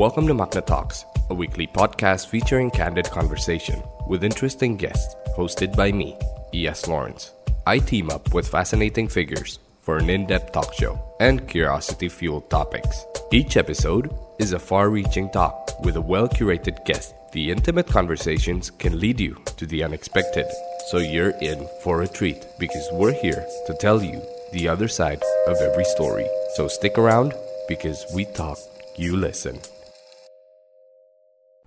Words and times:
Welcome 0.00 0.26
to 0.28 0.32
Magna 0.32 0.62
Talks, 0.62 1.04
a 1.28 1.34
weekly 1.34 1.66
podcast 1.66 2.28
featuring 2.28 2.70
candid 2.70 3.04
conversation 3.10 3.82
with 4.08 4.24
interesting 4.24 4.78
guests, 4.78 5.14
hosted 5.36 5.76
by 5.76 5.92
me, 5.92 6.16
E.S. 6.54 6.88
Lawrence. 6.88 7.34
I 7.66 7.80
team 7.80 8.08
up 8.08 8.32
with 8.32 8.48
fascinating 8.48 9.08
figures 9.08 9.58
for 9.82 9.98
an 9.98 10.08
in 10.08 10.26
depth 10.26 10.52
talk 10.52 10.72
show 10.72 10.98
and 11.20 11.46
curiosity 11.46 12.08
fueled 12.08 12.48
topics. 12.48 13.04
Each 13.30 13.58
episode 13.58 14.10
is 14.38 14.54
a 14.54 14.58
far 14.58 14.88
reaching 14.88 15.28
talk 15.32 15.78
with 15.84 15.96
a 15.96 16.00
well 16.00 16.30
curated 16.30 16.82
guest. 16.86 17.14
The 17.32 17.50
intimate 17.50 17.86
conversations 17.86 18.70
can 18.70 18.98
lead 18.98 19.20
you 19.20 19.36
to 19.58 19.66
the 19.66 19.84
unexpected, 19.84 20.46
so 20.88 20.96
you're 20.96 21.36
in 21.42 21.68
for 21.82 22.00
a 22.00 22.08
treat 22.08 22.46
because 22.58 22.88
we're 22.92 23.20
here 23.20 23.46
to 23.66 23.74
tell 23.74 24.02
you 24.02 24.22
the 24.54 24.66
other 24.66 24.88
side 24.88 25.20
of 25.46 25.58
every 25.58 25.84
story. 25.84 26.26
So 26.54 26.68
stick 26.68 26.96
around 26.96 27.34
because 27.68 28.06
we 28.14 28.24
talk, 28.24 28.56
you 28.96 29.18
listen. 29.18 29.60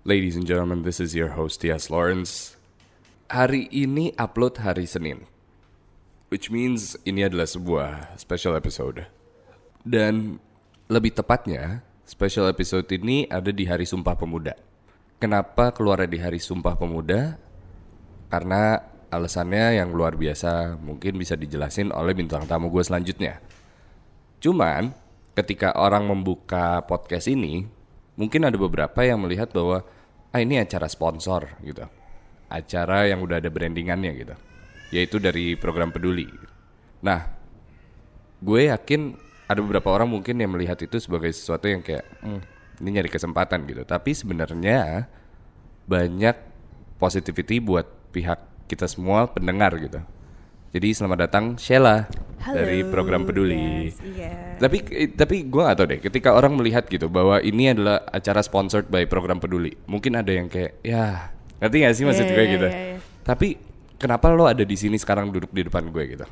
Ladies 0.04 0.36
and 0.36 0.44
gentlemen, 0.44 0.84
this 0.84 1.00
is 1.00 1.16
your 1.16 1.32
host 1.32 1.64
T.S. 1.64 1.88
Lawrence. 1.88 2.60
Hari 3.32 3.72
ini 3.72 4.12
upload 4.20 4.60
hari 4.60 4.84
Senin. 4.84 5.24
Which 6.28 6.52
means 6.52 6.92
ini 7.08 7.24
adalah 7.24 7.48
sebuah 7.48 8.12
special 8.20 8.52
episode. 8.52 9.08
Dan 9.80 10.44
lebih 10.92 11.16
tepatnya, 11.16 11.80
special 12.04 12.52
episode 12.52 12.84
ini 12.92 13.24
ada 13.32 13.48
di 13.48 13.64
hari 13.64 13.88
Sumpah 13.88 14.12
Pemuda. 14.12 14.52
Kenapa 15.16 15.72
keluar 15.72 16.04
di 16.04 16.20
hari 16.20 16.36
Sumpah 16.36 16.76
Pemuda? 16.76 17.40
Karena 18.28 18.84
alasannya 19.08 19.80
yang 19.80 19.88
luar 19.88 20.20
biasa 20.20 20.76
mungkin 20.84 21.16
bisa 21.16 21.32
dijelasin 21.32 21.88
oleh 21.96 22.12
bintang 22.12 22.44
tamu 22.44 22.68
gue 22.68 22.84
selanjutnya. 22.84 23.40
Cuman 24.36 24.92
ketika 25.32 25.72
orang 25.80 26.04
membuka 26.04 26.84
podcast 26.84 27.24
ini, 27.24 27.64
mungkin 28.14 28.46
ada 28.46 28.54
beberapa 28.54 29.02
yang 29.02 29.18
melihat 29.22 29.50
bahwa 29.50 29.82
ah 30.34 30.40
ini 30.42 30.58
acara 30.58 30.90
sponsor 30.90 31.62
gitu. 31.62 31.86
Acara 32.50 33.06
yang 33.06 33.22
udah 33.22 33.38
ada 33.38 33.48
brandingannya 33.48 34.10
gitu. 34.18 34.34
Yaitu 34.90 35.22
dari 35.22 35.54
program 35.54 35.94
peduli. 35.94 36.26
Nah, 37.06 37.30
gue 38.42 38.68
yakin 38.68 39.14
ada 39.46 39.60
beberapa 39.62 39.94
orang 39.94 40.10
mungkin 40.10 40.42
yang 40.42 40.50
melihat 40.50 40.80
itu 40.82 40.98
sebagai 40.98 41.30
sesuatu 41.30 41.70
yang 41.70 41.80
kayak 41.80 42.04
"Hmm, 42.20 42.42
ini 42.82 42.98
nyari 42.98 43.10
kesempatan 43.10 43.62
gitu. 43.70 43.86
Tapi 43.86 44.10
sebenarnya 44.10 45.06
banyak 45.86 46.36
positivity 46.98 47.62
buat 47.62 47.86
pihak 48.10 48.66
kita 48.66 48.90
semua 48.90 49.30
pendengar 49.30 49.76
gitu. 49.78 50.00
Jadi 50.74 50.90
selamat 50.90 51.18
datang 51.30 51.44
Sheila 51.54 52.02
dari 52.42 52.82
program 52.82 53.22
peduli. 53.22 53.86
Yes, 53.86 54.02
iya. 54.02 54.58
Tapi 54.58 55.06
tapi 55.14 55.46
gue 55.46 55.62
gak 55.62 55.78
tau 55.78 55.86
deh. 55.86 56.02
Ketika 56.02 56.34
orang 56.34 56.58
melihat 56.58 56.90
gitu 56.90 57.06
bahwa 57.06 57.38
ini 57.38 57.70
adalah 57.70 58.02
acara 58.10 58.42
sponsored 58.42 58.90
by 58.90 59.06
program 59.06 59.38
peduli, 59.38 59.78
mungkin 59.86 60.18
ada 60.18 60.34
yang 60.34 60.50
kayak 60.50 60.82
ya 60.82 61.30
ngerti 61.62 61.76
gak 61.78 61.94
sih 61.94 62.02
maksud 62.02 62.26
Iya, 62.26 62.34
gue 62.34 62.42
iya, 62.42 62.54
gitu. 62.58 62.66
iya, 62.66 62.82
iya. 62.90 62.98
Tapi 63.22 63.48
kenapa 64.02 64.34
lo 64.34 64.50
ada 64.50 64.66
di 64.66 64.74
sini 64.74 64.98
sekarang 64.98 65.30
duduk 65.30 65.54
di 65.54 65.62
depan 65.62 65.94
gue 65.94 66.02
gitu? 66.10 66.26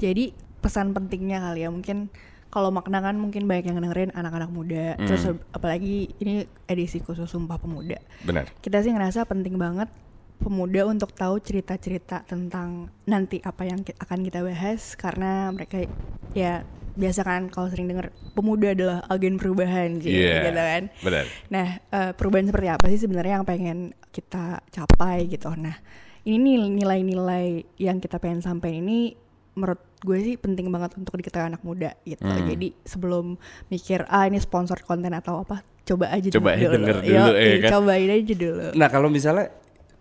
Jadi 0.00 0.32
pesan 0.64 0.96
pentingnya 0.96 1.44
kali 1.44 1.68
ya 1.68 1.70
mungkin 1.70 2.08
kalau 2.48 2.72
makna 2.72 3.04
kan 3.04 3.20
mungkin 3.20 3.44
banyak 3.44 3.68
yang 3.68 3.76
dengerin 3.76 4.08
anak-anak 4.16 4.48
muda. 4.48 4.96
Hmm. 4.96 5.04
Terus 5.04 5.36
apalagi 5.52 6.16
ini 6.16 6.48
edisi 6.64 7.04
khusus 7.04 7.28
Sumpah 7.28 7.60
Pemuda. 7.60 8.00
Benar. 8.24 8.48
Kita 8.64 8.80
sih 8.80 8.88
ngerasa 8.88 9.28
penting 9.28 9.60
banget 9.60 9.92
pemuda 10.36 10.84
untuk 10.84 11.10
tahu 11.10 11.38
cerita-cerita 11.38 12.22
tentang 12.22 12.88
nanti 13.04 13.40
apa 13.40 13.62
yang 13.62 13.80
ki- 13.80 13.96
akan 13.96 14.20
kita 14.20 14.40
bahas 14.40 14.92
karena 14.94 15.48
mereka 15.48 15.86
ya 16.32 16.62
biasa 16.94 17.20
kan 17.20 17.48
kalau 17.48 17.66
sering 17.66 17.86
denger 17.86 18.08
pemuda 18.32 18.70
adalah 18.70 18.98
agen 19.08 19.34
perubahan 19.34 19.98
sih 19.98 20.14
Iya. 20.14 20.36
gitu 20.44 20.54
kan. 20.54 20.82
Benar. 21.00 21.24
Nah, 21.48 21.68
eh, 21.80 22.10
perubahan 22.12 22.46
seperti 22.46 22.68
apa 22.68 22.86
sih 22.86 23.00
sebenarnya 23.00 23.32
yang 23.34 23.44
pengen 23.44 23.78
kita 24.08 24.44
capai 24.68 25.26
gitu. 25.26 25.50
Nah, 25.52 25.74
ini 26.22 26.38
nih 26.38 26.70
nilai-nilai 26.72 27.46
yang 27.76 27.98
kita 27.98 28.16
pengen 28.16 28.40
sampaikan 28.40 28.78
ini 28.80 29.18
menurut 29.54 29.82
gue 30.00 30.18
sih 30.20 30.34
penting 30.34 30.66
banget 30.68 30.94
untuk 30.94 31.14
diketahui 31.14 31.48
anak 31.48 31.62
muda 31.62 31.94
gitu. 32.04 32.22
Hmm. 32.22 32.44
Jadi 32.44 32.74
sebelum 32.80 33.38
mikir 33.68 34.06
ah 34.06 34.24
ini 34.24 34.38
sponsor 34.38 34.78
konten 34.80 35.10
atau 35.10 35.40
apa, 35.40 35.62
coba 35.82 36.10
aja 36.10 36.30
Coba 36.30 36.52
aja 36.52 36.68
dulu. 36.68 36.74
denger 36.76 36.96
Yo, 37.00 37.10
dulu, 37.16 37.30
ya 37.34 37.56
kan? 37.58 37.70
Cobain 37.72 38.10
aja 38.12 38.34
dulu. 38.36 38.66
Nah 38.72 38.88
kalau 38.88 39.08
misalnya 39.08 39.50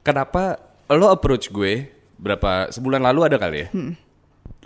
kenapa 0.03 0.59
lo 0.87 1.09
approach 1.09 1.49
gue 1.49 1.89
berapa 2.15 2.69
sebulan 2.69 3.01
lalu 3.01 3.19
ada 3.25 3.37
kali 3.39 3.57
ya? 3.63 3.67
Hmm. 3.71 3.93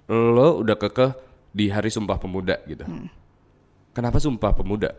Lo 0.10 0.60
udah 0.60 0.76
kekeh 0.76 1.12
di 1.52 1.70
hari 1.70 1.90
Sumpah 1.90 2.18
Pemuda 2.18 2.60
gitu. 2.66 2.84
Hmm. 2.84 3.08
Kenapa 3.94 4.18
Sumpah 4.18 4.54
Pemuda? 4.54 4.94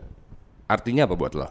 Artinya 0.67 1.07
apa 1.07 1.15
buat 1.15 1.33
lo? 1.35 1.49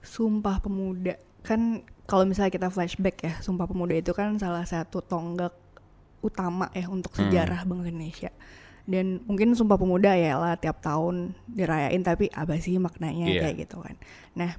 Sumpah 0.00 0.60
Pemuda 0.60 1.16
kan 1.44 1.84
kalau 2.04 2.24
misalnya 2.24 2.52
kita 2.52 2.68
flashback 2.68 3.16
ya, 3.20 3.32
Sumpah 3.40 3.64
Pemuda 3.64 3.96
itu 3.96 4.12
kan 4.12 4.36
salah 4.36 4.64
satu 4.64 5.00
tonggak 5.00 5.52
utama 6.20 6.72
ya 6.72 6.88
untuk 6.88 7.12
Hmm. 7.12 7.28
sejarah 7.28 7.64
bangsa 7.64 7.88
Indonesia. 7.88 8.30
Dan 8.84 9.24
mungkin 9.24 9.52
Sumpah 9.52 9.76
Pemuda 9.76 10.12
ya 10.12 10.36
lah 10.36 10.56
tiap 10.56 10.80
tahun 10.80 11.32
dirayain 11.46 12.00
tapi 12.00 12.28
apa 12.28 12.56
sih 12.60 12.76
maknanya 12.76 13.28
Iya. 13.28 13.40
kayak 13.40 13.56
gitu 13.64 13.80
kan. 13.80 13.96
Nah, 14.36 14.56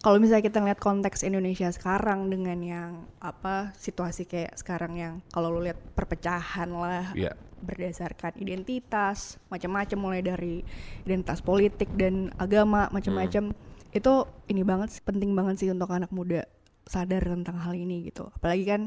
kalau 0.00 0.16
misalnya 0.16 0.48
kita 0.48 0.64
lihat 0.64 0.80
konteks 0.80 1.20
Indonesia 1.28 1.68
sekarang 1.68 2.32
dengan 2.32 2.58
yang 2.64 2.90
apa 3.20 3.76
situasi 3.76 4.24
kayak 4.24 4.56
sekarang 4.56 4.96
yang 4.96 5.14
kalau 5.28 5.52
lu 5.52 5.60
lihat 5.68 5.76
perpecahan 5.92 6.68
lah 6.72 7.12
Iya. 7.12 7.36
berdasarkan 7.60 8.40
identitas 8.40 9.36
macam-macam 9.52 9.98
mulai 10.00 10.20
dari 10.24 10.64
identitas 11.04 11.44
politik 11.44 11.92
dan 12.00 12.32
agama 12.40 12.88
macam-macam 12.88 13.52
itu 13.92 14.12
ini 14.48 14.62
banget 14.64 14.88
sih, 14.96 15.02
penting 15.04 15.36
banget 15.36 15.60
sih 15.60 15.68
untuk 15.68 15.92
anak 15.92 16.08
muda 16.08 16.48
sadar 16.88 17.20
tentang 17.20 17.60
hal 17.60 17.76
ini 17.76 18.08
gitu 18.08 18.32
apalagi 18.32 18.64
kan 18.64 18.82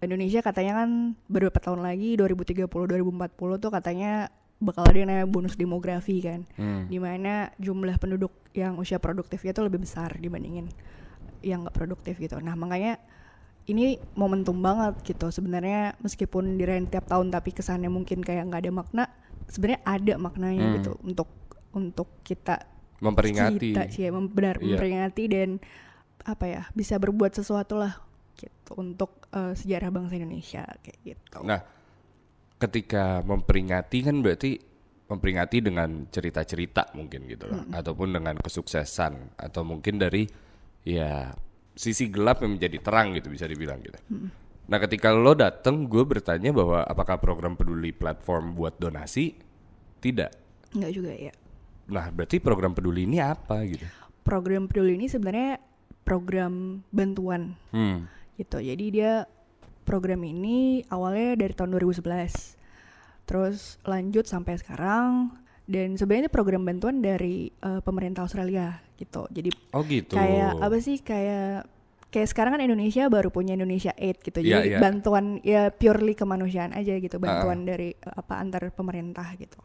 Indonesia 0.00 0.40
katanya 0.44 0.84
kan 0.84 1.16
beberapa 1.28 1.56
tahun 1.60 1.80
lagi 1.84 2.16
2030 2.20 2.68
2040 2.68 3.36
tuh 3.60 3.70
katanya 3.72 4.32
bakal 4.60 4.84
ada 4.84 4.94
yang 4.94 5.08
namanya 5.08 5.26
bonus 5.26 5.56
demografi 5.56 6.20
kan 6.20 6.44
Hmm. 6.54 6.84
di 6.86 6.96
mana 6.96 7.48
jumlah 7.56 7.96
penduduk 7.96 8.28
yang 8.52 8.76
usia 8.76 8.96
produktifnya 8.96 9.50
tuh 9.50 9.64
lebih 9.64 9.80
besar 9.80 10.14
dibandingin 10.14 10.68
yang 11.40 11.64
nggak 11.64 11.74
produktif 11.74 12.16
gitu 12.16 12.36
nah 12.38 12.52
makanya 12.52 13.00
ini 13.64 13.96
momentum 14.12 14.58
banget 14.58 15.00
gitu 15.02 15.30
sebenarnya 15.30 15.96
meskipun 15.98 16.54
dirayain 16.54 16.84
tiap 16.84 17.06
tahun 17.06 17.28
tapi 17.28 17.50
kesannya 17.50 17.88
mungkin 17.88 18.20
kayak 18.20 18.46
nggak 18.46 18.60
ada 18.60 18.72
makna 18.74 19.04
sebenarnya 19.46 19.80
ada 19.82 20.14
maknanya 20.16 20.60
Hmm. 20.62 20.74
gitu 20.76 20.92
untuk 21.02 21.28
untuk 21.70 22.08
kita 22.20 22.60
Memperingati. 23.00 23.72
kita 23.72 23.82
sih 23.88 24.04
ya, 24.04 24.10
mem- 24.10 24.28
benar 24.28 24.60
Iya. 24.60 24.76
memperingati 24.76 25.24
dan 25.24 25.56
apa 26.20 26.44
ya 26.44 26.62
bisa 26.70 27.00
berbuat 27.00 27.32
sesuatu 27.32 27.74
lah 27.74 27.96
gitu 28.34 28.76
untuk 28.76 29.24
eh, 29.30 29.54
sejarah 29.54 29.88
bangsa 29.88 30.14
Indonesia 30.14 30.68
kayak 30.82 30.98
gitu 31.02 31.40
Nah, 31.40 31.64
ketika 32.60 33.24
memperingati 33.24 34.04
kan 34.04 34.20
berarti 34.20 34.60
memperingati 35.08 35.58
dengan 35.58 36.06
cerita-cerita 36.06 36.92
mungkin 36.94 37.26
gitu 37.26 37.50
loh, 37.50 37.66
ataupun 37.74 38.14
dengan 38.14 38.38
kesuksesan 38.38 39.34
atau 39.34 39.66
mungkin 39.66 39.98
dari 39.98 40.28
ya 40.86 41.34
sisi 41.74 42.06
gelap 42.12 42.44
yang 42.44 42.60
menjadi 42.60 42.78
terang 42.78 43.16
gitu 43.18 43.26
bisa 43.26 43.48
dibilang 43.48 43.80
gitu. 43.82 43.98
Nah, 44.70 44.78
ketika 44.78 45.10
lo 45.10 45.34
dateng, 45.34 45.90
gue 45.90 46.04
bertanya 46.06 46.54
bahwa 46.54 46.86
apakah 46.86 47.18
program 47.18 47.58
peduli 47.58 47.90
platform 47.90 48.54
buat 48.54 48.78
donasi? 48.78 49.34
Tidak. 49.98 50.30
nggak 50.70 50.92
juga 50.94 51.10
ya 51.10 51.34
Nah, 51.90 52.06
berarti 52.14 52.38
program 52.38 52.70
peduli 52.70 53.02
ini 53.02 53.18
apa 53.18 53.66
gitu? 53.66 53.82
program 54.22 54.70
peduli 54.70 54.94
ini 54.94 55.10
sebenarnya 55.10 55.58
program 56.06 56.86
bantuan 56.94 57.58
Hmm. 57.74 58.06
gitu. 58.38 58.62
Jadi 58.62 58.84
dia 58.94 59.26
program 59.84 60.20
ini 60.22 60.84
awalnya 60.88 61.36
dari 61.36 61.52
tahun 61.54 61.76
2011. 61.76 62.56
Terus 63.26 63.78
lanjut 63.86 64.26
sampai 64.26 64.58
sekarang 64.58 65.34
dan 65.70 65.94
sebenarnya 65.94 66.26
ini 66.26 66.32
program 66.32 66.62
bantuan 66.66 66.98
dari 66.98 67.50
eh, 67.50 67.80
pemerintah 67.80 68.26
Australia 68.26 68.74
gitu. 68.98 69.30
Jadi 69.30 69.50
Oh 69.72 69.86
gitu. 69.86 70.18
kayak 70.18 70.58
apa 70.58 70.76
sih 70.82 70.98
kayak 70.98 71.64
kayak 72.10 72.26
sekarang 72.26 72.58
kan 72.58 72.62
Indonesia 72.66 73.06
baru 73.06 73.30
punya 73.30 73.54
Indonesia 73.54 73.94
Aid 73.94 74.18
gitu. 74.18 74.42
Jadi 74.42 74.74
iya. 74.74 74.78
bantuan 74.82 75.38
ya 75.46 75.70
purely 75.70 76.18
kemanusiaan 76.18 76.74
aja 76.74 76.98
gitu, 76.98 77.16
Ah. 77.18 77.22
bantuan 77.22 77.62
dari 77.62 77.94
eh, 77.94 78.14
apa 78.18 78.34
antar 78.42 78.74
pemerintah 78.74 79.30
gitu. 79.38 79.62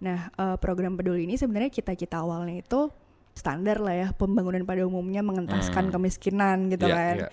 Nah, 0.00 0.32
eh, 0.32 0.56
program 0.56 0.96
peduli 0.96 1.28
ini 1.28 1.36
sebenarnya 1.36 1.80
cita-cita 1.80 2.24
awalnya 2.24 2.64
itu 2.64 2.88
standar 3.36 3.84
lah 3.84 3.92
ya 3.92 4.08
pembangunan 4.16 4.64
pada 4.64 4.88
umumnya 4.88 5.20
mengentaskan 5.20 5.92
kemiskinan 5.92 6.72
gitu 6.72 6.88
Iya, 6.88 6.96
kan. 6.96 7.16
iya. 7.20 7.28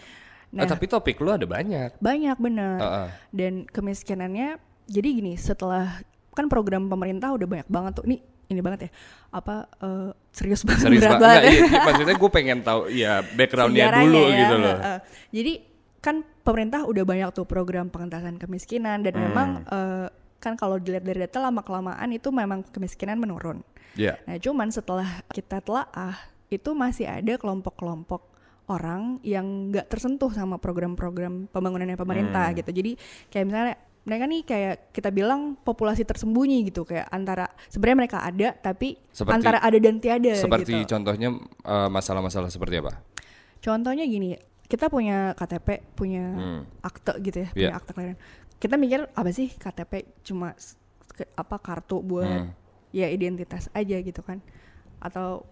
Nah, 0.53 0.63
Ah, 0.63 0.69
tapi 0.69 0.85
topik 0.85 1.17
lo 1.17 1.33
ada 1.33 1.43
banyak. 1.43 1.97
banyak 1.97 2.37
bener. 2.37 2.77
Ah, 2.77 2.85
ah. 2.85 3.07
Dan 3.29 3.65
kemiskinannya 3.65 4.55
jadi 4.85 5.07
gini, 5.09 5.33
setelah 5.33 5.97
kan 6.31 6.45
program 6.45 6.85
pemerintah 6.85 7.29
udah 7.29 7.43
banyak 7.43 7.67
banget 7.67 7.91
tuh. 7.95 8.05
Ini 8.05 8.17
ini 8.45 8.59
banget 8.59 8.85
ya. 8.85 8.91
Apa 9.31 9.65
eh, 9.75 10.09
serius 10.29 10.61
banget 10.61 10.85
Serius 10.85 11.01
berat 11.01 11.11
Pak. 11.11 11.19
Nggak, 11.19 11.33
banget. 11.33 11.43
iya, 11.43 11.57
iya, 11.63 11.81
maksudnya 11.81 12.15
gue 12.15 12.31
pengen 12.31 12.59
tahu 12.61 12.81
ya 12.87 13.13
backgroundnya 13.27 13.85
dulu 13.91 14.21
ya, 14.23 14.37
gitu 14.39 14.55
loh. 14.55 14.75
heeh. 14.75 14.97
Jadi 15.31 15.53
kan 15.97 16.15
pemerintah 16.39 16.81
udah 16.83 17.01
banyak 17.01 17.29
tuh 17.31 17.45
program 17.45 17.87
pengentasan 17.87 18.35
kemiskinan 18.35 19.01
dan 19.01 19.13
Hmm. 19.13 19.23
memang 19.23 19.49
eh, 19.63 20.07
kan 20.37 20.53
kalau 20.53 20.75
dilihat 20.75 21.01
dari 21.01 21.23
data 21.23 21.39
lama 21.39 21.61
kelamaan 21.61 22.09
itu 22.11 22.27
memang 22.27 22.61
kemiskinan 22.67 23.15
menurun. 23.15 23.63
Iya. 23.95 24.19
Nah 24.23 24.35
cuman 24.35 24.69
setelah 24.69 25.07
kita 25.29 25.57
telaah 25.57 26.13
itu 26.47 26.69
masih 26.73 27.07
ada 27.07 27.33
kelompok-kelompok 27.33 28.32
orang 28.65 29.19
yang 29.21 29.69
nggak 29.69 29.87
tersentuh 29.87 30.31
sama 30.31 30.55
program-program 30.55 31.51
pembangunan 31.51 31.93
pemerintah 31.93 32.49
Hmm. 32.49 32.57
gitu. 32.57 32.71
Jadi 32.71 32.91
kayak 33.27 33.45
misalnya 33.45 33.75
mereka 34.03 34.23
nih 34.27 34.41
kayak 34.43 34.75
kita 34.91 35.09
bilang 35.09 35.55
populasi 35.55 36.03
tersembunyi 36.03 36.67
gitu 36.67 36.83
kayak 36.83 37.07
antara 37.07 37.47
sebenarnya 37.67 37.97
mereka 38.03 38.17
ada 38.19 38.51
tapi 38.53 38.99
Seperti- 39.09 39.31
antara 39.33 39.57
ada 39.59 39.77
dan 39.79 39.95
tiada 39.97 40.35
Seperti 40.35 40.83
gitu. 40.83 40.91
contohnya 40.91 41.29
eh, 41.63 41.89
masalah-masalah 41.89 42.47
seperti 42.47 42.83
apa? 42.83 42.99
Contohnya 43.59 44.03
gini, 44.03 44.35
kita 44.67 44.91
punya 44.91 45.31
KTP, 45.33 45.95
punya 45.95 46.23
Hmm. 46.35 46.61
akte 46.83 47.15
gitu 47.23 47.43
ya, 47.43 47.49
Iya. 47.49 47.53
punya 47.55 47.75
akte 47.79 47.91
kelahiran. 47.91 48.17
Kita 48.59 48.75
mikir 48.75 48.99
apa 49.09 49.29
sih 49.29 49.47
KTP 49.49 49.93
cuma 50.23 50.51
ke- 51.09 51.31
apa 51.33 51.55
kartu 51.59 51.99
buat 51.99 52.27
Hmm. 52.27 52.51
ya 52.91 53.07
identitas 53.07 53.71
aja 53.71 53.95
gitu 53.97 54.19
kan. 54.19 54.43
Atau 54.99 55.47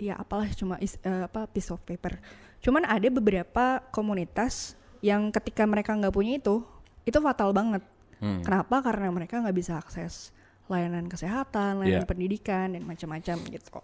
ya 0.00 0.16
apalah 0.16 0.48
cuma 0.54 0.76
is- 0.78 1.00
eh, 1.02 1.26
apa 1.26 1.48
piece 1.48 1.72
of 1.72 1.80
paper. 1.82 2.18
Cuman 2.62 2.86
ada 2.86 3.08
beberapa 3.10 3.82
komunitas 3.90 4.78
yang 5.02 5.34
ketika 5.34 5.66
mereka 5.66 5.92
nggak 5.98 6.14
punya 6.14 6.38
itu, 6.38 6.62
itu 7.02 7.18
fatal 7.18 7.50
banget. 7.50 7.82
Hmm. 8.22 8.38
Kenapa? 8.46 8.78
Karena 8.86 9.10
mereka 9.10 9.42
nggak 9.42 9.56
bisa 9.56 9.74
akses 9.76 10.30
layanan 10.70 11.10
kesehatan, 11.10 11.82
layanan 11.82 12.06
Iya. 12.06 12.08
pendidikan 12.08 12.72
dan 12.72 12.86
macam-macam 12.86 13.36
gitu. 13.50 13.82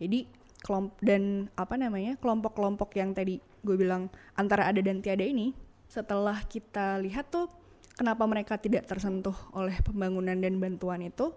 Jadi 0.00 0.26
kelompok 0.64 0.96
dan 1.04 1.46
apa 1.54 1.76
namanya 1.76 2.16
kelompok-kelompok 2.18 2.96
yang 2.96 3.12
tadi 3.12 3.38
gue 3.38 3.76
bilang 3.76 4.08
antara 4.34 4.66
ada 4.66 4.80
dan 4.80 5.04
tiada 5.04 5.22
ini, 5.22 5.52
setelah 5.86 6.40
kita 6.48 6.98
lihat 7.04 7.28
tuh 7.28 7.46
kenapa 7.94 8.24
mereka 8.24 8.56
tidak 8.56 8.88
tersentuh 8.88 9.36
oleh 9.52 9.76
pembangunan 9.84 10.34
dan 10.40 10.56
bantuan 10.56 11.04
itu 11.04 11.30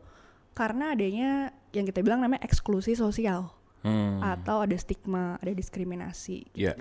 karena 0.55 0.95
adanya 0.95 1.53
yang 1.75 1.85
kita 1.85 2.01
bilang 2.01 2.19
namanya 2.23 2.43
eksklusi 2.43 2.97
sosial 2.97 3.53
Hmm. 3.79 4.19
atau 4.19 4.59
ada 4.59 4.75
stigma, 4.75 5.39
ada 5.39 5.51
diskriminasi 5.51 6.51
Iya. 6.51 6.75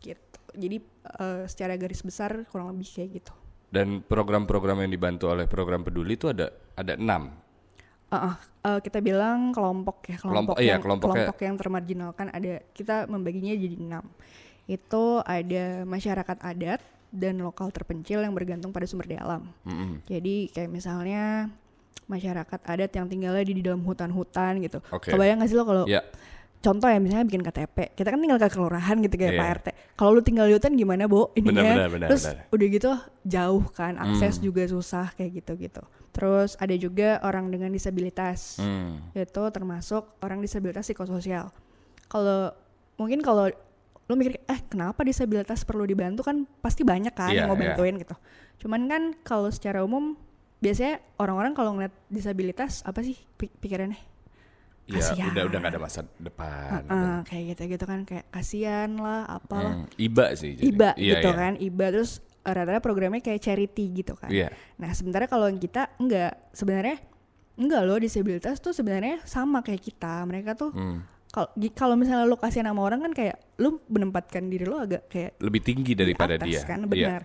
gitu. 0.00 0.38
Jadi 0.56 0.76
eh, 1.20 1.44
secara 1.44 1.76
garis 1.76 2.00
besar 2.00 2.48
kurang 2.48 2.72
lebih 2.72 2.88
kayak 2.88 3.10
gitu. 3.20 3.32
Dan 3.68 4.00
program-program 4.00 4.80
yang 4.80 4.88
dibantu 4.88 5.28
oleh 5.28 5.44
program 5.44 5.84
peduli 5.84 6.16
itu 6.16 6.32
ada 6.32 6.48
ada 6.72 6.96
enam. 6.96 7.36
Uh, 8.08 8.32
uh, 8.32 8.34
uh, 8.64 8.78
kita 8.80 9.04
bilang 9.04 9.52
kelompok 9.52 10.08
ya 10.08 10.16
Kelompok, 10.16 10.56
kelompok, 10.56 10.56
iya, 10.64 10.72
yang 10.72 10.80
kelompoknya. 10.80 11.12
kelompok 11.28 11.38
yang 11.44 11.56
termarginalkan 11.60 12.26
ada 12.32 12.52
kita 12.72 13.04
membaginya 13.04 13.52
jadi 13.52 13.76
enam 13.76 14.04
itu 14.64 15.04
ada 15.20 15.84
masyarakat 15.84 16.38
adat 16.40 16.80
dan 17.12 17.36
lokal 17.44 17.68
terpencil 17.68 18.24
yang 18.24 18.32
bergantung 18.32 18.72
pada 18.72 18.88
sumber 18.88 19.12
daya 19.12 19.28
alam 19.28 19.52
Mm-mm. 19.68 20.00
jadi 20.08 20.48
kayak 20.48 20.70
misalnya 20.72 21.52
masyarakat 22.08 22.60
adat 22.64 22.90
yang 22.96 23.06
tinggalnya 23.12 23.44
di 23.44 23.60
dalam 23.60 23.84
hutan-hutan 23.84 24.56
gitu 24.64 24.80
Oke. 24.88 25.12
kebayang 25.12 25.44
gak 25.44 25.52
sih 25.52 25.56
lo 25.60 25.68
kalau 25.68 25.84
Ya. 25.84 26.00
Contoh 26.58 26.84
ya 26.84 26.98
misalnya 26.98 27.22
bikin 27.24 27.40
KTP 27.40 27.94
kita 27.94 28.08
kan 28.08 28.18
tinggal 28.18 28.36
ke 28.36 28.48
kelurahan 28.48 28.96
gitu 28.98 29.14
kayak 29.14 29.32
Iya. 29.32 29.40
Pak 29.40 29.48
RT 29.54 29.66
kalau 29.94 30.10
lu 30.12 30.20
tinggal 30.20 30.44
di 30.44 30.54
hutan 30.54 30.74
gimana 30.74 31.06
Bo 31.06 31.30
Benar, 31.32 31.54
benar, 31.54 31.88
benar, 31.88 32.08
terus 32.08 32.24
benar. 32.24 32.50
udah 32.50 32.66
gitu 32.68 32.90
jauh 33.24 33.64
kan 33.70 33.94
akses 33.96 34.34
Hmm. 34.36 34.44
juga 34.44 34.62
susah 34.64 35.06
kayak 35.12 35.30
gitu 35.36 35.52
gitu 35.56 35.82
terus 36.10 36.56
ada 36.56 36.74
juga 36.74 37.22
orang 37.22 37.46
dengan 37.46 37.70
disabilitas 37.70 38.58
Hmm. 38.58 38.98
itu 39.12 39.42
termasuk 39.48 40.18
orang 40.18 40.38
disabilitas 40.38 40.82
psikososial 40.84 41.54
kalau 42.06 42.50
mungkin 42.96 43.20
kalau 43.20 43.46
lu 44.04 44.14
mikir 44.14 44.40
eh 44.42 44.60
kenapa 44.64 45.04
disabilitas 45.04 45.62
perlu 45.62 45.84
dibantu 45.84 46.22
kan 46.22 46.42
pasti 46.58 46.82
banyak 46.82 47.12
kan 47.12 47.28
Iya, 47.28 47.38
yang 47.38 47.46
mau 47.46 47.56
iya. 47.56 47.70
bantuin 47.70 47.94
gitu 47.96 48.16
cuman 48.58 48.80
kan 48.84 49.02
kalau 49.20 49.46
secara 49.46 49.80
umum 49.80 50.18
biasanya 50.58 50.98
orang-orang 51.14 51.52
kalau 51.52 51.70
ngeliat 51.72 51.94
disabilitas 52.08 52.82
apa 52.82 52.98
sih 53.00 53.14
pi- 53.32 53.52
pikirannya 53.52 54.00
Ya 54.88 55.04
Kasihan. 55.04 55.28
udah 55.30 55.42
udah 55.44 55.58
gak 55.60 55.70
ada 55.70 55.80
masa 55.80 56.00
depan. 56.16 56.80
Heeh, 56.82 57.16
kayak 57.22 57.44
gitu 57.46 57.62
gitu 57.70 57.84
kan 57.84 58.00
kayak 58.02 58.24
kasihan 58.28 58.88
lah 58.90 59.28
apalah 59.28 59.74
Hmm. 59.78 59.86
Iba 59.94 60.32
sih. 60.32 60.56
jadi. 60.56 60.64
iba 60.66 60.90
Iya, 60.94 61.12
gitu 61.14 61.28
iya. 61.28 61.36
kan 61.36 61.52
iba 61.58 61.86
terus 61.88 62.12
eh, 62.40 62.48
rata-rata 62.48 62.80
programnya 62.80 63.20
kayak 63.20 63.36
charity 63.38 63.84
gitu 63.94 64.14
kan 64.14 64.28
Iya. 64.28 64.48
nah 64.74 64.88
sementara 64.90 65.24
kalau 65.24 65.44
kita 65.50 65.92
enggak 65.94 66.40
sebenarnya 66.50 66.96
enggak 67.54 67.82
loh 67.84 67.98
disabilitas 67.98 68.56
tuh 68.56 68.72
sebenarnya 68.72 69.20
sama 69.22 69.60
kayak 69.60 69.82
kita 69.82 70.24
mereka 70.24 70.54
tuh 70.54 70.72
Hmm. 70.72 71.04
kalau 71.28 71.46
kalau 71.70 71.92
misalnya 71.92 72.24
lo 72.24 72.34
kasih 72.34 72.62
nama 72.62 72.78
orang 72.78 73.02
kan 73.02 73.12
kayak 73.12 73.36
lu 73.56 73.76
menempatkan 73.84 74.46
diri 74.46 74.64
lo 74.64 74.80
agak 74.80 75.04
kayak 75.06 75.36
Lebih 75.36 75.60
tinggi 75.60 75.92
daripada 75.92 76.34
di 76.34 76.48
dia. 76.48 76.56
atas 76.56 76.64
kan 76.64 76.80
Iya. 76.80 76.88
benar 76.88 77.22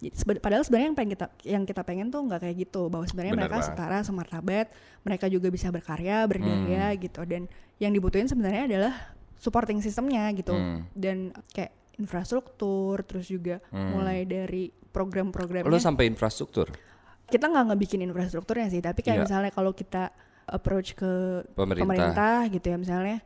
Jadi 0.00 0.16
padahal 0.38 0.64
sebenarnya 0.64 0.88
yang 0.88 0.96
pengen 0.96 1.12
kita 1.12 1.26
yang 1.44 1.62
kita 1.62 1.82
pengen 1.82 2.08
tuh 2.08 2.24
nggak 2.24 2.40
kayak 2.40 2.56
gitu 2.58 2.88
bahwa 2.88 3.04
sebenarnya 3.04 3.32
Benar 3.32 3.42
mereka 3.44 3.56
banget. 3.58 3.68
setara 3.68 3.98
semartabat 4.00 4.66
mereka 5.02 5.26
juga 5.26 5.48
bisa 5.48 5.68
berkarya 5.68 6.24
berdaya 6.24 6.56
Hmm. 6.88 6.98
gitu 6.98 7.20
dan 7.22 7.42
yang 7.76 7.92
dibutuhin 7.92 8.24
sebenarnya 8.24 8.64
adalah 8.66 8.94
supporting 9.36 9.78
sistemnya 9.78 10.24
gitu 10.32 10.52
Hmm. 10.52 10.88
dan 10.94 11.16
kayak 11.50 11.70
infrastruktur 11.94 13.00
terus 13.02 13.26
juga 13.26 13.60
Hmm. 13.68 13.92
mulai 13.94 14.24
dari 14.24 14.72
program-programnya 14.90 15.64
Lo 15.66 15.76
sampai 15.76 16.06
infrastruktur 16.06 16.72
kita 17.26 17.46
nggak 17.46 17.64
ngebikin 17.68 18.00
infrastrukturnya 18.02 18.68
sih 18.68 18.80
tapi 18.80 19.00
kayak 19.00 19.20
Iya. 19.20 19.24
misalnya 19.24 19.50
kalau 19.50 19.70
kita 19.70 20.08
approach 20.46 20.92
ke 20.94 21.44
pemerintah. 21.50 21.84
pemerintah 21.84 22.36
gitu 22.48 22.66
ya 22.66 22.76
misalnya 22.76 23.18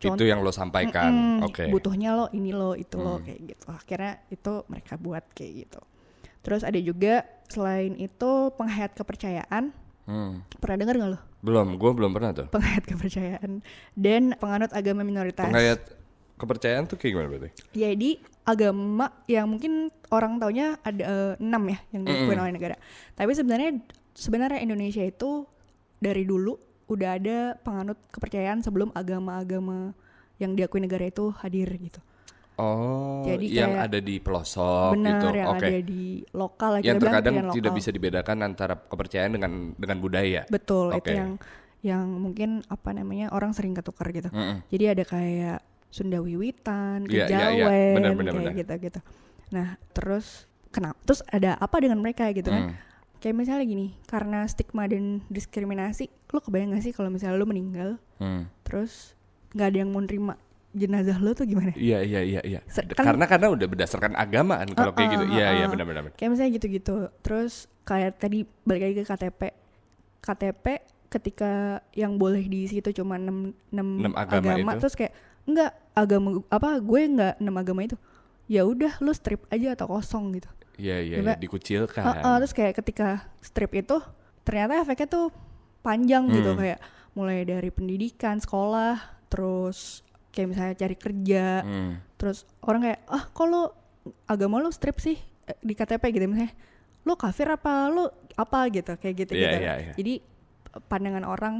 Itu 0.00 0.24
yang 0.24 0.40
lo 0.40 0.48
sampaikan. 0.48 1.12
Mm-mm, 1.12 1.44
Oke. 1.44 1.68
butuhnya 1.68 2.14
lo 2.14 2.26
ini 2.30 2.50
lo 2.50 2.72
itu 2.72 2.96
lo 2.96 3.18
Hmm. 3.18 3.24
kayak 3.26 3.40
gitu 3.48 3.66
akhirnya 3.68 4.12
itu 4.28 4.52
mereka 4.64 4.96
buat 4.96 5.26
kayak 5.30 5.52
gitu 5.60 5.80
terus 6.40 6.62
ada 6.62 6.76
juga 6.76 7.22
selain 7.46 7.94
itu 7.94 8.30
penghayat 8.54 8.92
kepercayaan 8.92 9.72
Hmm. 10.00 10.42
pernah 10.58 10.76
dengar 10.76 10.94
nggak 10.96 11.10
lo 11.12 11.20
Belum, 11.40 11.78
gue 11.78 11.90
belum 11.92 12.10
pernah 12.10 12.34
tuh. 12.34 12.46
penghayat 12.50 12.82
kepercayaan 12.84 13.62
dan 13.94 14.34
penganut 14.34 14.72
agama 14.72 15.00
minoritas 15.00 15.46
Penghayat 15.46 15.80
kepercayaan 16.34 16.84
tuh 16.84 16.96
kayak 16.96 17.12
gimana 17.14 17.28
berarti? 17.28 17.50
jadi 17.70 18.10
agama 18.42 19.06
yang 19.24 19.46
mungkin 19.46 19.72
orang 20.08 20.36
taunya 20.36 20.80
ada 20.80 21.04
eh, 21.04 21.32
enam 21.38 21.62
ya 21.64 21.78
yang 21.90 22.02
diakui 22.02 22.26
Mm-mm. 22.28 22.42
oleh 22.42 22.52
negara 22.52 22.76
tapi 23.12 23.30
sebenarnya 23.30 23.70
sebenarnya 24.10 24.58
Indonesia 24.58 25.00
itu 25.00 25.46
dari 25.96 26.24
dulu 26.24 26.58
udah 26.88 27.10
ada 27.14 27.38
penganut 27.56 28.00
kepercayaan 28.10 28.60
sebelum 28.60 28.90
agama-agama 28.90 29.94
yang 30.36 30.58
diakui 30.58 30.80
negara 30.80 31.06
itu 31.06 31.30
hadir 31.38 31.70
gitu 31.70 32.00
Oh, 32.60 33.24
Jadi 33.24 33.46
yang 33.48 33.72
kayak 33.72 33.86
ada 33.88 33.98
di 33.98 34.14
pelosok 34.16 34.92
benar 34.92 35.16
gitu. 35.16 35.26
yang 35.34 35.48
Oke. 35.50 35.64
ada 35.64 35.78
di 35.80 36.02
lokal 36.30 36.70
Yang 36.78 36.98
terkadang 37.00 37.34
yang 37.34 37.48
tidak 37.50 37.64
lokal. 37.66 37.78
bisa 37.78 37.90
dibedakan 37.90 38.36
antara 38.42 38.74
kepercayaan 38.76 39.32
dengan 39.32 39.52
dengan 39.74 39.98
budaya. 39.98 40.42
betul 40.46 40.92
itu 40.92 41.00
Oke. 41.00 41.16
yang 41.16 41.30
yang 41.80 42.04
mungkin 42.06 42.60
apa 42.66 42.92
namanya 42.92 43.30
orang 43.30 43.50
sering 43.50 43.72
ketukar 43.72 44.10
gitu 44.10 44.28
Mm-mm. 44.28 44.60
jadi 44.68 44.92
ada 44.92 45.00
kayak 45.02 45.58
Sunda 45.88 46.20
Wiwitan, 46.20 47.02
Iya, 47.04 47.26
iya, 47.26 47.26
iya. 47.26 47.38
Kejawen, 47.56 47.94
Benar, 47.96 48.12
benar, 48.14 48.30
kayak 48.30 48.44
benar. 48.46 48.54
gitu 48.54 48.74
gitu. 48.84 49.00
Nah 49.50 49.66
terus 49.90 50.26
kenapa? 50.68 50.94
Terus 51.02 51.20
ada 51.26 51.50
apa 51.56 51.76
dengan 51.78 51.98
mereka 51.98 52.30
gitu 52.30 52.46
kan? 52.46 52.70
Hmm. 52.70 52.74
Kayak 53.18 53.36
misalnya 53.36 53.66
gini, 53.66 53.86
karena 54.06 54.46
stigma 54.46 54.86
dan 54.86 55.20
diskriminasi, 55.26 56.06
lo 56.30 56.38
kebayang 56.38 56.72
gak 56.72 56.80
sih 56.82 56.92
kalau 56.92 57.08
misalnya 57.08 57.36
lo 57.36 57.44
meninggal, 57.44 57.98
Hmm. 58.16 58.46
terus 58.62 59.18
nggak 59.50 59.66
ada 59.66 59.78
yang 59.78 59.90
mau 59.90 59.98
nerima 59.98 60.38
jenazah 60.70 61.18
lo 61.18 61.32
tuh 61.32 61.44
gimana? 61.44 61.74
Iya 61.74 61.98
iya 62.00 62.20
iya 62.22 62.40
iya. 62.42 62.60
Kan- 62.94 63.16
karena 63.16 63.26
karena 63.26 63.46
udah 63.50 63.66
berdasarkan 63.66 64.14
agama 64.14 64.54
kan 64.56 64.70
kalau 64.70 64.92
kayak 64.92 65.08
gitu. 65.12 65.24
Uh-uh, 65.26 65.34
Iya 65.34 65.46
iya 65.50 65.58
uh-uh. 65.60 65.72
benar 65.74 65.84
benar. 65.84 66.02
benar. 66.06 66.16
Kayak 66.16 66.30
misalnya 66.30 66.52
gitu-gitu. 66.54 66.96
Terus 67.20 67.52
kayak 67.82 68.10
tadi 68.16 68.38
balik 68.62 68.82
lagi 68.82 68.94
ke 68.96 69.04
KTP. 69.04 69.40
KTP 70.20 70.64
ketika 71.10 71.52
yang 71.90 72.14
boleh 72.14 72.46
diisi 72.46 72.78
itu 72.78 72.90
cuma 72.94 73.18
6, 73.18 73.50
Enam 73.74 74.14
agama 74.14 74.54
itu. 74.54 74.78
terus 74.78 74.94
kayak 74.94 75.12
enggak 75.42 75.70
agama 75.90 76.28
apa 76.46 76.78
gue 76.78 77.00
enggak 77.02 77.34
6 77.36 77.50
agama 77.50 77.80
itu. 77.82 77.96
Ya 78.46 78.62
udah 78.62 78.94
lu 78.98 79.10
strip 79.10 79.42
aja 79.48 79.74
atau 79.74 79.90
kosong 79.90 80.38
gitu. 80.38 80.50
Iya 80.78 80.96
iya 80.98 81.16
iya, 81.20 81.34
dikucilkan. 81.36 82.00
Uh-uh, 82.00 82.36
terus 82.38 82.54
kayak 82.54 82.78
ketika 82.78 83.08
strip 83.40 83.74
itu 83.74 83.98
ternyata 84.42 84.80
efeknya 84.80 85.06
tuh 85.06 85.26
panjang 85.80 86.30
gitu 86.30 86.54
Hmm. 86.54 86.58
kayak 86.58 86.78
mulai 87.10 87.42
dari 87.42 87.68
pendidikan, 87.68 88.38
sekolah, 88.38 88.96
terus 89.26 90.06
kayak 90.30 90.48
misalnya 90.48 90.74
cari 90.74 90.94
kerja, 90.94 91.44
Hmm. 91.60 91.92
terus 92.14 92.42
orang 92.60 92.80
kayak 92.82 93.00
ah 93.06 93.24
kok 93.26 93.44
lu 93.44 93.62
agama 94.24 94.58
lu 94.58 94.70
strip 94.70 94.96
sih 94.96 95.18
eh, 95.44 95.58
di 95.58 95.72
KTP 95.72 96.02
gitu 96.08 96.24
misalnya 96.24 96.54
lu 97.00 97.14
kafir 97.14 97.48
apa 97.48 97.88
lu 97.88 98.06
apa 98.34 98.68
gitu 98.68 98.94
kayak 98.94 99.14
gitu 99.18 99.32
Iya, 99.32 99.42
gitu 99.42 99.56
iya, 99.58 99.74
iya. 99.76 99.92
jadi 99.94 100.14
pandangan 100.82 101.24
orang 101.24 101.54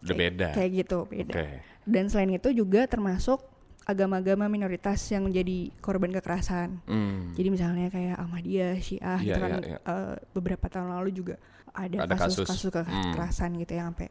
Udah 0.00 0.06
kayak- 0.08 0.18
beda. 0.30 0.46
kayak 0.52 0.70
gitu 0.76 0.98
beda 1.04 1.32
Oke. 1.32 1.46
dan 1.84 2.04
selain 2.06 2.30
itu 2.30 2.48
juga 2.52 2.84
termasuk 2.84 3.42
agama-agama 3.82 4.46
minoritas 4.46 5.02
yang 5.08 5.26
menjadi 5.26 5.74
korban 5.78 6.12
kekerasan 6.12 6.78
Hmm. 6.84 7.32
jadi 7.32 7.48
misalnya 7.48 7.86
kayak 7.88 8.14
Ahmadiyah, 8.16 8.78
Syiah 8.78 9.18
Iya, 9.18 9.26
gitu 9.26 9.38
kan 9.40 9.50
iya, 9.50 9.66
iya. 9.66 9.78
eh, 9.82 10.14
beberapa 10.30 10.66
tahun 10.68 10.88
lalu 10.92 11.10
juga 11.12 11.34
ada, 11.68 11.96
Ada 12.00 12.14
kasus. 12.16 12.46
kasus-kasus 12.46 12.86
Hmm. 12.86 13.02
kekerasan 13.10 13.50
gitu 13.56 13.72
yang 13.72 13.90
sampai 13.90 14.08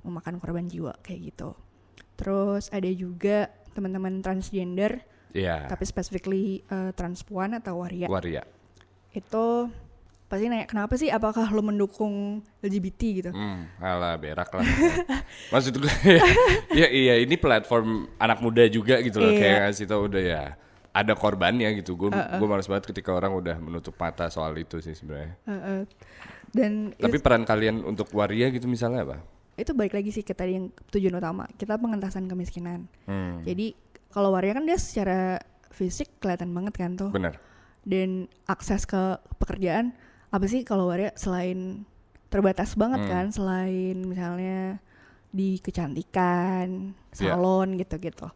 memakan 0.00 0.34
korban 0.36 0.64
jiwa 0.64 0.94
kayak 1.00 1.20
gitu. 1.26 1.52
Terus 2.20 2.68
ada 2.68 2.90
juga 2.90 3.48
teman-teman 3.70 4.20
transgender 4.20 5.00
Iya. 5.30 5.64
tapi 5.64 5.82
specifically 5.84 6.60
eh, 6.60 6.90
transpuan 6.92 7.54
atau 7.54 7.78
waria 7.78 8.06
Waria. 8.06 8.42
itu 9.10 9.70
pasti 10.26 10.46
nanya 10.46 10.62
kenapa 10.64 10.94
sih 10.94 11.06
apakah 11.06 11.46
lo 11.48 11.58
mendukung 11.60 12.38
LGBT 12.60 13.00
gitu 13.16 13.30
Hmm, 13.30 13.66
alah 13.78 14.14
berak 14.14 14.46
lah. 14.48 14.62
Maksud 15.52 15.74
gue 15.76 15.90
ya 16.78 16.86
iya 16.86 17.14
ini 17.16 17.34
platform 17.34 18.10
anak 18.16 18.38
muda 18.38 18.66
juga 18.66 18.98
gitu 18.98 19.18
loh 19.18 19.26
Iya. 19.28 19.38
kayak 19.40 19.58
ngasih 19.64 19.86
tau 19.86 20.02
udah 20.04 20.18
ya 20.20 20.42
ada 20.90 21.14
korbannya 21.14 21.78
gitu. 21.78 21.94
Gue 21.96 22.10
gue 22.10 22.46
males 22.46 22.66
banget 22.66 22.86
ketika 22.86 23.10
orang 23.10 23.30
udah 23.32 23.54
menutup 23.56 23.94
mata 23.96 24.26
soal 24.26 24.54
itu 24.54 24.78
sih 24.78 24.92
sebenarnya. 24.92 25.34
Heeh. 25.46 25.80
dan 26.50 26.90
Tapi 26.92 27.18
peran 27.18 27.42
kalian 27.42 27.82
untuk 27.82 28.10
waria 28.10 28.50
gitu 28.50 28.66
misalnya 28.66 29.02
apa? 29.04 29.18
Itu 29.60 29.70
balik 29.70 29.92
lagi 29.92 30.10
sih 30.10 30.20
ke 30.20 30.32
tadi 30.32 30.54
yang 30.54 30.66
tujuan 30.88 31.14
utama 31.14 31.44
kita 31.54 31.76
pengentasan 31.76 32.24
kemiskinan 32.24 32.88
Hmm, 33.04 33.40
jadi 33.42 33.76
kalau 34.08 34.30
waria 34.30 34.52
kan 34.52 34.64
dia 34.64 34.74
secara 34.74 35.38
fisik 35.70 36.18
kelihatan 36.18 36.50
banget 36.50 36.74
kan 36.74 36.92
tuh 36.94 37.10
benar. 37.10 37.38
dan 37.82 38.26
akses 38.44 38.82
ke 38.82 38.98
pekerjaan 39.36 39.92
apa 40.28 40.44
sih 40.44 40.62
kalau 40.62 40.86
waria 40.86 41.12
selain 41.14 41.84
terbatas 42.26 42.74
banget 42.74 43.02
Hmm. 43.02 43.10
kan 43.10 43.26
selain 43.28 43.96
misalnya 44.00 44.78
di 45.30 45.58
kecantikan 45.60 46.90
Iya. 47.12 47.34
salon 47.34 47.76
gitu-gitu 47.76 48.26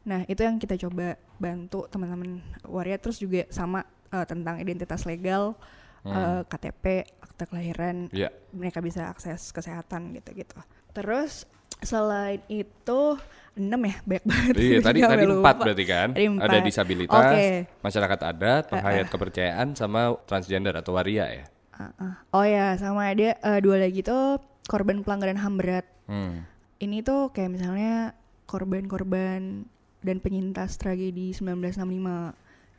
nah 0.00 0.24
itu 0.24 0.40
yang 0.40 0.56
kita 0.56 0.78
coba 0.78 1.14
bantu 1.36 1.84
teman-teman 1.86 2.40
waria 2.64 2.96
terus 2.96 3.18
juga 3.18 3.44
sama 3.48 3.84
eh, 4.08 4.24
tentang 4.24 4.56
identitas 4.56 5.04
legal 5.04 5.54
eh, 6.02 6.40
KTP 6.44 6.84
akta 7.20 7.44
kelahiran 7.44 8.08
Iya. 8.10 8.28
mereka 8.50 8.80
bisa 8.80 9.08
akses 9.08 9.50
kesehatan 9.50 10.14
gitu-gitu 10.14 10.56
terus 10.90 11.44
selain 11.80 12.40
itu 12.46 13.16
enam 13.56 13.80
ya 13.82 13.96
banyak 14.04 14.24
banget 14.24 14.54
Iya 14.56 14.78
tadi 14.86 14.98
tadi 15.00 15.24
empat 15.26 15.56
berarti 15.56 15.84
kan? 15.84 16.08
Tadi 16.12 16.26
Ada 16.28 16.56
empat. 16.56 16.64
disabilitas, 16.64 17.24
Oke. 17.34 17.48
masyarakat 17.80 18.20
adat, 18.22 18.62
penghayat 18.68 19.06
kepercayaan, 19.08 19.66
sama 19.74 20.14
transgender 20.24 20.72
atau 20.72 20.92
waria 20.94 21.26
ya. 21.26 21.44
Uh-uh. 21.72 22.12
Oh 22.30 22.44
ya, 22.44 22.76
sama 22.76 23.08
ada 23.08 23.32
uh, 23.40 23.58
dua 23.58 23.80
lagi 23.80 24.04
tuh 24.04 24.38
korban 24.68 25.00
pelanggaran 25.00 25.40
HAM 25.40 25.54
berat. 25.56 25.86
Hmm. 26.04 26.44
Ini 26.78 27.00
tuh 27.00 27.32
kayak 27.32 27.56
misalnya 27.58 28.12
korban-korban 28.44 29.64
dan 30.00 30.16
penyintas 30.20 30.76
tragedi 30.76 31.32
1965 31.32 31.80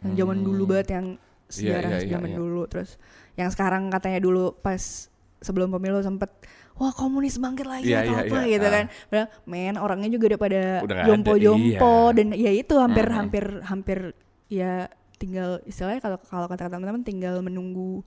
yang 0.01 0.13
zaman 0.17 0.39
dulu 0.41 0.63
banget 0.65 0.87
yang 0.97 1.05
sejarah 1.51 1.91
iya, 1.91 1.99
iya, 2.01 2.11
zaman 2.11 2.31
iya. 2.31 2.37
dulu 2.37 2.61
terus 2.65 2.95
yang 3.33 3.47
sekarang 3.47 3.87
katanya 3.87 4.19
dulu 4.19 4.55
pas 4.55 5.11
sebelum 5.37 5.69
pemilu 5.69 5.99
sempet 5.99 6.29
wah 6.73 6.89
komunis 6.89 7.35
bangkit 7.35 7.65
lagi 7.65 7.87
Iya, 7.87 8.01
atau 8.01 8.13
iya, 8.13 8.21
apa 8.23 8.37
iya, 8.39 8.51
gitu 8.51 8.65
ah. 8.65 8.71
kan 8.71 8.85
padahal 9.05 9.27
men 9.43 9.75
orangnya 9.75 10.09
juga 10.09 10.25
udah 10.27 10.39
pada 10.39 10.61
Udah 10.81 10.95
jompo-jompo 11.05 11.93
iya. 12.07 12.15
dan 12.15 12.27
ya 12.31 12.51
itu 12.51 12.73
hampir 12.75 13.05
Mhm. 13.05 13.15
hampir 13.15 13.45
hampir 13.61 13.99
ya 14.47 14.87
tinggal 15.15 15.61
istilahnya 15.63 15.99
kalau 15.99 16.17
kalau 16.19 16.47
kata 16.47 16.65
teman-teman 16.67 17.01
tinggal 17.01 17.39
menunggu 17.39 18.01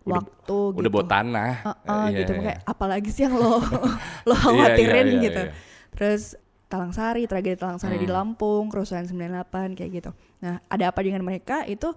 Udah- 0.00 0.20
waktu 0.20 0.58
Udah 0.72 0.80
gitu. 0.80 0.94
bawa 0.94 1.04
tanah. 1.06 1.50
Heeh, 1.62 2.04
Iya, 2.06 2.18
gitu 2.18 2.32
iya. 2.32 2.40
kayak 2.42 2.58
apalagi 2.64 3.08
sih 3.08 3.22
yang 3.24 3.34
lo 3.34 3.60
lo 4.28 4.32
Iya, 4.32 4.36
khawatirin 4.38 4.88
iya, 5.02 5.12
iya, 5.12 5.20
gitu. 5.22 5.42
iya. 5.42 5.52
Terus 5.90 6.22
Talang 6.64 6.92
Sari, 6.92 7.24
tragedi 7.24 7.56
Talang 7.56 7.76
Sari 7.76 7.96
di 7.96 8.04
Hmm. 8.04 8.12
Lampung, 8.14 8.68
kerusuhan 8.68 9.04
98 9.04 9.72
kayak 9.72 9.90
gitu. 9.90 10.10
Nah, 10.38 10.60
ada 10.64 10.84
apa 10.86 11.00
dengan 11.00 11.20
mereka 11.22 11.64
itu 11.64 11.92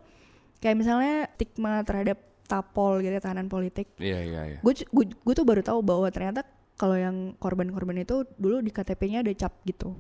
kayak 0.62 0.78
misalnya 0.78 1.28
stigma 1.34 1.82
terhadap 1.82 2.18
tapol 2.46 3.02
gitu 3.02 3.12
ya, 3.12 3.24
tahanan 3.24 3.50
politik. 3.50 3.92
Iya 3.98 4.20
iya 4.22 4.42
iya. 4.56 4.60
Gue 4.62 4.78
gue 5.02 5.34
tuh 5.34 5.44
baru 5.44 5.66
tahu 5.66 5.80
bahwa 5.82 6.08
ternyata 6.14 6.46
kalau 6.78 6.96
yang 6.96 7.34
korban-korban 7.38 8.02
itu 8.02 8.24
dulu 8.38 8.62
di 8.62 8.70
KTP-nya 8.70 9.26
ada 9.26 9.34
cap 9.34 9.58
gitu. 9.66 9.98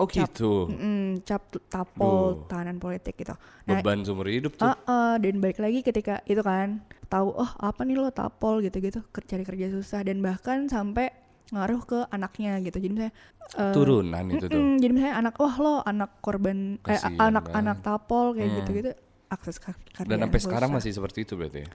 Oh 0.00 0.08
Cap. 0.08 0.34
gitu. 0.34 0.66
Mm-mm, 0.66 1.22
cap 1.22 1.46
tapol 1.70 2.42
Duh. 2.42 2.48
tahanan 2.50 2.82
politik 2.82 3.14
gitu. 3.14 3.36
Nah, 3.68 3.78
Beban 3.78 4.02
seumur 4.02 4.26
hidup 4.26 4.58
tuh. 4.58 4.66
Ah, 4.66 4.76
ah, 4.88 5.14
dan 5.20 5.38
balik 5.38 5.62
lagi 5.62 5.84
ketika 5.84 6.24
itu 6.26 6.42
kan 6.42 6.82
tahu 7.06 7.30
oh 7.30 7.50
apa 7.60 7.84
nih 7.86 8.00
lo 8.00 8.08
tapol 8.10 8.64
gitu-gitu 8.64 9.04
cari 9.04 9.44
kerja 9.44 9.68
susah 9.68 10.00
dan 10.02 10.24
bahkan 10.24 10.64
sampai 10.66 11.12
ngaruh 11.52 11.84
ke 11.84 11.98
anaknya 12.08 12.56
gitu 12.64 12.80
jadi 12.80 12.92
misalnya 12.96 13.14
eh, 13.60 13.74
Turunan 13.76 14.24
itu 14.32 14.48
tuh. 14.48 14.56
mm-mm, 14.56 14.80
jadi 14.80 14.92
misalnya 14.96 15.16
anak 15.20 15.34
wah 15.36 15.56
lo 15.60 15.74
anak 15.84 16.10
korban 16.24 16.80
eh, 16.88 17.00
anak-anak 17.20 17.84
tapol 17.84 18.32
kayak 18.32 18.48
Hmm. 18.48 19.11
Akses 19.32 19.56
kerjaan 19.56 20.04
Dan 20.04 20.20
sampai 20.20 20.38
sekarang 20.38 20.70
masih 20.70 20.92
seperti 20.92 21.24
itu 21.24 21.34
berarti. 21.34 21.64
ya? 21.64 21.70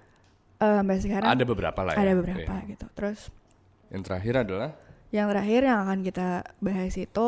Eh, 0.57 0.73
sampai 0.77 0.97
sekarang 0.97 1.27
Ada 1.27 1.43
beberapa 1.43 1.79
lah 1.81 1.93
ya. 1.93 1.99
ada 1.99 2.13
beberapa 2.13 2.53
Iya. 2.55 2.69
gitu 2.69 2.85
terus 2.93 3.19
Yang 3.89 4.01
terakhir 4.05 4.33
adalah 4.39 4.69
yang 5.07 5.27
terakhir 5.27 5.61
yang 5.63 5.79
akan 5.81 5.99
kita 6.01 6.27
bahas 6.59 6.93
itu 6.93 7.27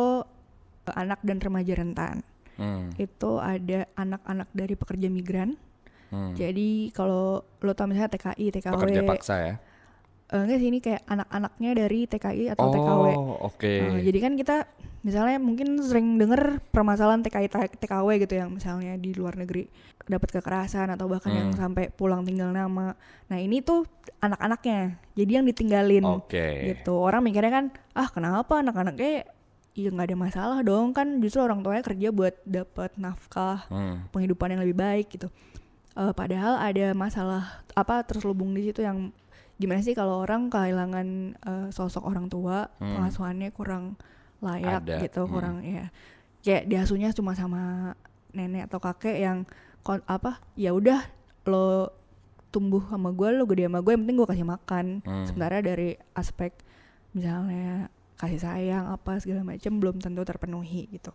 eh, 0.86 0.96
anak 0.96 1.20
dan 1.22 1.38
remaja 1.40 1.74
rentan 1.74 2.16
hmm, 2.56 2.98
itu 2.98 3.32
ada 3.38 3.88
anak-anak 3.96 4.50
dari 4.52 4.76
pekerja 4.76 5.08
migran 5.08 5.56
hmm, 6.10 6.36
jadi 6.36 6.70
kalau 6.92 7.24
lo 7.40 7.72
tau 7.72 7.88
misalnya 7.88 8.12
TKI 8.12 8.46
TKW 8.52 8.74
pekerja 8.76 9.02
paksa 9.04 9.36
ya. 9.40 9.54
Eh, 10.30 10.38
enggak 10.38 10.58
sih 10.58 10.70
ini 10.70 10.78
kayak 10.78 11.02
anak-anaknya 11.06 11.72
dari 11.76 12.00
TKI 12.06 12.54
atau 12.54 12.70
TKW. 12.70 13.04
Oh, 13.12 13.38
oke. 13.44 13.66
Eh, 13.66 14.06
jadi 14.06 14.20
kan 14.20 14.34
kita 14.34 14.70
misalnya 15.00 15.40
mungkin 15.40 15.80
sering 15.80 16.16
denger 16.16 16.62
permasalahan 16.70 17.24
TKI 17.24 17.48
TKW 17.76 18.08
gitu 18.20 18.36
yang 18.36 18.54
misalnya 18.54 18.94
di 18.94 19.16
luar 19.16 19.34
negeri 19.34 19.66
dapat 20.06 20.30
kekerasan 20.32 20.90
atau 20.90 21.06
bahkan 21.06 21.30
yang 21.30 21.50
Hmm. 21.50 21.58
sampai 21.60 21.90
pulang 21.90 22.22
tinggal 22.22 22.50
nama. 22.50 22.94
Nah, 23.26 23.38
ini 23.38 23.62
tuh 23.62 23.90
anak-anaknya. 24.20 25.02
Jadi 25.14 25.32
yang 25.32 25.46
ditinggalin 25.46 26.06
Oke. 26.06 26.74
gitu. 26.74 26.94
Orang 26.94 27.26
mikirnya 27.26 27.50
kan, 27.52 27.66
ah 27.94 28.06
kenapa 28.08 28.60
anak-anaknya 28.60 29.26
ya 29.74 29.90
nggak 29.90 30.08
ada 30.08 30.18
masalah 30.20 30.60
dong 30.60 30.92
kan 30.92 31.22
justru 31.24 31.40
orang 31.40 31.64
tuanya 31.64 31.80
kerja 31.82 32.10
buat 32.12 32.36
dapat 32.44 32.92
nafkah 32.98 33.64
Hmm, 33.66 34.06
penghidupan 34.10 34.52
yang 34.52 34.62
lebih 34.62 34.76
baik 34.76 35.08
gitu. 35.10 35.30
Eh, 35.96 36.12
padahal 36.12 36.60
ada 36.60 36.92
masalah 36.94 37.64
apa 37.74 38.04
terselubung 38.04 38.52
di 38.52 38.62
situ 38.64 38.82
yang 38.82 39.10
gimana 39.60 39.84
sih 39.84 39.92
kalau 39.94 40.24
orang 40.24 40.48
kehilangan 40.48 41.08
eh, 41.36 41.68
sosok 41.70 42.08
orang 42.08 42.32
tua, 42.32 42.72
Hmm. 42.80 42.96
pengasuhannya 43.04 43.50
kurang 43.52 44.00
layak 44.40 44.88
Ada, 44.88 45.04
gitu, 45.04 45.28
hmm. 45.28 45.32
kurang 45.32 45.56
ya. 45.62 45.92
Kayak 46.40 46.64
diasuhnya 46.72 47.12
cuma 47.12 47.36
sama 47.36 47.94
nenek 48.32 48.72
atau 48.72 48.80
kakek 48.80 49.20
yang 49.20 49.44
apa? 50.08 50.40
Ya 50.56 50.72
udah 50.72 51.04
lo 51.44 51.92
tumbuh 52.50 52.82
sama 52.88 53.12
gue, 53.12 53.30
lo 53.36 53.44
gede 53.46 53.68
sama 53.68 53.84
gue, 53.84 53.92
yang 53.94 54.02
penting 54.08 54.18
gue 54.18 54.30
kasih 54.32 54.48
makan. 54.48 54.86
hmm. 55.04 55.26
Sementara 55.28 55.60
dari 55.60 56.00
aspek 56.16 56.56
misalnya 57.12 57.92
kasih 58.16 58.40
sayang 58.40 58.86
apa 58.88 59.20
segala 59.20 59.44
macam 59.44 59.80
belum 59.80 60.00
tentu 60.00 60.24
terpenuhi 60.24 60.88
gitu. 60.90 61.12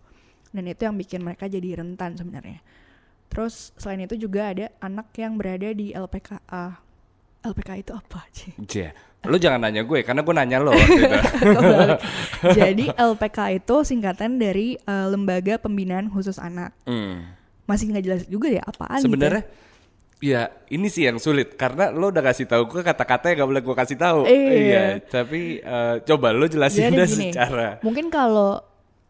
Dan 0.53 0.69
itu 0.69 0.85
yang 0.85 0.95
bikin 0.95 1.25
mereka 1.25 1.49
jadi 1.49 1.81
rentan 1.81 2.15
sebenarnya. 2.15 2.61
Terus 3.33 3.75
selain 3.81 4.05
itu 4.05 4.15
juga 4.15 4.53
ada 4.53 4.71
anak 4.79 5.11
yang 5.19 5.35
berada 5.35 5.75
di 5.75 5.91
LPKA. 5.91 6.84
LPKA 7.45 7.77
itu 7.79 7.93
apa 7.93 8.25
sih? 8.33 8.51
Cie, 8.65 8.91
Lu 9.25 9.37
jangan 9.37 9.61
nanya 9.61 9.85
gue 9.85 10.01
karena 10.01 10.21
gue 10.21 10.35
nanya 10.35 10.59
lo. 10.61 10.73
gitu. 10.73 11.17
Jadi 12.59 12.93
LPKA 12.93 13.49
itu 13.57 13.77
singkatan 13.83 14.37
dari 14.37 14.77
eh, 14.77 15.07
Lembaga 15.09 15.57
Pembinaan 15.57 16.09
Khusus 16.09 16.37
Anak. 16.37 16.77
Hmm. 16.85 17.25
Masih 17.65 17.89
nggak 17.89 18.05
jelas 18.05 18.23
juga 18.29 18.53
ya 18.53 18.61
apaan 18.61 19.01
gitu 19.01 19.05
ya. 19.05 19.09
Sebenarnya 19.09 19.45
ya 20.25 20.43
ini 20.73 20.89
sih 20.89 21.05
yang 21.05 21.21
sulit 21.21 21.57
karena 21.57 21.89
lo 21.89 22.09
udah 22.09 22.25
kasih 22.25 22.49
tahu 22.49 22.65
gue 22.69 22.81
kata-kata 22.81 23.33
yang 23.33 23.45
gak 23.45 23.51
boleh 23.53 23.63
gue 23.65 23.77
kasih 23.77 23.97
tahu. 23.97 24.21
Iya. 24.29 25.01
tapi 25.05 25.61
eh, 25.61 25.95
coba 26.05 26.33
lo 26.33 26.45
jelasin 26.45 26.93
gini, 26.93 27.33
secara. 27.33 27.81
Mungkin 27.81 28.09
kalau 28.09 28.61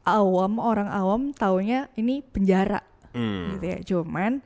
awam 0.07 0.59
orang 0.59 0.87
awam 0.91 1.35
taunya 1.35 1.91
ini 1.95 2.23
penjara 2.23 2.83
Hmm. 3.15 3.55
gitu 3.55 3.65
ya. 3.67 3.79
Cuman 3.87 4.43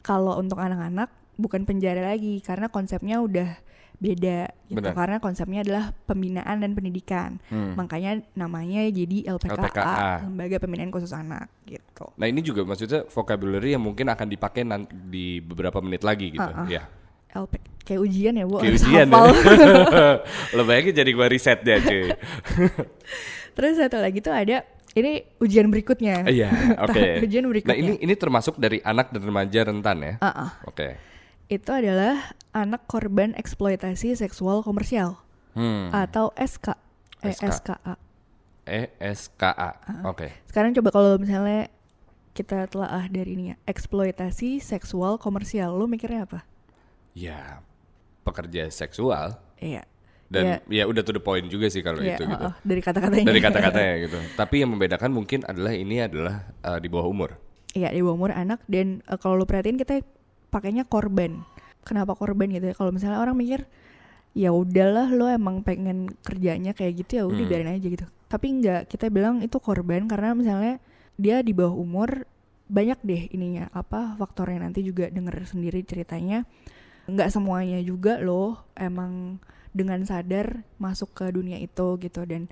kalau 0.00 0.36
untuk 0.36 0.60
anak-anak 0.60 1.08
bukan 1.40 1.64
penjara 1.64 2.04
lagi 2.04 2.38
karena 2.44 2.68
konsepnya 2.68 3.24
udah 3.24 3.56
beda 4.00 4.48
gitu. 4.72 4.80
Benar. 4.80 4.96
Karena 4.96 5.16
konsepnya 5.20 5.60
adalah 5.60 5.84
pembinaan 6.08 6.56
dan 6.64 6.72
pendidikan. 6.72 7.36
Hmm. 7.52 7.76
Makanya 7.76 8.24
namanya 8.32 8.88
jadi 8.88 9.28
LPKA, 9.36 9.60
LPKA. 9.60 10.08
Lembaga 10.24 10.56
Pembinaan 10.56 10.90
Khusus 10.90 11.12
Anak 11.12 11.52
gitu. 11.68 12.08
Nah 12.16 12.26
ini 12.26 12.40
juga 12.40 12.64
maksudnya 12.64 13.04
vocabulary 13.12 13.76
yang 13.76 13.84
mungkin 13.84 14.08
akan 14.08 14.26
dipakai 14.26 14.64
di 15.12 15.44
beberapa 15.44 15.84
menit 15.84 16.00
lagi 16.00 16.32
gitu. 16.32 16.40
Ah, 16.40 16.64
ah. 16.64 16.66
Ya. 16.66 16.88
LP 17.30 17.62
kayak 17.86 18.00
ujian 18.02 18.34
ya, 18.34 18.44
Bu. 18.48 18.58
Kayak 18.58 18.74
ujian 18.80 19.06
ya. 19.06 19.22
Lo 20.56 20.62
bayangin 20.68 20.94
jadi 20.96 21.10
gue 21.12 21.26
riset 21.28 21.60
deh 21.60 21.78
cuy. 21.84 22.08
Terus 23.58 23.76
satu 23.76 24.00
lagi 24.00 24.24
tuh 24.24 24.32
ada 24.32 24.64
ini 24.96 25.22
ujian 25.38 25.70
berikutnya. 25.70 26.26
Iya, 26.26 26.50
oke. 26.82 27.22
ujian 27.22 27.44
berikutnya. 27.46 27.76
Nah 27.76 27.78
ini 27.78 27.92
ini 28.00 28.14
termasuk 28.16 28.58
dari 28.58 28.82
anak 28.82 29.12
dan 29.14 29.22
remaja 29.22 29.60
rentan 29.68 29.98
ya. 30.02 30.14
Ah, 30.18 30.48
ah. 30.48 30.50
Oke. 30.66 31.09
Itu 31.50 31.74
adalah 31.74 32.30
anak 32.54 32.86
korban 32.86 33.34
eksploitasi 33.34 34.14
seksual 34.14 34.62
komersial 34.62 35.18
Hmm. 35.50 35.90
atau 35.90 36.30
SK 36.38 36.78
eh, 37.20 37.34
SK. 37.34 37.50
SKA. 37.66 37.94
E 38.70 38.86
S 39.02 39.34
K 39.34 39.42
A. 39.50 39.70
Ah. 39.82 40.06
Oke. 40.06 40.30
Sekarang 40.46 40.70
coba 40.72 40.94
kalau 40.94 41.18
misalnya 41.18 41.66
kita 42.30 42.70
telaah 42.70 43.10
dari 43.10 43.34
ini 43.34 43.44
ya, 43.50 43.56
eksploitasi 43.66 44.62
seksual 44.62 45.18
komersial, 45.18 45.74
lu 45.74 45.90
mikirnya 45.90 46.22
apa? 46.22 46.46
Ya 47.12 47.66
pekerja 48.22 48.70
seksual 48.70 49.34
Iya. 49.58 49.82
dan 50.30 50.62
Iya. 50.70 50.86
ya 50.86 50.86
udah 50.86 51.02
to 51.02 51.10
the 51.10 51.18
point 51.18 51.50
juga 51.50 51.66
sih 51.66 51.82
kalau 51.82 51.98
Iya, 51.98 52.14
itu 52.14 52.30
gitu. 52.30 52.38
oh, 52.38 52.46
oh, 52.46 52.54
dari 52.62 52.78
kata-katanya. 52.78 53.26
Dari 53.26 53.40
kata-katanya 53.42 53.94
gitu. 54.06 54.18
Tapi 54.38 54.54
yang 54.62 54.70
membedakan 54.70 55.10
mungkin 55.10 55.42
adalah 55.42 55.74
ini 55.74 55.98
adalah 55.98 56.46
eh, 56.62 56.78
di 56.78 56.86
bawah 56.86 57.10
umur. 57.10 57.34
Iya, 57.74 57.90
di 57.90 57.98
bawah 57.98 58.14
umur 58.14 58.30
anak 58.30 58.62
dan 58.70 59.02
eh, 59.02 59.18
kalau 59.18 59.34
lu 59.34 59.50
perhatiin 59.50 59.74
kita 59.74 59.98
pakainya 60.50 60.84
korban. 60.84 61.42
kenapa 61.80 62.12
korban 62.12 62.52
gitu 62.52 62.68
ya? 62.68 62.74
Kalau 62.76 62.92
misalnya 62.92 63.24
orang 63.24 63.40
mikir 63.40 63.64
ya 64.30 64.52
udahlah 64.52 65.08
lo 65.08 65.26
emang 65.26 65.64
pengen 65.64 66.12
kerjanya 66.20 66.76
kayak 66.76 67.02
gitu 67.02 67.12
ya 67.18 67.24
udah 67.24 67.40
Hmm. 67.40 67.50
biarin 67.50 67.72
aja 67.72 67.86
gitu. 67.88 68.04
Tapi 68.28 68.46
enggak 68.52 68.86
kita 68.86 69.08
bilang 69.08 69.40
itu 69.40 69.56
korban 69.56 70.04
karena 70.04 70.36
misalnya 70.36 70.76
dia 71.16 71.40
di 71.40 71.56
bawah 71.56 71.72
umur 71.72 72.28
banyak 72.68 73.00
deh 73.00 73.22
ininya 73.32 73.72
apa 73.72 74.12
faktornya. 74.14 74.60
Nanti 74.60 74.84
juga 74.84 75.08
denger 75.08 75.48
sendiri 75.48 75.80
ceritanya. 75.82 76.44
Nggak 77.08 77.32
semuanya 77.32 77.80
juga 77.80 78.20
loh 78.20 78.60
emang 78.76 79.40
dengan 79.72 80.04
sadar 80.04 80.60
masuk 80.76 81.16
ke 81.16 81.32
dunia 81.32 81.56
itu 81.56 81.96
gitu. 81.96 82.28
Dan 82.28 82.46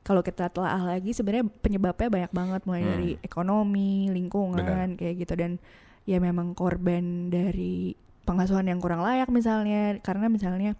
kalau 0.00 0.22
kita 0.22 0.46
telah 0.48 0.78
lagi 0.78 1.10
sebenarnya 1.10 1.50
penyebabnya 1.58 2.08
banyak 2.08 2.32
banget. 2.32 2.60
Mulai 2.64 2.80
Hmm. 2.80 2.90
dari 2.94 3.10
ekonomi 3.20 4.08
lingkungan 4.08 4.94
kayak 4.94 5.26
gitu. 5.26 5.34
Dan 5.34 5.58
ya 6.04 6.18
memang 6.18 6.52
korban 6.52 7.28
dari 7.28 7.92
pengasuhan 8.22 8.64
yang 8.64 8.78
kurang 8.78 9.00
layak 9.00 9.28
misalnya 9.28 9.98
karena 9.98 10.26
misalnya 10.26 10.72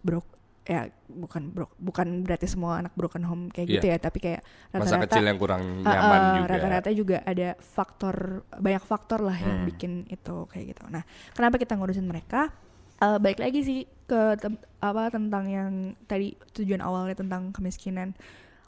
bro 0.00 0.20
ya 0.62 0.84
bukan 1.08 1.48
bro 1.48 1.64
bukan 1.80 2.20
berarti 2.22 2.44
semua 2.44 2.76
anak 2.78 2.92
broken 2.92 3.24
home 3.24 3.48
kayak 3.48 3.68
gitu 3.70 3.86
ya 3.88 3.96
tapi 3.96 4.20
kayak 4.20 4.44
Masa 4.68 5.00
rata-rata 5.00 5.04
kecil 5.08 5.24
yang 5.24 5.38
kurang 5.40 5.62
nyaman 5.80 6.20
ah, 6.20 6.34
juga. 6.36 6.50
rata-rata 6.52 6.90
juga 6.92 7.16
ada 7.24 7.48
faktor 7.56 8.16
banyak 8.52 8.84
faktor 8.84 9.20
lah 9.24 9.32
yang 9.34 9.64
Hmm. 9.64 9.66
bikin 9.66 9.92
itu 10.06 10.44
kayak 10.44 10.76
gitu. 10.76 10.84
Nah, 10.88 11.02
kenapa 11.32 11.56
kita 11.56 11.72
ngurusin 11.72 12.04
mereka? 12.04 12.52
Eh, 12.98 13.16
balik 13.16 13.40
lagi 13.40 13.60
sih 13.62 13.80
ke 14.04 14.36
tem- 14.36 14.60
apa 14.78 15.08
tentang 15.08 15.44
yang 15.46 15.70
tadi 16.04 16.36
tujuan 16.52 16.82
awalnya 16.82 17.16
tentang 17.16 17.48
kemiskinan. 17.48 18.12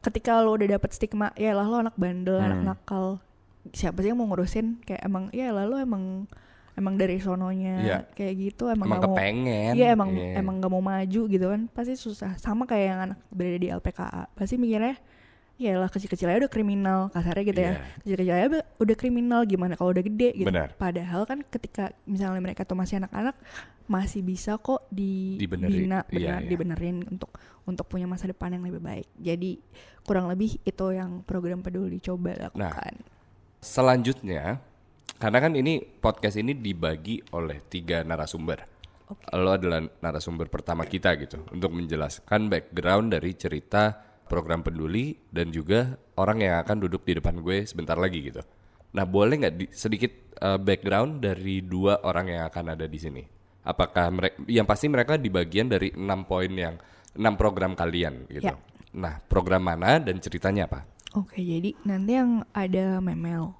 Ketika 0.00 0.40
lo 0.40 0.57
udah 0.57 0.71
dapet 0.71 0.97
stigma, 0.97 1.37
ya 1.37 1.52
lah 1.52 1.69
lo 1.69 1.85
anak 1.85 2.00
bandel, 2.00 2.40
anak 2.40 2.57
Hmm. 2.57 2.69
nakal. 2.71 3.07
Siapa 3.71 4.00
sih 4.00 4.09
yang 4.09 4.19
mau 4.19 4.26
ngurusin? 4.26 4.81
Kayak 4.81 5.02
emang 5.05 5.29
ya 5.31 5.50
lah 5.50 5.64
lo 5.64 5.76
emang 5.76 6.25
emang 6.73 6.95
dari 6.97 7.19
sononya 7.19 7.75
Iya. 7.79 7.99
kayak 8.11 8.35
gitu 8.38 8.64
emang, 8.67 8.88
Emang 8.88 8.99
mau 8.99 9.12
kepengen. 9.12 9.73
Iya 9.75 9.93
emang 9.93 10.11
Iya. 10.11 10.40
emang 10.40 10.55
nggak 10.59 10.73
mau 10.73 10.81
maju 10.81 11.21
gitu 11.26 11.47
kan 11.47 11.69
pasti 11.69 11.93
susah 11.93 12.37
sama 12.37 12.64
kayak 12.64 12.87
yang 12.87 13.00
anak 13.02 13.19
berada 13.29 13.59
di 13.59 13.69
LPKA 13.69 14.33
pasti 14.33 14.57
mikirnya 14.57 14.97
ya 15.61 15.76
lah 15.76 15.93
kecil-kecil 15.93 16.25
aja 16.25 16.40
udah 16.40 16.49
kriminal 16.49 17.00
kasarnya 17.12 17.45
gitu 17.45 17.61
ya 17.61 17.69
Iya. 17.71 17.81
kecil-kecil 18.00 18.33
aja 18.33 18.47
udah 18.79 18.97
kriminal 18.97 19.40
gimana 19.45 19.76
kalau 19.76 19.93
udah 19.93 20.00
gede 20.00 20.33
gitu 20.35 20.49
Benar. 20.49 20.73
padahal 20.75 21.29
kan 21.29 21.45
ketika 21.45 21.93
misalnya 22.07 22.40
mereka 22.40 22.64
tuh 22.64 22.81
masih 22.81 22.97
anak-anak 22.97 23.37
masih 23.85 24.25
bisa 24.25 24.57
kok 24.57 24.88
Dibenerin. 24.88 25.69
dibina 25.69 25.99
benar 26.09 26.40
iya. 26.40 26.49
dibenerin 26.49 26.97
untuk 27.05 27.37
untuk 27.67 27.85
punya 27.85 28.09
masa 28.09 28.25
depan 28.25 28.57
yang 28.57 28.64
lebih 28.64 28.81
baik 28.81 29.05
jadi 29.21 29.61
kurang 30.00 30.33
lebih 30.33 30.57
itu 30.64 30.87
yang 30.90 31.21
program 31.21 31.61
peduli 31.61 32.00
coba 32.00 32.33
Nah, 32.33 32.40
lakukan 32.49 32.95
Selanjutnya, 33.61 34.57
karena 35.21 35.38
kan 35.38 35.52
ini 35.52 35.85
podcast 35.85 36.40
ini 36.40 36.57
dibagi 36.57 37.21
oleh 37.37 37.61
tiga 37.69 38.00
narasumber. 38.00 38.64
Lo 39.37 39.52
adalah 39.52 39.85
narasumber 40.00 40.49
pertama 40.49 40.88
kita 40.88 41.12
gitu 41.21 41.45
untuk 41.52 41.76
menjelaskan 41.76 42.49
background 42.49 43.12
dari 43.12 43.37
cerita 43.37 44.00
program 44.25 44.64
peduli 44.64 45.12
dan 45.29 45.52
juga 45.52 45.99
orang 46.17 46.40
yang 46.40 46.57
akan 46.64 46.88
duduk 46.88 47.05
di 47.05 47.21
depan 47.21 47.43
gue 47.45 47.69
sebentar 47.69 48.00
lagi 48.00 48.33
gitu. 48.33 48.40
Nah, 48.97 49.05
boleh 49.05 49.45
nggak 49.45 49.55
di- 49.61 49.71
sedikit 49.76 50.40
uh, 50.40 50.57
background 50.57 51.21
dari 51.21 51.61
dua 51.61 52.00
orang 52.07 52.33
yang 52.33 52.43
akan 52.49 52.79
ada 52.79 52.88
di 52.88 52.97
sini? 52.97 53.23
Apakah 53.61 54.09
mereka, 54.09 54.40
yang 54.49 54.64
pasti 54.64 54.88
mereka 54.88 55.21
di 55.21 55.29
bagian 55.29 55.69
dari 55.69 55.93
enam 55.93 56.25
poin 56.25 56.49
yang 56.49 56.81
enam 57.12 57.35
program 57.37 57.76
kalian 57.76 58.25
gitu. 58.31 58.49
Ya. 58.49 58.57
Nah, 58.97 59.21
program 59.29 59.69
mana 59.69 60.00
dan 60.00 60.17
ceritanya 60.17 60.64
apa? 60.64 60.87
Oke, 61.19 61.43
jadi 61.43 61.75
nanti 61.83 62.14
yang 62.14 62.47
ada 62.55 63.02
Memel. 63.02 63.50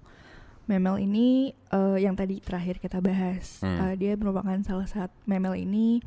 Memel 0.71 1.02
ini 1.02 1.50
eh, 1.75 1.99
yang 1.99 2.14
tadi 2.14 2.38
terakhir 2.38 2.78
kita 2.78 3.02
bahas. 3.02 3.59
Hmm. 3.59 3.90
Eh, 3.90 3.95
dia 3.99 4.12
merupakan 4.14 4.54
salah 4.62 4.87
satu 4.87 5.14
Memel 5.26 5.66
ini 5.66 5.99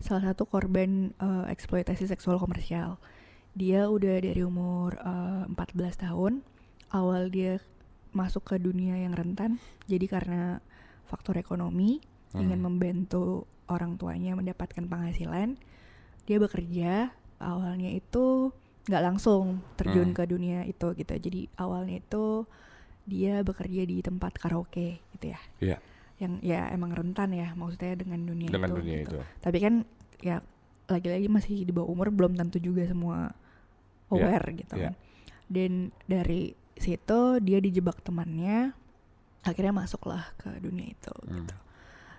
salah 0.00 0.32
satu 0.32 0.48
korban 0.48 1.12
eh, 1.12 1.44
eksploitasi 1.52 2.08
seksual 2.08 2.40
komersial. 2.40 2.96
Dia 3.52 3.92
udah 3.92 4.24
dari 4.24 4.40
umur 4.40 4.96
eh, 4.96 5.44
14 5.52 6.08
tahun. 6.08 6.40
Awal 6.96 7.28
dia 7.28 7.60
masuk 8.16 8.48
ke 8.48 8.56
dunia 8.56 8.96
yang 8.96 9.12
rentan. 9.12 9.60
Jadi 9.84 10.08
karena 10.08 10.64
faktor 11.04 11.36
ekonomi 11.36 12.00
ingin 12.36 12.60
membantu 12.60 13.48
orang 13.68 13.96
tuanya 13.96 14.36
mendapatkan 14.36 14.84
penghasilan, 14.84 15.56
dia 16.24 16.36
bekerja. 16.36 17.12
Awalnya 17.36 17.92
itu 17.92 18.52
nggak 18.86 19.02
langsung 19.02 19.60
terjun 19.74 20.10
Hmm. 20.10 20.16
ke 20.16 20.22
dunia 20.24 20.62
itu 20.62 20.86
gitu. 20.92 21.12
Jadi 21.12 21.50
awalnya 21.56 21.98
itu 21.98 22.46
dia 23.02 23.42
bekerja 23.42 23.82
di 23.82 23.98
tempat 24.00 24.34
karaoke 24.36 25.02
gitu 25.12 25.26
ya. 25.30 25.40
Iya. 25.58 25.78
Yang 26.16 26.32
ya 26.40 26.60
emang 26.70 26.90
rentan 26.90 27.30
ya 27.30 27.52
maksudnya 27.52 27.94
dengan 27.94 28.22
dunia 28.22 28.48
Dengan 28.48 28.70
itu. 28.70 28.78
dunia 28.78 28.96
gitu. 29.02 29.18
itu. 29.18 29.18
Tapi 29.40 29.58
kan 29.58 29.74
ya 30.18 30.36
lagi-lagi 30.86 31.26
masih 31.26 31.62
di 31.62 31.72
bawah 31.74 31.90
umur 31.90 32.08
belum 32.08 32.34
tentu 32.34 32.58
juga 32.58 32.86
semua 32.86 33.34
Iya, 34.06 34.22
aware 34.22 34.46
gitu 34.54 34.74
iya. 34.76 34.90
kan. 34.90 34.94
Dan 35.46 35.72
dari 36.06 36.54
situ 36.74 37.20
dia 37.40 37.58
dijebak 37.58 37.98
temannya 38.00 38.70
akhirnya 39.42 39.72
masuklah 39.72 40.30
ke 40.36 40.50
dunia 40.58 40.86
itu 40.88 41.14
Hmm. 41.26 41.42
gitu. 41.42 41.54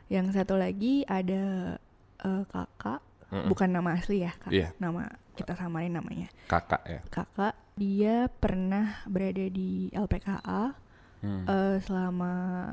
Yang 0.07 0.27
satu 0.35 0.55
lagi 0.55 1.03
ada 1.03 1.75
eh, 2.17 2.43
kakak 2.45 2.99
Mm-mm. 3.27 3.51
bukan 3.51 3.69
nama 3.69 3.95
asli 3.95 4.23
ya 4.23 4.31
kak. 4.39 4.51
Iya. 4.51 4.71
Nama 4.79 5.11
kita 5.35 5.53
samarin 5.53 5.93
namanya. 5.95 6.31
Kakak 6.47 6.81
ya. 6.87 6.99
Kakak 7.11 7.53
dia 7.75 8.31
pernah 8.31 9.03
berada 9.05 9.45
di 9.47 9.91
LPKA 9.91 10.73
Hmm. 11.17 11.49
eh, 11.49 11.81
selama 11.81 12.69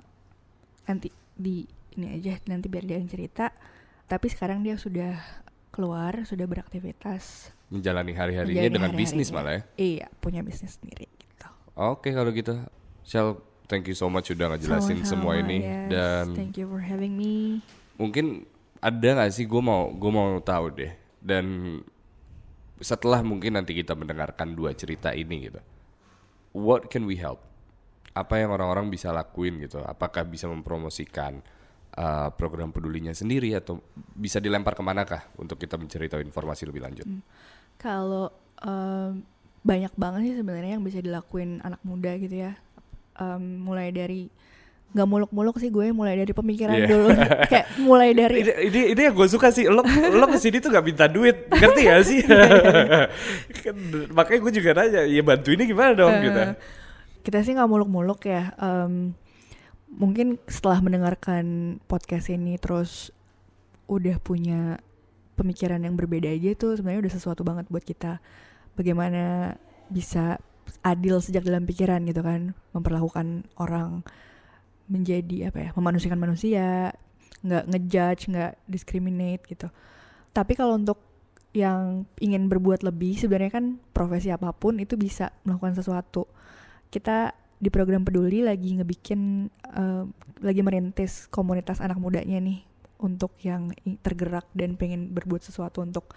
nanti 0.85 1.09
di 1.33 1.64
ini 1.97 2.21
aja 2.21 2.37
nanti 2.45 2.69
biar 2.69 2.85
dia 2.85 3.01
yang 3.01 3.09
cerita. 3.09 3.49
Tapi 4.05 4.29
sekarang 4.29 4.61
dia 4.61 4.77
sudah 4.77 5.17
keluar, 5.73 6.29
sudah 6.29 6.45
beraktivitas. 6.45 7.51
menjalani 7.73 8.12
hari-harinya 8.14 8.69
menjalani 8.69 8.77
dengan 8.77 8.90
bisnis 8.95 9.33
malah 9.35 9.59
ya. 9.59 9.62
Iya, 9.75 10.07
punya 10.21 10.45
bisnis 10.45 10.77
sendiri 10.79 11.09
gitu. 11.19 11.49
Oke 11.75 12.12
kalau 12.12 12.31
gitu, 12.31 12.55
Shell, 13.03 13.40
thank 13.67 13.88
you 13.88 13.97
so 13.97 14.07
much 14.07 14.31
udah 14.31 14.55
ngejelasin 14.55 15.03
semua 15.03 15.40
ini 15.40 15.64
yes. 15.64 15.88
dan 15.90 16.25
thank 16.37 16.55
you 16.55 16.69
for 16.69 16.79
having 16.79 17.17
me. 17.17 17.64
mungkin 17.97 18.45
ada 18.85 19.09
nggak 19.16 19.33
sih 19.33 19.49
gue 19.49 19.62
mau 19.64 19.88
gue 19.97 20.11
mau 20.12 20.37
tahu 20.44 20.77
deh 20.77 20.92
dan 21.25 21.81
setelah 22.85 23.25
mungkin 23.25 23.57
nanti 23.57 23.73
kita 23.73 23.97
mendengarkan 23.97 24.53
dua 24.53 24.77
cerita 24.77 25.16
ini 25.16 25.49
gitu, 25.49 25.61
what 26.53 26.90
can 26.92 27.09
we 27.09 27.16
help? 27.16 27.40
Apa 28.12 28.44
yang 28.44 28.53
orang-orang 28.53 28.92
bisa 28.92 29.09
lakuin 29.09 29.57
gitu? 29.62 29.81
Apakah 29.83 30.27
bisa 30.29 30.51
mempromosikan 30.51 31.40
uh, 31.97 32.29
program 32.35 32.75
pedulinya 32.75 33.16
sendiri 33.16 33.57
atau 33.57 33.81
bisa 33.97 34.37
dilempar 34.42 34.77
ke 34.77 34.83
manakah 34.85 35.23
untuk 35.40 35.57
kita 35.57 35.81
mencari 35.81 36.11
informasi 36.11 36.68
lebih 36.68 36.83
lanjut? 36.85 37.07
Hmm. 37.09 37.23
Kalau 37.81 38.31
em, 38.62 39.25
banyak 39.64 39.94
banget 39.99 40.20
sih 40.31 40.35
sebenarnya 40.38 40.79
yang 40.79 40.85
bisa 40.87 41.03
dilakuin 41.03 41.59
anak 41.64 41.83
muda 41.83 42.14
gitu 42.20 42.37
ya. 42.38 42.53
Em, 43.18 43.64
mulai 43.64 43.90
dari 43.90 44.31
nggak 44.94 45.09
muluk-muluk 45.11 45.59
sih 45.59 45.68
gue, 45.68 45.90
mulai 45.90 46.14
dari 46.14 46.30
pemikiran 46.30 46.78
Iya. 46.78 46.87
dulu. 46.87 47.09
Kayak 47.50 47.66
mulai 47.83 48.14
dari 48.14 48.35
ini, 48.40 48.52
ini, 48.64 48.80
ini 48.94 49.00
yang 49.02 49.14
gue 49.14 49.26
suka 49.26 49.50
sih 49.50 49.66
lo 49.66 49.83
lo 50.14 50.26
ke 50.30 50.38
sini 50.38 50.62
tuh 50.62 50.70
gak 50.70 50.87
minta 50.87 51.11
duit 51.11 51.50
ngerti 51.50 51.80
gak 51.83 52.02
sih 52.04 52.20
kan, 53.66 53.74
makanya 54.14 54.40
gue 54.40 54.52
juga 54.54 54.70
nanya 54.72 55.02
ya 55.02 55.20
bantu 55.20 55.50
ini 55.50 55.66
gimana 55.66 55.92
dong 55.92 56.14
gitu 56.22 56.38
Eh, 56.38 56.54
kita 57.26 57.40
sih 57.40 57.52
nggak 57.52 57.66
muluk-muluk 57.66 58.22
ya. 58.22 58.52
Em, 58.54 59.16
mungkin 59.90 60.37
setelah 60.46 60.78
mendengarkan 60.78 61.44
podcast 61.87 62.28
ini 62.28 62.54
terus 62.54 63.11
udah 63.87 64.16
punya 64.18 64.78
pemikiran 65.35 65.83
yang 65.83 65.98
berbeda 65.98 66.30
aja 66.30 66.54
tuh 66.54 66.78
sebenarnya 66.78 67.09
udah 67.09 67.14
sesuatu 67.14 67.42
banget 67.42 67.66
buat 67.66 67.83
kita. 67.83 68.22
Bagaimana 68.76 69.57
bisa 69.88 70.38
adil 70.85 71.18
sejak 71.18 71.42
dalam 71.42 71.64
pikiran 71.64 72.04
gitu 72.04 72.20
kan, 72.20 72.52
memperlakukan 72.70 73.48
orang 73.57 74.04
menjadi 74.90 75.49
apa 75.49 75.59
ya, 75.59 75.70
memanusiakan 75.77 76.20
manusia, 76.20 76.92
nggak 77.44 77.64
ngejudge, 77.70 78.23
nggak 78.33 78.53
discriminate 78.68 79.42
gitu. 79.49 79.68
Tapi 80.35 80.53
kalau 80.59 80.77
untuk 80.77 80.99
yang 81.55 82.03
ingin 82.18 82.51
berbuat 82.51 82.83
lebih 82.83 83.14
sebenarnya 83.14 83.62
kan 83.62 83.79
profesi 83.94 84.35
apa 84.35 84.51
pun 84.51 84.83
itu 84.83 84.99
bisa 84.99 85.31
melakukan 85.47 85.79
sesuatu 85.79 86.27
kita 86.90 87.31
di 87.62 87.70
program 87.70 88.03
peduli 88.03 88.42
lagi 88.42 88.75
ngebikin 88.75 89.47
eh, 89.70 90.05
lagi 90.42 90.61
merintis 90.66 91.31
komunitas 91.31 91.79
anak 91.79 92.03
mudanya 92.03 92.42
nih 92.42 92.66
untuk 92.99 93.38
yang 93.47 93.70
tergerak 94.03 94.51
dan 94.51 94.75
pengen 94.75 95.14
berbuat 95.14 95.47
sesuatu 95.47 95.87
untuk 95.87 96.11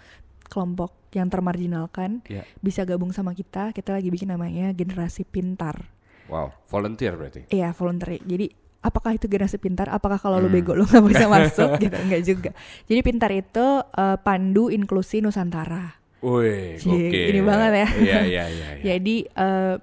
kelompok 0.50 0.90
yang 1.14 1.30
termarginalkan 1.30 2.24
Ya. 2.26 2.42
bisa 2.58 2.82
gabung 2.82 3.14
sama 3.14 3.30
kita 3.30 3.70
kita 3.70 3.94
lagi 3.94 4.10
bikin 4.10 4.34
namanya 4.34 4.74
generasi 4.74 5.22
pintar 5.22 5.86
wow 6.28 6.52
volunteer 6.66 7.12
berarti 7.12 7.48
iya 7.48 7.72
voluntary 7.72 8.20
jadi 8.22 8.46
apakah 8.78 9.12
itu 9.12 9.26
generasi 9.26 9.58
pintar 9.58 9.88
apakah 9.88 10.16
kalau 10.16 10.38
lu 10.38 10.46
Hmm. 10.46 10.54
bego 10.54 10.72
lu 10.72 10.84
nggak 10.84 11.04
bisa 11.04 11.26
masuk 11.34 11.70
gitu 11.76 11.96
enggak 11.96 12.22
juga 12.22 12.50
jadi 12.84 13.00
pintar 13.02 13.30
itu 13.32 13.66
eh, 13.82 14.16
pandu 14.18 14.68
inklusi 14.68 15.18
nusantara 15.18 15.98
Wih, 16.18 16.82
oke. 16.82 17.14
ini 17.30 17.38
banget 17.40 17.70
ya. 17.70 17.88
Iya, 17.94 18.18
iya, 18.26 18.44
iya. 18.50 18.68
iya. 18.74 18.98
Jadi 18.98 19.22
eh, 19.24 19.78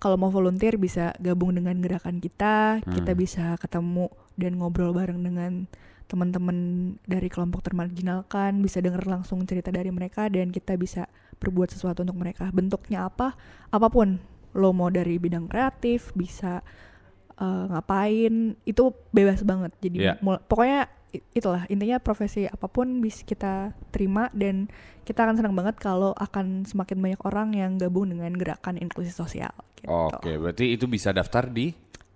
kalau 0.00 0.16
mau 0.16 0.28
volunteer 0.28 0.76
bisa 0.76 1.12
gabung 1.18 1.52
dengan 1.52 1.76
gerakan 1.76 2.20
kita, 2.20 2.80
kita 2.82 3.12
Hmm. 3.12 3.20
bisa 3.20 3.52
ketemu 3.60 4.08
dan 4.36 4.56
ngobrol 4.56 4.92
bareng 4.92 5.20
dengan 5.20 5.68
teman-teman 6.04 6.56
dari 7.04 7.28
kelompok 7.28 7.60
termarginalkan 7.62 8.60
bisa 8.60 8.80
dengar 8.80 9.04
langsung 9.04 9.44
cerita 9.44 9.68
dari 9.68 9.88
mereka 9.88 10.28
dan 10.28 10.48
kita 10.48 10.76
bisa 10.76 11.04
berbuat 11.36 11.68
sesuatu 11.68 12.00
untuk 12.00 12.16
mereka 12.16 12.48
bentuknya 12.48 13.04
apa 13.04 13.36
apa 13.68 13.88
pun 13.88 14.20
lo 14.54 14.70
mau 14.70 14.88
dari 14.88 15.18
bidang 15.18 15.50
kreatif 15.50 16.14
bisa 16.14 16.62
uh, 17.36 17.64
ngapain 17.68 18.54
itu 18.62 18.84
bebas 19.10 19.42
banget 19.42 19.74
jadi 19.78 19.98
Iya. 19.98 20.14
mul- 20.22 20.40
pokoknya 20.40 20.88
itulah 21.30 21.62
intinya 21.70 22.02
profesi 22.02 22.42
apa 22.42 22.66
pun 22.66 22.98
bisa 22.98 23.22
kita 23.22 23.70
terima 23.94 24.34
dan 24.34 24.66
kita 25.06 25.22
akan 25.22 25.38
senang 25.38 25.54
banget 25.54 25.78
kalau 25.78 26.10
akan 26.18 26.66
semakin 26.66 26.98
banyak 26.98 27.20
orang 27.22 27.54
yang 27.54 27.78
gabung 27.78 28.10
dengan 28.10 28.34
gerakan 28.34 28.74
inklusi 28.82 29.14
sosial 29.14 29.54
gitu. 29.78 29.86
Oke, 29.90 30.34
berarti 30.34 30.74
itu 30.74 30.90
bisa 30.90 31.14
daftar 31.14 31.46
di 31.46 31.70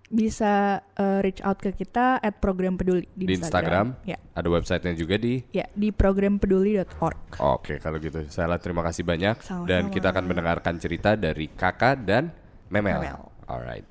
bisa 0.08 0.80
uh, 0.96 1.20
reach 1.20 1.44
out 1.44 1.60
ke 1.60 1.68
kita 1.76 2.16
at 2.16 2.40
program 2.40 2.80
peduli 2.80 3.04
di, 3.12 3.28
di 3.28 3.36
Instagram. 3.36 3.92
ya 4.08 4.16
Ada 4.32 4.48
websitenya 4.48 4.96
juga 4.96 5.20
di 5.20 5.44
ya 5.52 5.68
di 5.76 5.92
programpeduli.org 5.92 7.36
Oke, 7.44 7.76
kalau 7.76 8.00
gitu 8.00 8.24
saya 8.32 8.56
terima 8.56 8.80
kasih 8.88 9.04
banyak 9.04 9.36
Sama-sama. 9.44 9.68
dan 9.68 9.92
kita 9.92 10.08
akan 10.08 10.24
mendengarkan 10.24 10.74
cerita 10.80 11.12
dari 11.12 11.52
Kakak 11.52 12.08
dan 12.08 12.32
Memel. 12.72 13.04
Memel. 13.04 13.20
Alright. 13.48 13.86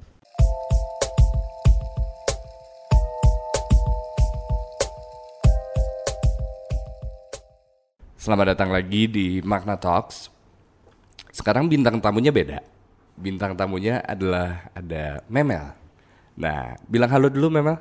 Selamat 8.18 8.58
datang 8.58 8.74
lagi 8.74 9.08
di 9.08 9.40
Magna 9.46 9.80
Talks. 9.80 10.28
Sekarang 11.32 11.70
bintang 11.70 12.02
tamunya 12.02 12.34
beda. 12.34 12.60
Bintang 13.16 13.56
tamunya 13.56 14.04
adalah 14.04 14.68
ada 14.76 15.24
Memel. 15.32 15.87
Nah, 16.38 16.78
bilang 16.86 17.10
halo 17.10 17.28
dulu 17.28 17.50
Memel. 17.50 17.78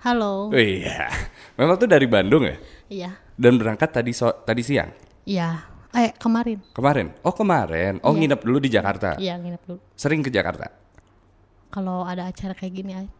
Halo. 0.00 0.50
Oh 0.50 0.56
iya. 0.56 1.06
Memel 1.54 1.76
tuh 1.76 1.86
dari 1.86 2.08
Bandung 2.08 2.42
ya? 2.42 2.56
Iya. 2.88 3.10
Dan 3.36 3.54
berangkat 3.54 3.92
tadi 3.92 4.10
so 4.10 4.32
tadi 4.42 4.60
siang. 4.60 4.90
Iya. 5.22 5.62
Eh, 5.90 6.10
kemarin. 6.16 6.58
Kemarin? 6.70 7.14
Oh 7.20 7.30
kemarin. 7.30 7.98
Oh 8.02 8.10
Iya. 8.10 8.18
nginep 8.26 8.40
dulu 8.40 8.58
di 8.58 8.70
Jakarta. 8.70 9.14
Iya, 9.14 9.36
nginep 9.36 9.62
dulu. 9.62 9.78
Sering 9.94 10.22
ke 10.22 10.30
Jakarta. 10.30 10.70
Kalau 11.70 12.02
ada 12.02 12.26
acara 12.26 12.50
kayak 12.50 12.72
gini 12.72 12.92
ay- 12.96 13.12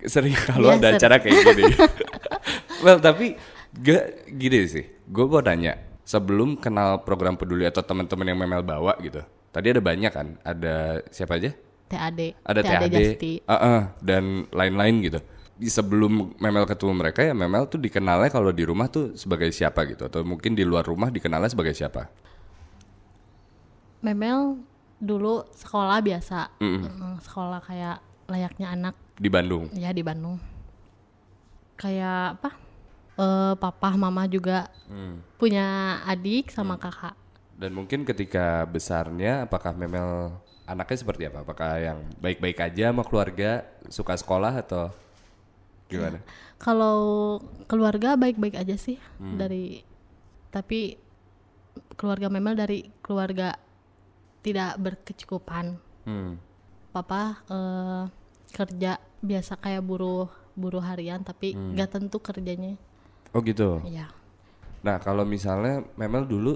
Sering 0.00 0.34
kalau 0.36 0.70
Iya, 0.70 0.74
ada 0.76 0.86
sering. 0.86 0.98
acara 0.98 1.16
kayak 1.18 1.38
gini. 1.44 1.64
well 2.84 2.98
tapi 2.98 3.34
gak 3.74 4.02
gini 4.30 4.58
sih. 4.68 4.84
Gue 5.02 5.26
mau 5.26 5.42
tanya. 5.42 5.74
Sebelum 6.04 6.56
kenal 6.56 7.02
program 7.02 7.34
peduli 7.34 7.66
atau 7.66 7.82
teman-teman 7.82 8.24
yang 8.24 8.38
memel 8.38 8.62
bawa 8.62 8.94
gitu. 9.02 9.20
Tadi 9.50 9.66
ada 9.68 9.82
banyak 9.82 10.08
kan. 10.08 10.38
Ada 10.40 11.02
siapa 11.10 11.36
aja? 11.36 11.52
TAD. 11.88 12.20
Ada 12.44 12.60
TAD, 12.60 12.92
Jasti. 12.92 13.32
uh-uh, 13.42 13.80
dan 13.98 14.46
lain-lain 14.50 14.94
gitu. 15.02 15.20
Di 15.58 15.66
sebelum 15.66 16.38
Memel 16.38 16.62
ketemu 16.64 16.92
mereka 16.94 17.18
ya 17.20 17.34
Memel 17.34 17.66
tuh 17.66 17.82
dikenalnya 17.82 18.30
kalau 18.30 18.54
di 18.54 18.62
rumah 18.62 18.86
tuh 18.86 19.18
sebagai 19.18 19.50
siapa 19.50 19.82
gitu 19.84 20.06
atau 20.06 20.22
mungkin 20.22 20.54
di 20.54 20.62
luar 20.62 20.86
rumah 20.86 21.10
dikenalnya 21.10 21.50
sebagai 21.50 21.74
siapa? 21.74 22.06
Memel 23.98 24.62
dulu 24.98 25.42
sekolah 25.50 25.98
biasa. 25.98 26.54
Mm-mm. 26.62 26.86
Mm, 26.86 27.16
Sekolah 27.18 27.58
kayak 27.58 27.98
layaknya 28.28 28.66
anak 28.70 28.94
Di 29.18 29.26
Bandung. 29.26 29.66
ya 29.74 29.90
di 29.90 30.02
Bandung. 30.02 30.38
Kayak 31.74 32.38
apa? 32.38 32.50
Eh, 33.18 33.54
papa, 33.58 33.98
mama 33.98 34.30
juga 34.30 34.70
Hmm. 34.86 35.18
punya 35.34 35.98
adik 36.06 36.54
sama 36.54 36.78
kakak. 36.78 37.18
Dan 37.58 37.74
mungkin 37.74 38.06
ketika 38.06 38.62
besarnya 38.64 39.42
apakah 39.42 39.74
Memel 39.74 40.38
anaknya 40.68 40.98
seperti 41.00 41.22
apa? 41.24 41.40
Apakah 41.42 41.80
yang 41.80 41.98
baik-baik 42.20 42.60
aja 42.60 42.92
sama 42.92 43.02
keluarga, 43.02 43.64
suka 43.88 44.12
sekolah 44.14 44.60
atau 44.60 44.92
gimana? 45.88 46.20
Kalau 46.60 46.98
keluarga 47.64 48.20
baik-baik 48.20 48.54
aja 48.54 48.76
sih 48.76 49.00
Hmm. 49.16 49.40
dari 49.40 49.80
tapi 50.52 51.00
keluarga 51.96 52.28
Memel 52.28 52.54
dari 52.54 52.92
keluarga 53.00 53.56
tidak 54.44 54.76
berkecukupan. 54.76 55.80
Hmm. 56.04 56.36
Papa 56.92 57.40
eh, 57.48 58.04
kerja 58.52 59.00
biasa 59.18 59.56
kayak 59.56 59.82
buruh 59.82 60.28
buruh 60.52 60.84
harian 60.84 61.24
tapi 61.24 61.56
Hmm. 61.56 61.72
nggak 61.72 61.90
tentu 61.96 62.20
kerjanya. 62.20 62.76
Oh 63.32 63.40
gitu. 63.40 63.80
Iya. 63.88 64.12
Nah 64.84 65.00
kalau 65.00 65.24
misalnya 65.24 65.84
Memel 65.96 66.28
dulu 66.28 66.54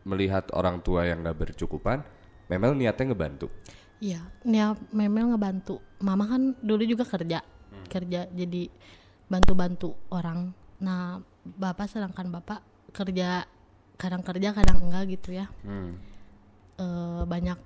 melihat 0.00 0.48
orang 0.56 0.80
tua 0.80 1.04
yang 1.04 1.20
gak 1.20 1.36
bercukupan, 1.36 2.00
Memel 2.50 2.74
niatnya 2.74 3.14
ngebantu. 3.14 3.46
Iya, 4.02 4.26
Nia 4.42 4.74
Memel 4.90 5.30
ngebantu. 5.30 5.78
Mama 6.02 6.26
kan 6.26 6.58
dulu 6.58 6.82
juga 6.82 7.06
kerja, 7.06 7.46
kerja 7.86 8.20
jadi 8.26 8.66
bantu-bantu 9.30 9.94
orang. 10.10 10.50
Nah, 10.82 11.22
bapak 11.46 11.86
sedangkan 11.86 12.34
bapak 12.34 12.60
kerja 12.90 13.46
kadang 13.94 14.26
kerja 14.26 14.50
kadang 14.50 14.82
enggak 14.82 15.14
gitu 15.14 15.38
ya. 15.38 15.46
Hmm. 15.62 15.94
Eh, 16.80 17.22
banyak 17.22 17.58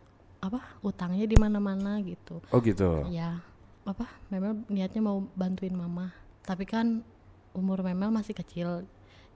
apa 0.44 0.61
utangnya 0.85 1.25
di 1.25 1.40
mana-mana 1.40 1.97
gitu. 2.05 2.44
Oh 2.53 2.61
gitu. 2.61 3.09
Ya, 3.09 3.40
apa 3.88 4.05
Memel 4.29 4.68
niatnya 4.68 5.01
mau 5.01 5.25
bantuin 5.33 5.73
mama, 5.73 6.12
tapi 6.44 6.68
kan 6.68 7.01
umur 7.57 7.81
Memel 7.81 8.12
masih 8.12 8.37
kecil, 8.37 8.85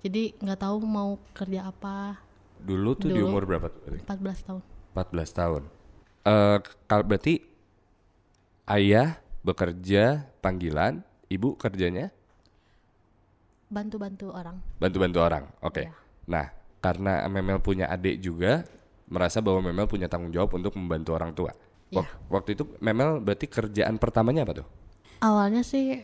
jadi 0.04 0.34
nggak 0.42 0.60
tahu 0.60 0.84
mau 0.84 1.16
kerja 1.32 1.70
apa. 1.70 2.20
Dulu 2.58 2.98
tuh 2.98 3.08
di 3.14 3.22
Dulu. 3.22 3.30
umur 3.30 3.46
berapa 3.46 3.70
tuh? 3.70 3.80
berarti? 3.86 4.02
14 4.04 4.46
tahun. 4.50 4.62
14 4.98 5.30
tahun. 5.32 5.62
Eh 6.24 6.58
kalau 6.84 7.04
berarti 7.04 7.38
ayah 8.66 9.16
bekerja 9.40 10.26
panggilan, 10.40 11.00
ibu 11.26 11.54
kerjanya 11.54 12.10
Bantu-bantu 13.68 14.32
orang. 14.32 14.56
bantu-bantu 14.80 15.18
orang. 15.20 15.44
Oke. 15.60 15.84
Iya. 15.84 15.92
Nah, 16.24 16.46
karena 16.80 17.28
Memel 17.28 17.60
punya 17.60 17.84
adik 17.86 18.16
juga, 18.18 18.64
merasa 19.06 19.38
bahwa 19.38 19.60
Memel 19.62 19.84
punya 19.84 20.08
tanggung 20.08 20.32
jawab 20.32 20.56
untuk 20.56 20.72
membantu 20.72 21.12
orang 21.12 21.32
tua. 21.32 21.52
Wak- 21.88 22.16
Waktu 22.28 22.56
itu 22.56 22.64
Memel 22.80 23.20
berarti 23.20 23.44
kerjaan 23.44 23.96
pertamanya 23.96 24.44
apa 24.44 24.64
tuh? 24.64 24.66
Awalnya 25.20 25.60
sih 25.60 26.00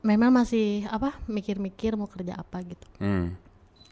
Memel 0.00 0.30
masih 0.30 0.88
apa 0.88 1.20
mikir-mikir 1.26 1.96
mau 1.96 2.08
kerja 2.08 2.32
apa 2.34 2.64
gitu. 2.64 2.86
Hmm. 2.96 3.36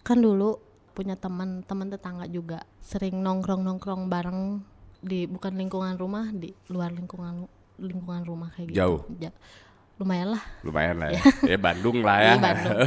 Kan 0.01 0.21
dulu 0.21 0.57
punya 0.95 1.19
teman 1.19 1.61
teman 1.63 1.91
tetangga 1.91 2.25
juga 2.25 2.63
sering 2.79 3.19
nongkrong-nongkrong 3.19 4.07
bareng 4.07 4.63
di 5.03 5.27
bukan 5.27 5.53
lingkungan 5.53 5.95
rumah 5.95 6.31
di 6.31 6.55
luar 6.67 6.89
lingkungan 6.89 7.45
lingkungan 7.77 8.23
rumah 8.23 8.49
kayak 8.51 8.71
gitu. 8.71 8.79
Jauh? 8.79 9.01
Ja- 9.19 9.35
lumayan 9.95 10.35
lah 10.35 10.43
Lumayan 10.63 10.97
lah 10.99 11.09
ya. 11.09 11.23
ya 11.55 11.59
Bandung 11.61 11.99
lah 12.01 12.19
ya. 12.19 12.33
di 12.33 12.41
Bandung. 12.41 12.79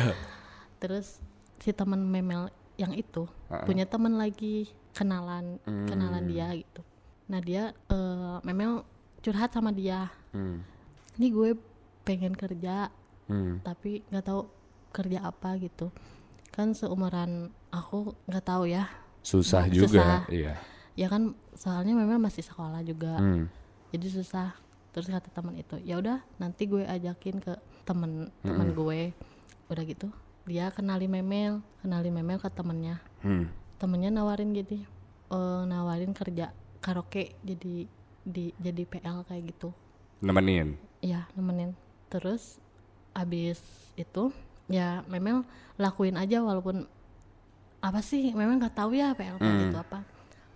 Terus 0.78 1.20
si 1.58 1.72
teman 1.72 2.02
Memel 2.02 2.48
yang 2.76 2.92
itu 2.92 3.28
punya 3.64 3.84
teman 3.84 4.16
lagi 4.16 4.68
kenalan 4.92 5.56
kenalan 5.64 6.24
dia 6.26 6.52
gitu. 6.54 6.82
Nah 7.28 7.40
dia 7.40 7.72
eh, 7.88 8.38
Memel 8.44 8.84
curhat 9.20 9.52
sama 9.52 9.72
dia. 9.72 10.08
Hmm. 10.32 10.64
Ini 11.16 11.28
gue 11.30 11.50
pengen 12.04 12.32
kerja 12.34 12.88
Hmm. 13.28 13.60
tapi 13.60 14.08
nggak 14.08 14.24
tahu 14.24 14.48
kerja 14.92 15.20
apa 15.22 15.60
gitu. 15.60 15.92
Kan 16.48 16.72
seumuran 16.72 17.52
aku 17.72 18.16
nggak 18.30 18.46
tahu 18.46 18.70
ya. 18.70 18.88
Susah 19.22 19.68
Susah. 19.68 19.72
juga. 19.72 20.06
Iya. 20.32 20.54
Ya 20.98 21.08
kan 21.12 21.36
soalnya 21.54 21.94
Memel 21.94 22.18
masih 22.18 22.42
sekolah 22.42 22.82
juga. 22.82 23.18
Hmm. 23.20 23.46
Jadi 23.94 24.08
susah. 24.12 24.56
Terus 24.96 25.14
kata 25.14 25.30
teman 25.30 25.54
itu, 25.54 25.78
ya 25.86 26.02
udah 26.02 26.26
nanti 26.42 26.66
gue 26.66 26.82
ajakin 26.82 27.38
ke 27.38 27.54
temen 27.86 28.34
temen 28.42 28.74
gue. 28.74 29.14
Udah 29.70 29.84
gitu 29.86 30.10
dia 30.48 30.72
kenali 30.72 31.12
Memel, 31.12 31.60
kenali 31.84 32.08
Memel 32.08 32.40
ke 32.40 32.48
temennya. 32.48 33.04
Hmm. 33.20 33.52
temennya 33.78 34.10
nawarin 34.10 34.56
jadi 34.56 34.80
eh, 35.30 35.62
nawarin 35.68 36.14
kerja 36.16 36.50
karaoke 36.80 37.36
jadi 37.44 37.86
di 38.24 38.46
jadi 38.58 38.84
PL 38.86 39.22
kayak 39.26 39.54
gitu 39.54 39.70
Nemenin. 40.22 40.78
ya 41.02 41.26
nemenin 41.34 41.74
terus 42.10 42.58
abis 43.14 43.58
itu 43.94 44.30
ya 44.66 45.02
memang 45.10 45.46
lakuin 45.78 46.18
aja 46.18 46.42
walaupun 46.42 46.86
apa 47.88 48.00
sih? 48.02 48.32
Memang 48.32 48.60
nggak 48.60 48.76
tahu 48.76 48.92
ya 48.94 49.12
PL 49.12 49.38
kayak 49.38 49.56
gitu 49.64 49.78
apa. 49.78 50.00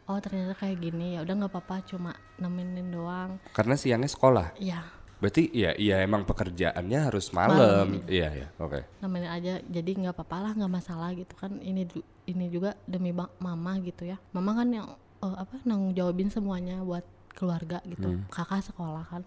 Oh 0.05 0.17
ternyata 0.17 0.53
kayak 0.53 0.77
gini. 0.79 1.15
Ya 1.15 1.23
udah 1.23 1.33
nggak 1.37 1.51
apa-apa 1.51 1.75
cuma 1.85 2.11
nemenin 2.35 2.87
doang. 2.87 3.39
Karena 3.51 3.75
siangnya 3.75 4.07
sekolah. 4.07 4.55
ya 4.57 4.83
Berarti 5.21 5.53
ya 5.53 5.77
iya 5.77 6.01
emang 6.01 6.25
pekerjaannya 6.25 6.99
harus 7.05 7.29
malam. 7.29 8.01
Iya 8.09 8.29
ya. 8.35 8.47
Oke. 8.57 8.81
nemenin 8.99 9.29
aja. 9.29 9.53
Jadi 9.61 9.91
nggak 10.01 10.17
apa-apa 10.17 10.37
lah 10.41 10.51
nggak 10.57 10.73
masalah 10.73 11.13
gitu 11.13 11.33
kan. 11.35 11.61
Ini 11.61 11.85
ini 12.25 12.45
juga 12.49 12.73
demi 12.83 13.13
mama 13.13 13.71
gitu 13.79 14.03
ya. 14.03 14.17
Mama 14.33 14.51
kan 14.53 14.67
yang 14.67 14.87
eh, 15.21 15.35
apa 15.37 15.61
nanggung 15.63 15.93
jawabin 15.93 16.27
semuanya 16.27 16.81
buat 16.81 17.05
keluarga 17.31 17.79
gitu. 17.85 18.19
Kakak 18.27 18.65
sekolah 18.65 19.05
kan. 19.05 19.23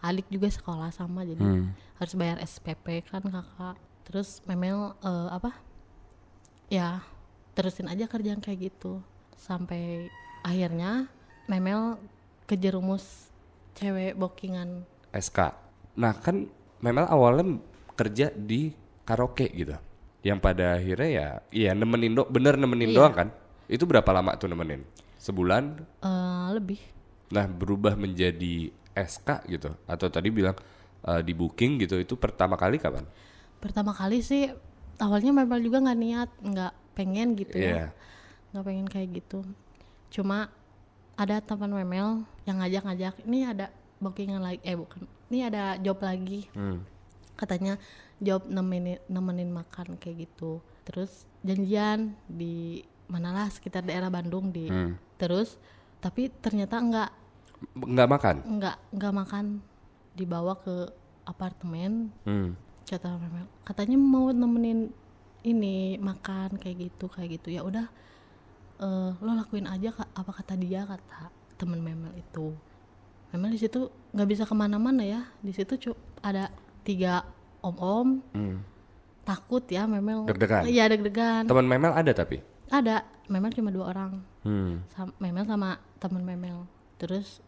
Adik 0.00 0.26
juga 0.28 0.48
sekolah 0.48 0.90
sama 0.90 1.22
jadi 1.22 1.40
Hmm. 1.40 1.76
harus 1.96 2.12
bayar 2.16 2.40
SPP 2.40 3.06
kan 3.06 3.22
kakak. 3.22 3.76
Terus 4.04 4.42
memel 4.44 4.98
eh, 5.00 5.28
apa? 5.30 5.54
Ya 6.66 7.02
terusin 7.60 7.92
aja 7.92 8.08
kerjaan 8.08 8.40
kayak 8.40 8.72
gitu 8.72 9.04
sampai 9.36 10.08
akhirnya 10.40 11.12
memel 11.44 12.00
kejerumus 12.48 13.28
cewek 13.76 14.16
bookingan 14.16 14.88
SK. 15.12 15.52
Nah 16.00 16.16
kan 16.16 16.48
Memel 16.80 17.04
awalnya 17.04 17.60
kerja 17.92 18.32
di 18.32 18.72
karaoke 19.04 19.52
gitu. 19.52 19.76
Yang 20.24 20.38
pada 20.40 20.80
akhirnya 20.80 21.08
ya 21.12 21.28
iya 21.52 21.70
nemenin 21.76 22.16
do 22.16 22.24
bener 22.24 22.56
nemenin 22.56 22.88
Iya. 22.88 22.96
doang 22.96 23.12
kan? 23.12 23.28
Itu 23.68 23.84
berapa 23.84 24.08
lama 24.08 24.32
tuh 24.40 24.48
nemenin? 24.48 24.80
Sebulan? 25.20 25.76
Eh, 26.00 26.46
lebih 26.56 26.80
Nah, 27.30 27.44
berubah 27.46 28.00
menjadi 28.00 28.72
SK 28.96 29.44
gitu 29.52 29.76
atau 29.84 30.08
tadi 30.08 30.32
bilang 30.32 30.56
eh, 31.04 31.20
di 31.20 31.36
booking 31.36 31.84
gitu 31.84 32.00
itu 32.00 32.16
pertama 32.16 32.56
kali 32.56 32.80
kapan? 32.80 33.04
pertama 33.60 33.92
kali 33.92 34.24
sih 34.24 34.48
awalnya 34.96 35.36
memang 35.36 35.60
juga 35.60 35.84
nggak 35.84 36.00
niat 36.00 36.30
nggak 36.40 36.72
pengen 36.92 37.34
gitu 37.34 37.54
Iya. 37.54 37.70
ya 37.70 37.86
nggak 38.50 38.64
pengen 38.64 38.86
kayak 38.86 39.08
gitu 39.14 39.46
cuma 40.10 40.50
ada 41.14 41.38
teman 41.38 41.70
memel 41.70 42.08
yang 42.42 42.58
ngajak-ngajak 42.58 43.14
ini 43.22 43.44
ada 43.44 43.70
bookingan 43.96 44.40
lagi 44.40 44.58
eh 44.62 44.74
bukan 44.74 45.00
ini 45.28 45.38
ada 45.42 45.76
job 45.76 46.00
lagi 46.00 46.48
Hmm. 46.50 46.82
katanya 47.34 47.78
job 48.18 48.42
nemenin 48.44 48.98
nemenin 49.06 49.48
makan 49.48 49.94
kayak 49.96 50.26
gitu 50.26 50.58
terus 50.82 51.24
janjian 51.40 52.16
di 52.26 52.82
manalah 53.06 53.46
sekitar 53.46 53.80
daerah 53.80 54.08
Bandung 54.08 54.50
di 54.50 54.66
Hmm. 54.66 54.98
terus 55.16 55.60
tapi 56.00 56.32
ternyata 56.32 56.76
nggak 56.76 57.10
Nggak 57.76 58.08
makan? 58.08 58.36
nggak 58.56 58.76
nggak 58.90 59.14
makan 59.14 59.44
dibawa 60.12 60.56
ke 60.56 60.88
apartemen 61.24 62.08
Hmm. 62.24 62.56
kata 62.82 63.14
Memel 63.14 63.46
katanya 63.62 63.94
mau 63.94 64.32
nemenin 64.32 64.90
ini 65.42 65.96
makan 65.96 66.56
kayak 66.56 66.76
gitu 66.82 67.06
kayak 67.06 67.40
gitu. 67.40 67.48
Ya 67.50 67.62
udah 67.62 67.86
eh, 68.78 69.10
lo 69.14 69.30
lakuin 69.32 69.64
aja 69.64 69.92
apa 69.94 70.30
kata 70.32 70.54
dia 70.54 70.84
kata 70.84 71.28
temen 71.56 71.80
Memel 71.80 72.12
itu. 72.14 72.52
Memel 73.30 73.54
di 73.54 73.60
situ 73.60 73.80
nggak 74.10 74.28
bisa 74.28 74.42
ke 74.42 74.52
mana-mana 74.52 75.00
ya. 75.00 75.22
Di 75.40 75.50
situ 75.50 75.76
ada 76.20 76.48
tiga 76.82 77.24
om-om. 77.60 78.20
Hmm. 78.32 78.58
takut 79.20 79.62
ya 79.64 79.84
Memel. 79.84 80.26
Deg-degan? 80.26 80.66
iya 80.66 80.88
deg-degan. 80.88 81.46
Teman 81.46 81.64
Memel 81.64 81.92
ada 81.92 82.10
tapi? 82.10 82.40
ada. 82.66 83.04
Memel 83.26 83.54
cuma 83.54 83.70
dua 83.70 83.94
orang. 83.94 84.18
Hmm. 84.42 84.82
Sam- 84.90 85.14
Memel 85.18 85.46
sama 85.46 85.78
temen 85.96 86.24
Memel. 86.24 86.66
Terus 86.98 87.38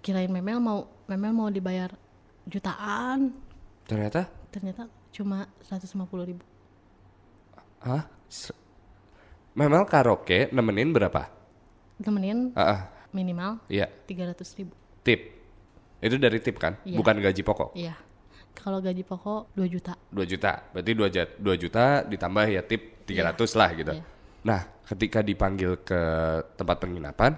kirain 0.00 0.30
Memel 0.30 0.56
mau 0.58 0.88
Memel 1.04 1.30
mau 1.30 1.48
dibayar 1.48 1.92
jutaan. 2.44 3.34
Ternyata? 3.84 4.30
ternyata 4.50 4.90
cuma 5.10 5.46
150 5.62 5.94
ribu 6.26 6.42
Hah? 7.80 8.04
Memel 9.56 9.82
karaoke 9.88 10.48
nemenin 10.54 10.94
berapa? 10.94 11.40
temenin 12.00 12.56
Ah, 12.56 12.64
ah, 12.64 12.80
minimal 13.12 13.60
iya, 13.68 13.84
300 14.08 14.40
ribu 14.56 14.72
tip. 15.04 15.36
Itu 16.00 16.16
dari 16.16 16.40
tip 16.40 16.56
kan? 16.56 16.80
Iya. 16.88 16.96
Bukan 16.96 17.20
gaji 17.20 17.42
pokok. 17.44 17.76
iya 17.76 17.92
kalau 18.56 18.82
gaji 18.82 19.04
pokok 19.04 19.52
2 19.56 19.68
juta 19.68 19.94
2 20.12 20.24
juta. 20.24 20.52
Berarti 20.72 20.90
2 20.96 21.12
juta, 21.12 21.24
2 21.36 21.62
juta 21.62 21.84
ditambah 22.08 22.44
ya 22.48 22.62
tip 22.64 23.04
300 23.04 23.60
lah 23.60 23.70
gitu. 23.76 23.92
Iya. 23.94 24.04
Nah, 24.40 24.60
ketika 24.88 25.20
dipanggil 25.20 25.76
ke 25.84 26.00
tempat 26.56 26.76
penginapan, 26.80 27.36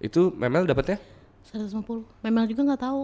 itu 0.00 0.32
Memel 0.36 0.68
dapatnya 0.68 1.00
150 1.48 2.04
Memel 2.20 2.44
juga 2.50 2.62
nggak 2.72 2.82
tahu 2.82 3.00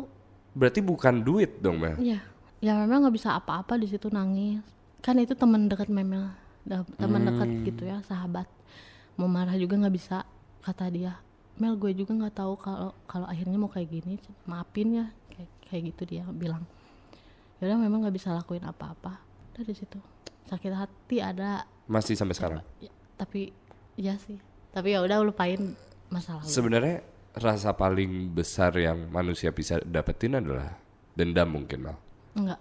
berarti 0.52 0.80
bukan 0.84 1.24
duit 1.24 1.56
dong, 1.64 1.80
Mel. 1.80 1.96
iya 1.96 2.20
ya 2.60 2.76
Memel 2.76 3.08
nggak 3.08 3.16
bisa 3.16 3.32
apa-apa 3.38 3.80
di 3.80 3.88
situ 3.88 4.12
nangis 4.12 4.60
kan 5.00 5.16
itu 5.16 5.32
teman 5.32 5.66
dekat 5.66 5.88
Memel 5.88 6.28
Teman 6.68 7.26
dekat 7.26 7.50
gitu 7.66 7.82
ya 7.86 7.98
sahabat. 8.06 8.46
Mau 9.18 9.28
marah 9.28 9.54
juga 9.58 9.76
nggak 9.78 9.94
bisa 9.94 10.24
kata 10.62 10.88
dia. 10.88 11.18
Mel 11.60 11.76
gue 11.76 11.92
juga 11.92 12.16
nggak 12.16 12.34
tahu 12.38 12.54
kalau 12.56 12.96
kalau 13.04 13.26
akhirnya 13.28 13.60
mau 13.60 13.68
kayak 13.68 13.92
gini 13.92 14.16
maafin 14.48 15.04
ya 15.04 15.06
kayak 15.28 15.50
kayak 15.68 15.82
gitu 15.92 16.02
dia 16.16 16.24
bilang. 16.32 16.64
Ya 17.60 17.70
udah 17.70 17.78
memang 17.78 18.06
nggak 18.06 18.16
bisa 18.16 18.32
lakuin 18.32 18.64
apa-apa. 18.64 19.20
Dari 19.52 19.74
situ. 19.74 19.98
Sakit 20.48 20.72
hati 20.72 21.22
ada. 21.22 21.68
Masih 21.86 22.16
sampai 22.16 22.34
sekarang. 22.34 22.60
Ya, 22.80 22.90
tapi 23.20 23.52
ya 23.98 24.16
sih. 24.16 24.40
Tapi 24.72 24.96
ya 24.96 25.04
udah 25.04 25.20
lupain 25.20 25.76
masa 26.08 26.40
lalu 26.40 26.48
Sebenarnya 26.48 26.96
rasa 27.36 27.76
paling 27.76 28.32
besar 28.32 28.72
yang 28.76 29.08
manusia 29.12 29.52
bisa 29.52 29.80
dapetin 29.84 30.40
adalah 30.40 30.76
dendam 31.16 31.48
mungkin, 31.52 31.78
Mel. 31.84 31.96
enggak 32.32 32.60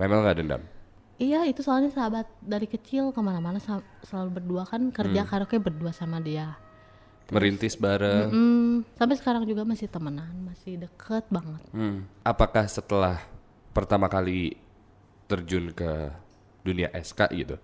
Memel 0.00 0.24
nggak 0.24 0.36
dendam. 0.40 0.62
Iya 1.20 1.44
itu 1.44 1.60
soalnya 1.60 1.92
sahabat 1.92 2.24
dari 2.40 2.64
kecil 2.64 3.12
ke 3.12 3.20
mana-mana 3.20 3.60
selalu 4.02 4.30
berdua 4.32 4.64
kan 4.64 4.88
kerja 4.88 5.22
karaoke 5.22 5.60
berdua 5.60 5.92
sama 5.92 6.18
dia 6.18 6.56
Merintis 7.30 7.78
bareng. 7.78 8.26
Hmm, 8.26 8.74
sampai 8.98 9.14
sekarang 9.14 9.46
juga 9.46 9.62
masih 9.62 9.86
temenan 9.86 10.34
masih 10.42 10.82
deket 10.82 11.22
banget 11.30 11.62
Hmm. 11.70 12.02
Apakah 12.26 12.66
setelah 12.66 13.22
pertama 13.70 14.10
kali 14.10 14.58
terjun 15.24 15.70
ke 15.70 16.10
dunia 16.60 16.90
SK 16.90 17.30
gitu, 17.38 17.54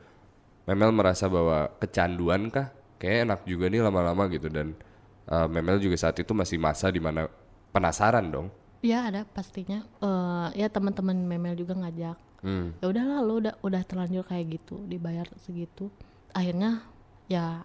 Memel 0.64 0.94
merasa 0.94 1.26
bahwa 1.26 1.66
kecanduan 1.82 2.46
kah? 2.46 2.70
Kayak 2.96 3.26
enak 3.26 3.40
juga 3.42 3.66
nih 3.66 3.82
lama-lama 3.82 4.30
gitu 4.30 4.46
dan 4.46 4.78
uh, 5.26 5.50
Memel 5.50 5.82
juga 5.82 5.98
saat 5.98 6.14
itu 6.16 6.30
masih 6.30 6.56
masa 6.56 6.86
di 6.86 7.02
mana 7.02 7.26
penasaran 7.70 8.30
dong. 8.30 8.48
ya 8.80 9.10
ada 9.10 9.26
pastinya 9.26 9.82
Eh, 9.98 10.48
ya 10.62 10.70
teman-teman 10.70 11.16
memel 11.18 11.58
juga 11.58 11.74
ngajak 11.74 12.35
Hmm. 12.38 12.76
ya 12.76 12.86
udahlah 12.86 13.18
lo 13.20 13.38
udah 13.38 13.54
udah 13.58 13.82
terlanjur 13.82 14.22
kayak 14.22 14.46
gitu 14.54 14.84
dibayar 14.84 15.24
segitu 15.36 15.88
akhirnya 16.30 16.84
ya 17.24 17.64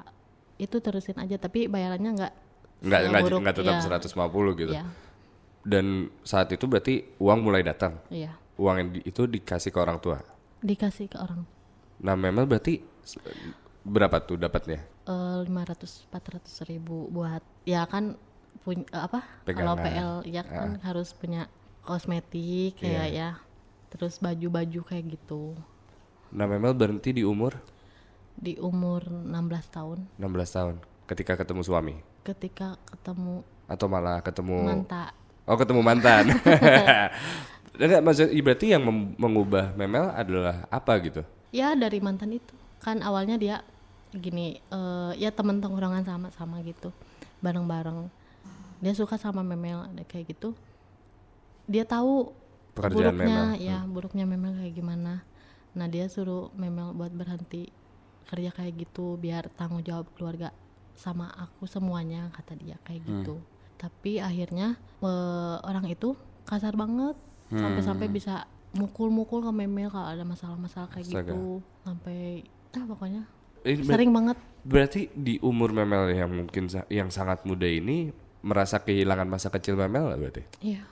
itu 0.55 0.77
terusin 0.77 1.15
aja 1.15 1.35
tapi 1.35 1.65
bayarannya 1.65 2.11
nggak 2.13 2.33
Nggak, 2.81 3.01
nggak, 3.03 3.21
nggak 3.37 3.55
tetap 3.55 3.75
ya. 3.75 3.81
150 4.01 4.57
gitu. 4.57 4.73
ya 4.73 4.85
Dan 5.61 5.85
saat 6.21 6.49
itu 6.49 6.65
berarti 6.65 7.05
uang 7.15 7.39
mulai 7.39 7.61
datang. 7.61 8.01
iya 8.07 8.33
Uang 8.57 8.75
yang 8.75 8.89
di- 8.91 9.03
itu 9.03 9.23
dikasih 9.23 9.69
ke 9.69 9.77
orang 9.77 9.97
tua. 9.97 10.17
dikasih 10.59 11.05
ke 11.05 11.17
orang 11.17 11.45
Nah, 11.99 12.13
Memel 12.13 12.45
berarti 12.45 12.81
berapa 13.81 14.17
tuh 14.19 14.37
dapatnya? 14.37 14.81
lima 15.41 15.61
ratus 15.61 16.05
empat 16.07 16.23
ratus 16.31 16.63
ribu 16.63 17.05
buat 17.07 17.41
ya 17.63 17.83
kan 17.83 18.15
punya 18.59 18.85
apa 18.95 19.21
kalau 19.43 19.73
Pegangan. 19.73 19.83
PL 19.83 20.13
ya 20.25 20.41
kan 20.41 20.79
harus 20.79 21.11
punya 21.11 21.45
kosmetik 21.81 22.77
kayak 22.77 23.07
Iya. 23.07 23.11
ya 23.11 23.29
terus 23.91 24.17
baju-baju 24.17 24.79
kayak 24.87 25.19
gitu. 25.19 25.53
Nah, 26.31 26.47
Memel 26.47 26.71
berhenti 26.71 27.11
di 27.11 27.23
umur? 27.27 27.59
Di 28.39 28.55
umur 28.57 29.03
16 29.03 29.27
tahun. 29.75 29.99
16 30.15 30.55
tahun 30.55 30.75
ketika 31.11 31.35
ketemu 31.35 31.61
suami? 31.61 31.95
Ketika 32.23 32.79
ketemu 32.87 33.43
atau 33.67 33.87
malah 33.91 34.23
ketemu 34.23 34.57
manta. 34.63 35.11
Oh, 35.43 35.59
ketemu 35.59 35.81
mantan. 35.83 36.31
Enggak 37.81 38.01
maksud 38.03 38.27
berarti 38.31 38.71
yang 38.71 38.83
mengubah 39.19 39.75
Memel 39.75 40.11
adalah 40.11 40.67
apa 40.71 40.95
gitu? 41.03 41.23
ya 41.51 41.75
dari 41.75 41.99
mantan 41.99 42.31
itu. 42.31 42.55
Kan 42.79 43.03
awalnya 43.03 43.35
dia 43.35 43.59
gini 44.15 44.59
eh, 44.59 45.11
ya 45.19 45.31
temen 45.35 45.59
tongkrongan 45.59 46.07
sama-sama 46.07 46.63
gitu 46.63 46.95
bareng-bareng. 47.43 48.07
Dia 48.79 48.93
suka 48.95 49.19
sama 49.19 49.43
Memel 49.43 49.83
ada 49.91 50.03
kayak 50.07 50.31
gitu. 50.31 50.55
Dia 51.67 51.83
tahu 51.83 52.31
Pekerjaan 52.71 53.13
buruknya 53.13 53.27
Memel. 53.49 53.59
ya 53.59 53.77
buruknya 53.83 54.25
Memel 54.25 54.53
kayak 54.55 54.73
gimana. 54.73 55.13
Nah 55.71 55.87
dia 55.87 56.07
suruh 56.07 56.51
Memel 56.53 56.91
buat 56.91 57.11
berhenti 57.11 57.67
kerja 58.23 58.49
kayak 58.49 58.73
gitu 58.77 59.15
biar 59.15 59.51
tanggung 59.51 59.81
jawab 59.81 60.07
keluarga 60.13 60.55
sama 60.93 61.27
aku 61.29 61.65
semuanya 61.65 62.31
kata 62.31 62.55
dia 62.55 62.79
kayak 62.81 63.03
gitu. 63.03 63.39
Tapi 63.75 64.17
akhirnya 64.17 64.75
eh, 64.99 65.57
orang 65.61 65.85
itu 65.85 66.15
kasar 66.43 66.73
banget. 66.73 67.15
Sampai-sampai 67.51 68.07
bisa 68.07 68.47
mukul-mukul 68.71 69.43
ke 69.43 69.51
Memel 69.51 69.91
kalau 69.91 70.07
ada 70.07 70.23
masalah-masalah 70.23 70.87
kayak 70.87 71.11
Astaga. 71.11 71.27
gitu. 71.27 71.59
Sampai 71.81 72.47
ah 72.71 72.85
pokoknya. 72.85 73.27
Ber- 73.61 73.83
sering 73.83 74.09
banget. 74.09 74.37
Berarti 74.63 75.11
di 75.11 75.35
umur 75.39 75.69
Memel 75.69 76.13
yang 76.13 76.31
mungkin 76.31 76.65
sa- 76.65 76.87
yang 76.87 77.11
sangat 77.11 77.43
muda 77.43 77.67
ini 77.67 78.13
merasa 78.41 78.79
kehilangan 78.79 79.27
masa 79.27 79.51
kecil 79.51 79.75
Memel 79.75 80.07
lah 80.07 80.15
berarti. 80.15 80.47
Iya. 80.63 80.87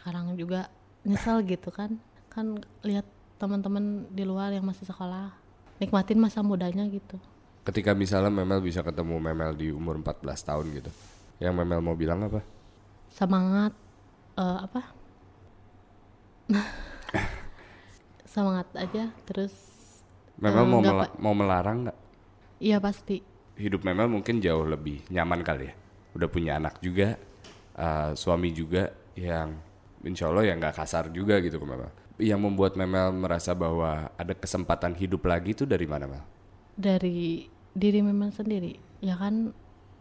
Sekarang 0.00 0.32
juga 0.32 0.72
nyesel 1.04 1.44
gitu 1.44 1.68
kan. 1.68 2.00
Kan 2.32 2.56
lihat 2.80 3.04
teman-teman 3.36 4.08
di 4.08 4.24
luar 4.24 4.48
yang 4.48 4.64
masih 4.64 4.84
sekolah 4.84 5.32
nikmatin 5.76 6.16
masa 6.16 6.40
mudanya 6.40 6.88
gitu. 6.88 7.20
Ketika 7.60 7.92
misalnya 7.92 8.32
Memel 8.32 8.60
bisa 8.60 8.80
ketemu 8.80 9.20
Memel 9.20 9.52
di 9.52 9.68
umur 9.68 10.00
14 10.00 10.24
tahun 10.40 10.66
gitu. 10.72 10.90
Yang 11.36 11.54
Memel 11.54 11.80
mau 11.80 11.92
bilang 11.92 12.24
apa? 12.24 12.40
Semangat 13.08 13.76
eh, 14.36 14.58
apa? 14.60 14.80
Semangat 18.26 18.68
aja 18.74 19.10
terus 19.24 19.52
Memel 20.40 20.64
Eh, 20.64 20.70
mau 20.70 20.80
mela- 20.80 21.14
mau 21.18 21.34
melarang 21.36 21.78
nggak? 21.84 21.98
iya 22.58 22.80
pasti. 22.80 23.20
Hidup 23.54 23.84
Memel 23.84 24.08
mungkin 24.08 24.40
jauh 24.40 24.64
lebih 24.64 25.04
nyaman 25.08 25.44
kali 25.44 25.68
ya. 25.68 25.74
Udah 26.16 26.28
punya 26.28 26.56
anak 26.56 26.80
juga, 26.80 27.20
uh, 27.76 28.16
suami 28.16 28.48
juga 28.50 28.88
yang 29.12 29.52
insya 30.02 30.28
Allah 30.28 30.44
ya 30.44 30.54
nggak 30.54 30.74
kasar 30.74 31.08
juga 31.10 31.38
gitu 31.38 31.56
ke 31.56 31.64
Memel. 31.64 31.90
Yang 32.16 32.40
membuat 32.40 32.72
Memel 32.74 33.12
merasa 33.12 33.52
bahwa 33.52 34.12
ada 34.12 34.32
kesempatan 34.32 34.92
hidup 34.92 35.24
lagi 35.24 35.52
itu 35.52 35.64
dari 35.64 35.84
mana 35.84 36.04
Mel? 36.04 36.24
Dari 36.74 37.44
diri 37.70 38.00
memang 38.00 38.30
sendiri. 38.30 38.74
Ya 39.00 39.14
kan 39.14 39.52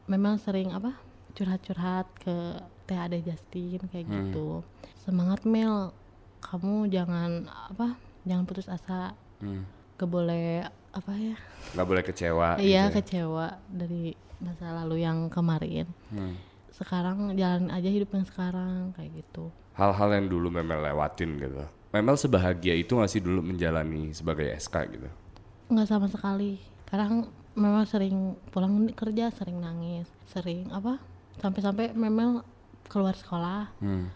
memang 0.06 0.38
sering 0.38 0.72
apa? 0.72 0.96
curhat-curhat 1.30 2.10
ke 2.20 2.36
Teh 2.84 2.98
Ade 2.98 3.22
Justin 3.22 3.80
kayak 3.86 4.10
gitu. 4.10 4.66
Semangat 4.98 5.46
Mel, 5.46 5.94
kamu 6.42 6.90
jangan 6.90 7.46
apa? 7.48 7.96
jangan 8.22 8.44
putus 8.44 8.68
asa 8.68 9.16
Hmm. 9.40 9.64
gak 9.96 10.06
boleh 10.06 10.68
apa 10.92 11.12
ya 11.14 11.36
nggak 11.72 11.88
boleh 11.88 12.04
kecewa 12.04 12.60
iya 12.60 12.86
gitu 12.86 12.92
ya. 12.92 12.96
kecewa 13.00 13.46
dari 13.72 14.12
masa 14.38 14.76
lalu 14.76 15.00
yang 15.00 15.30
kemarin 15.30 15.88
Hmm. 16.10 16.36
Sekarang 16.72 17.34
jalan 17.36 17.70
aja 17.70 17.90
hidup 17.90 18.10
yang 18.14 18.26
sekarang 18.26 18.94
kayak 18.94 19.24
gitu. 19.24 19.50
Hal-hal 19.74 20.10
yang 20.14 20.28
dulu 20.28 20.52
Memel 20.52 20.84
lewatin 20.84 21.40
gitu. 21.40 21.64
Memel 21.90 22.16
sebahagia 22.16 22.78
itu 22.78 22.94
nggak 22.94 23.10
sih 23.10 23.22
dulu 23.24 23.42
menjalani 23.42 24.14
sebagai 24.14 24.46
SK 24.54 24.76
gitu? 24.94 25.10
Nggak 25.72 25.88
sama 25.90 26.06
sekali. 26.06 26.62
Sekarang 26.86 27.30
memang 27.58 27.84
sering 27.86 28.38
pulang 28.54 28.88
kerja 28.94 29.28
sering 29.34 29.60
nangis 29.60 30.08
sering 30.30 30.70
apa 30.72 31.02
sampai-sampai 31.42 31.92
memang 31.92 32.46
keluar 32.88 33.18
sekolah 33.18 33.74
Hmm. 33.84 34.08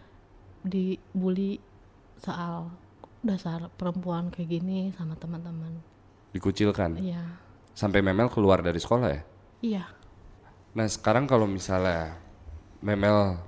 dibully 0.64 1.60
soal 2.18 2.72
dasar 3.20 3.68
perempuan 3.76 4.32
kayak 4.32 4.48
gini 4.48 4.96
sama 4.96 5.20
teman-teman. 5.20 5.76
Dikucilkan? 6.32 7.00
Iya. 7.04 7.24
Sampai 7.76 8.00
Memel 8.00 8.32
keluar 8.32 8.64
dari 8.64 8.80
sekolah 8.80 9.08
ya? 9.12 9.22
Iya. 9.60 9.84
Nah 10.74 10.88
sekarang 10.88 11.28
kalau 11.28 11.46
misalnya 11.46 12.16
Memel 12.84 13.40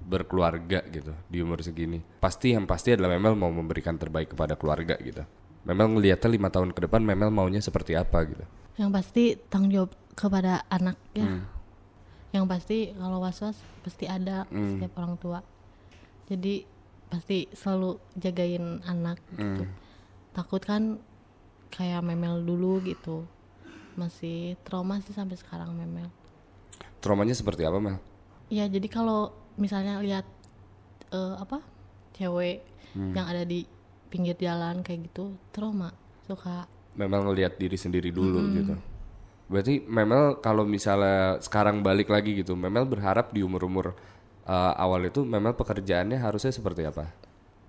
berkeluarga 0.00 0.84
gitu 0.86 1.10
di 1.26 1.42
umur 1.42 1.58
segini, 1.60 1.98
pasti 2.20 2.54
yang 2.54 2.64
pasti 2.64 2.94
adalah 2.94 3.10
Memel 3.10 3.34
mau 3.34 3.50
memberikan 3.50 3.96
terbaik 3.96 4.32
kepada 4.32 4.54
keluarga 4.54 4.94
gitu. 4.96 5.26
Memel 5.64 5.96
ngeliatnya 5.96 6.28
lima 6.28 6.46
tahun 6.46 6.70
ke 6.70 6.84
depan 6.84 7.00
Memel 7.00 7.28
maunya 7.28 7.58
seperti 7.58 7.96
apa 7.96 8.22
gitu. 8.24 8.44
yang 8.74 8.90
pasti 8.90 9.38
tanggung 9.46 9.70
jawab 9.70 9.90
kepada 10.12 10.66
anak 10.66 10.98
ya 11.14 11.22
Hmm. 11.24 11.46
yang 12.30 12.42
pasti 12.44 12.90
kalau 12.90 13.22
was-was 13.22 13.54
pasti 13.80 14.02
ada 14.04 14.50
Hmm. 14.50 14.66
setiap 14.74 14.98
orang 14.98 15.14
tua 15.14 15.38
jadi 16.26 16.66
pasti 17.06 17.46
selalu 17.54 18.02
jagain 18.18 18.82
anak 18.82 19.22
gitu 19.30 19.62
Hmm. 19.62 19.70
takut 20.34 20.58
kan 20.58 20.98
kayak 21.70 22.02
memel 22.02 22.42
dulu 22.42 22.82
gitu 22.82 23.30
masih 23.94 24.58
trauma 24.66 24.98
sih 24.98 25.14
sampai 25.14 25.38
sekarang 25.38 25.70
memel 25.70 26.10
Traumanya 26.98 27.30
seperti 27.32 27.62
apa 27.62 27.78
Mel? 27.78 28.02
Ya 28.48 28.64
jadi 28.64 28.84
kalau 28.86 29.28
misalnya 29.54 29.98
lihat 29.98 30.26
eh, 31.10 31.34
apa 31.36 31.60
cewek 32.12 32.72
Hmm. 32.94 33.10
yang 33.10 33.26
ada 33.26 33.42
di 33.42 33.66
pinggir 34.06 34.38
jalan 34.38 34.78
kayak 34.78 35.10
gitu 35.10 35.34
trauma 35.50 35.90
suka 36.22 36.62
Memel 36.94 37.26
ngelihat 37.26 37.58
diri 37.58 37.74
sendiri 37.74 38.14
dulu 38.14 38.38
gitu. 38.54 38.74
Berarti 39.44 39.82
Memel 39.82 40.38
kalau 40.38 40.62
misalnya 40.62 41.42
sekarang 41.42 41.82
balik 41.82 42.06
lagi 42.06 42.38
gitu, 42.38 42.54
Memel 42.54 42.86
berharap 42.86 43.28
di 43.28 43.42
umur-umur 43.42 43.98
uh, 44.46 44.72
awal 44.78 45.02
itu 45.04 45.26
Memel 45.26 45.52
pekerjaannya 45.52 46.16
harusnya 46.16 46.54
seperti 46.54 46.86
apa? 46.86 47.10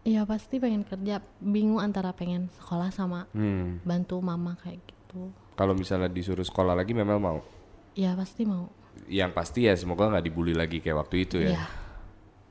ya 0.05 0.21
pasti 0.21 0.61
pengen 0.61 0.85
kerja 0.85 1.17
bingung 1.41 1.81
antara 1.81 2.13
pengen 2.13 2.45
sekolah 2.61 2.93
sama 2.93 3.25
Hmm. 3.33 3.81
bantu 3.81 4.21
mama 4.21 4.53
kayak 4.61 4.77
gitu 4.85 5.33
Kalau 5.57 5.73
misalnya 5.73 6.05
disuruh 6.05 6.45
sekolah 6.45 6.77
lagi 6.77 6.93
Memel 6.93 7.17
mau? 7.17 7.41
ya 7.97 8.13
pasti 8.13 8.45
mau 8.45 8.69
Yang 9.05 9.31
pasti 9.33 9.59
ya 9.67 9.73
semoga 9.75 10.09
nggak 10.09 10.25
dibully 10.25 10.53
lagi 10.55 10.79
kayak 10.79 10.97
waktu 11.05 11.15
itu 11.23 11.37
ya. 11.43 11.51
Iya. 11.57 11.65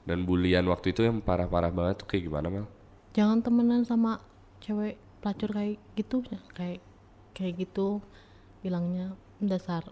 Dan 0.04 0.28
bulian 0.28 0.68
waktu 0.68 0.92
itu 0.92 1.00
yang 1.00 1.18
parah-parah 1.18 1.72
banget 1.72 2.04
tuh 2.04 2.08
kayak 2.08 2.28
gimana 2.28 2.48
Mel? 2.48 2.66
jangan 3.14 3.38
temenan 3.38 3.86
sama 3.86 4.18
cewek 4.58 4.98
pelacur 5.22 5.54
kayak 5.54 5.78
gitu 5.94 6.18
ya. 6.26 6.42
kayak 6.50 6.82
kayak 7.30 7.62
gitu 7.62 8.02
bilangnya 8.58 9.14
dasar 9.38 9.86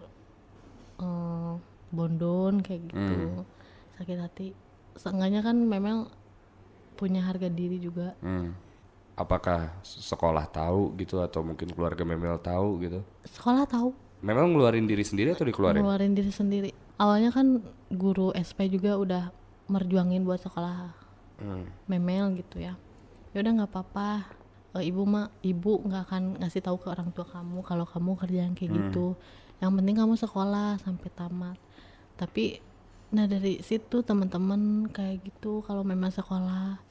eh, 0.99 1.53
bondon 1.87 2.59
kayak 2.59 2.91
gitu 2.91 3.47
sakit 3.95 4.17
hati 4.19 4.47
seenggaknya 4.93 5.39
kan 5.39 5.55
memang 5.55 6.11
punya 6.93 7.23
harga 7.23 7.47
diri 7.47 7.79
juga 7.79 8.11
Hmm. 8.19 8.53
Apakah 9.13 9.71
sekolah 9.85 10.49
tahu 10.49 10.97
gitu 10.97 11.21
atau 11.21 11.45
mungkin 11.45 11.69
keluarga 11.69 12.01
Memel 12.01 12.35
tahu 12.41 12.81
gitu? 12.81 12.99
sekolah 13.23 13.63
tahu 13.63 13.95
Memel 14.23 14.47
ngeluarin 14.49 14.87
diri 14.87 15.03
sendiri 15.03 15.35
atau 15.35 15.43
dikeluarin? 15.43 15.83
ngeluarin 15.83 16.13
diri 16.15 16.31
sendiri. 16.31 16.69
Awalnya 16.95 17.29
kan 17.29 17.59
guru 17.91 18.31
SP 18.31 18.71
juga 18.71 18.95
udah 18.95 19.23
merjuangin 19.67 20.23
buat 20.23 20.39
sekolah 20.39 20.95
Hmm. 21.33 21.67
memel 21.89 22.39
gitu 22.39 22.61
ya. 22.61 22.79
Ya 23.35 23.43
udah 23.43 23.51
nggak 23.51 23.71
apa-apa. 23.73 24.09
Eh, 24.73 24.87
ibu 24.87 25.03
mah 25.03 25.27
ibu 25.43 25.81
nggak 25.81 26.07
akan 26.07 26.23
ngasih 26.39 26.63
tahu 26.63 26.79
ke 26.79 26.87
orang 26.87 27.11
tua 27.11 27.27
kamu 27.27 27.59
kalau 27.61 27.83
kamu 27.83 28.15
kerja 28.15 28.47
yang 28.47 28.55
kayak 28.55 28.71
gitu. 28.71 29.19
Yang 29.59 29.71
penting 29.75 29.95
kamu 29.97 30.13
sekolah 30.15 30.69
sampai 30.79 31.09
tamat. 31.11 31.57
Tapi 32.15 32.63
nah 33.11 33.27
dari 33.27 33.59
situ 33.59 34.01
teman-teman 34.01 34.87
kayak 34.87 35.21
gitu 35.21 35.61
kalau 35.61 35.83
memang 35.83 36.09
sekolah 36.09 36.81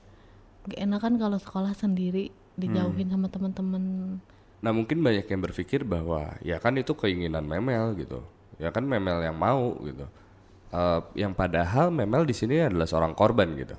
gak 0.63 0.79
enakan 0.79 1.19
kalau 1.19 1.35
sekolah 1.35 1.75
sendiri 1.75 2.31
dijauhin 2.55 3.11
sama 3.11 3.27
teman-teman 3.27 4.19
Nah 4.63 4.71
mungkin 4.71 5.03
banyak 5.03 5.27
yang 5.27 5.43
berpikir 5.43 5.83
bahwa 5.83 6.39
ya 6.41 6.57
kan 6.57 6.79
itu 6.79 6.95
keinginan 6.95 7.43
Memel 7.43 7.99
gitu, 7.99 8.23
ya 8.57 8.71
kan 8.71 8.87
Memel 8.87 9.19
yang 9.21 9.35
mau 9.35 9.75
gitu. 9.83 10.07
Eh, 10.71 11.01
yang 11.19 11.35
padahal 11.35 11.91
Memel 11.91 12.23
di 12.23 12.33
sini 12.33 12.63
adalah 12.63 12.87
seorang 12.87 13.13
korban 13.13 13.53
gitu, 13.59 13.75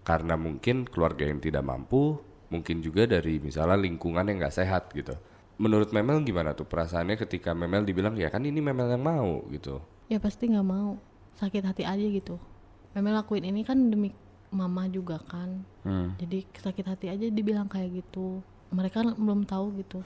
karena 0.00 0.38
mungkin 0.38 0.86
keluarga 0.86 1.26
yang 1.26 1.38
tidak 1.38 1.60
mampu, 1.60 2.16
mungkin 2.48 2.78
juga 2.78 3.04
dari 3.04 3.36
misalnya 3.36 3.76
lingkungan 3.76 4.24
yang 4.24 4.38
nggak 4.38 4.54
sehat 4.54 4.94
gitu. 4.94 5.18
Menurut 5.58 5.90
Memel 5.90 6.22
gimana 6.22 6.54
tuh 6.54 6.64
perasaannya 6.64 7.18
ketika 7.18 7.50
Memel 7.50 7.82
dibilang 7.82 8.14
ya 8.14 8.30
kan 8.30 8.40
ini 8.40 8.62
Memel 8.62 8.88
yang 8.88 9.02
mau 9.02 9.42
gitu. 9.50 9.82
ya 10.06 10.16
pasti 10.16 10.48
nggak 10.48 10.64
mau 10.64 10.96
sakit 11.34 11.60
hati 11.62 11.84
aja 11.84 12.00
gitu 12.00 12.40
memang 12.90 13.12
lakuin 13.12 13.44
ini 13.44 13.60
kan 13.60 13.76
demi 13.76 14.08
mama 14.48 14.88
juga 14.88 15.20
kan 15.20 15.60
Hmm. 15.84 16.16
jadi 16.16 16.48
sakit 16.48 16.86
hati 16.88 17.06
aja 17.08 17.26
dibilang 17.28 17.68
kayak 17.68 18.00
gitu 18.00 18.40
mereka 18.72 19.04
belum 19.04 19.44
tahu 19.44 19.76
gitu 19.76 20.00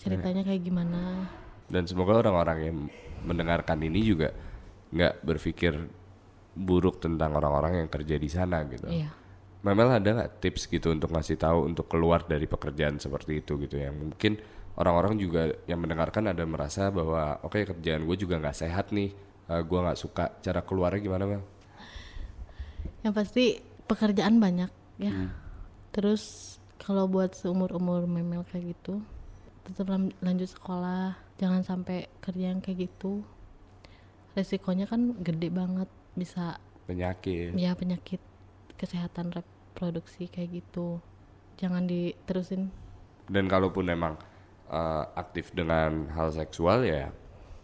ceritanya 0.00 0.42
kayak 0.42 0.62
gimana? 0.64 1.28
Dan 1.70 1.84
semoga 1.84 2.18
orang-orang 2.18 2.58
yang 2.64 2.78
mendengarkan 3.22 3.78
ini 3.84 4.00
juga 4.00 4.32
nggak 4.90 5.22
berpikir 5.22 5.76
buruk 6.56 6.98
tentang 6.98 7.36
orang-orang 7.36 7.84
yang 7.84 7.88
kerja 7.92 8.16
di 8.18 8.26
sana 8.32 8.64
gitu. 8.66 8.90
iya. 8.90 9.12
Memel 9.60 10.00
ada 10.00 10.08
nggak 10.08 10.40
tips 10.40 10.72
gitu 10.72 10.88
untuk 10.88 11.12
ngasih 11.12 11.36
tahu 11.36 11.68
untuk 11.68 11.84
keluar 11.86 12.24
dari 12.24 12.48
pekerjaan 12.48 12.96
seperti 12.96 13.44
itu 13.44 13.60
gitu? 13.60 13.76
Yang 13.76 13.94
mungkin 14.00 14.32
orang-orang 14.80 15.20
juga 15.20 15.52
yang 15.68 15.84
mendengarkan 15.84 16.32
ada 16.32 16.42
merasa 16.48 16.88
bahwa 16.88 17.38
oke 17.44 17.60
kerjaan 17.76 18.08
gue 18.08 18.16
juga 18.16 18.40
nggak 18.40 18.56
sehat 18.56 18.88
nih, 18.96 19.12
eh, 19.52 19.62
gue 19.62 19.78
nggak 19.78 20.00
suka 20.00 20.40
cara 20.40 20.64
keluarnya 20.64 21.00
gimana 21.04 21.24
Mel? 21.28 21.44
yang 23.00 23.16
pasti 23.16 23.60
pekerjaan 23.88 24.36
banyak 24.40 24.70
ya. 25.00 25.12
Terus 25.90 26.56
kalau 26.80 27.08
buat 27.08 27.32
seumur 27.36 27.72
umur 27.76 28.04
memel 28.04 28.44
kayak 28.48 28.76
gitu 28.76 29.00
tetap 29.74 30.00
lanjut 30.22 30.50
sekolah 30.50 31.14
jangan 31.40 31.62
sampai 31.62 32.10
kerja 32.20 32.52
yang 32.52 32.60
kayak 32.60 32.90
gitu 32.90 33.22
resikonya 34.34 34.86
kan 34.86 35.14
gede 35.20 35.50
banget 35.50 35.88
bisa 36.14 36.58
Penyakit. 36.86 37.54
ya 37.54 37.74
penyakit 37.78 38.18
kesehatan 38.74 39.30
reproduksi 39.34 40.26
kayak 40.26 40.62
gitu 40.62 40.98
jangan 41.60 41.84
diterusin 41.84 42.72
Dan 43.30 43.46
kalaupun 43.46 43.86
memang 43.86 44.18
eh, 44.66 45.04
aktif 45.14 45.54
dengan 45.54 46.10
hal 46.10 46.34
seksual 46.34 46.82
ya 46.82 47.14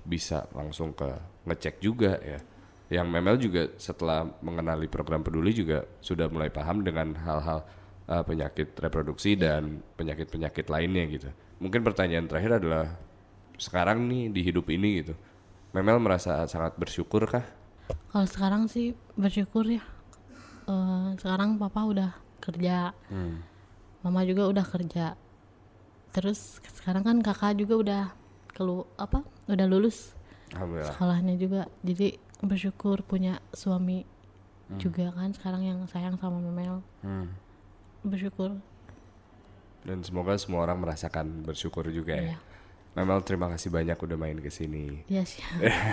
bisa 0.07 0.47
langsung 0.55 0.95
ke 0.95 1.11
ngecek 1.43 1.83
juga 1.83 2.23
ya. 2.23 2.39
Yang 2.87 3.07
Memel 3.11 3.37
juga 3.43 3.63
setelah 3.83 4.31
mengenali 4.47 4.87
program 4.87 5.27
peduli 5.27 5.51
juga 5.51 5.83
sudah 5.99 6.31
mulai 6.31 6.55
paham 6.55 6.87
dengan 6.87 7.19
hal-hal 7.19 7.67
eh, 8.07 8.23
penyakit 8.23 8.79
reproduksi 8.79 9.35
dan 9.35 9.83
penyakit-penyakit 9.99 10.71
lainnya 10.71 11.05
gitu. 11.11 11.31
Mungkin 11.57 11.81
pertanyaan 11.81 12.29
terakhir 12.29 12.61
adalah 12.61 12.93
sekarang 13.57 14.05
nih 14.05 14.29
di 14.29 14.41
hidup 14.45 14.69
ini 14.69 15.05
gitu. 15.05 15.15
Memel 15.73 16.01
merasa 16.01 16.45
sangat 16.49 16.77
bersyukur 16.77 17.25
kah? 17.29 17.45
kalau 18.11 18.27
sekarang 18.27 18.63
sih 18.67 18.97
bersyukur 19.15 19.63
ya. 19.69 19.85
Eh, 20.67 21.09
sekarang 21.21 21.61
papa 21.61 21.87
udah 21.87 22.11
kerja. 22.43 22.91
Mama 24.03 24.21
juga 24.27 24.49
udah 24.51 24.67
kerja. 24.67 25.15
Terus 26.11 26.59
sekarang 26.81 27.05
kan 27.05 27.17
kakak 27.21 27.61
juga 27.61 27.75
udah 27.77 28.03
kelu 28.57 28.89
apa 28.97 29.21
udah 29.47 29.67
lulus 29.69 30.17
sekolahnya 30.51 31.37
juga. 31.37 31.69
Jadi 31.85 32.19
bersyukur 32.41 33.05
punya 33.05 33.39
suami 33.53 34.03
juga 34.83 35.15
kan 35.15 35.31
sekarang 35.31 35.63
yang 35.63 35.81
sayang 35.87 36.19
sama 36.19 36.43
Memel. 36.43 36.83
Hmm. 37.07 37.31
bersyukur 38.07 38.55
Dan 39.87 40.03
semoga 40.03 40.35
semua 40.35 40.67
orang 40.67 40.83
merasakan 40.83 41.47
bersyukur 41.47 41.87
juga 41.95 42.19
ya. 42.19 42.35
Iya. 42.35 42.39
Memel 42.99 43.23
terima 43.23 43.47
kasih 43.47 43.71
banyak 43.71 43.95
udah 43.95 44.19
main 44.19 44.39
ke 44.43 44.51
sini. 44.51 45.07
ya 45.07 45.23
sih. 45.23 45.45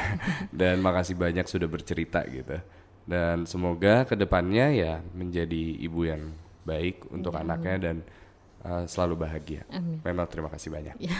Dan 0.50 0.82
makasih 0.82 1.14
banyak 1.14 1.46
sudah 1.46 1.70
bercerita 1.70 2.26
gitu. 2.26 2.58
Dan 3.06 3.46
semoga 3.46 4.10
ke 4.10 4.18
depannya 4.18 4.74
ya 4.74 4.94
menjadi 5.14 5.78
ibu 5.78 6.10
yang 6.10 6.34
baik 6.64 7.06
untuk 7.12 7.36
anaknya 7.36 7.76
dan 7.92 7.98
uh, 8.64 8.88
selalu 8.88 9.28
bahagia. 9.28 9.68
Amin. 9.68 10.00
Memang 10.00 10.26
terima 10.32 10.48
kasih 10.48 10.72
banyak. 10.72 10.96
Ya 10.96 11.12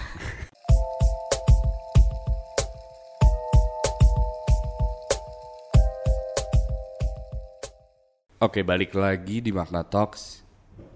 oke 8.44 8.60
balik 8.60 8.92
lagi 8.92 9.40
di 9.40 9.56
Makna 9.56 9.88
Talks 9.88 10.43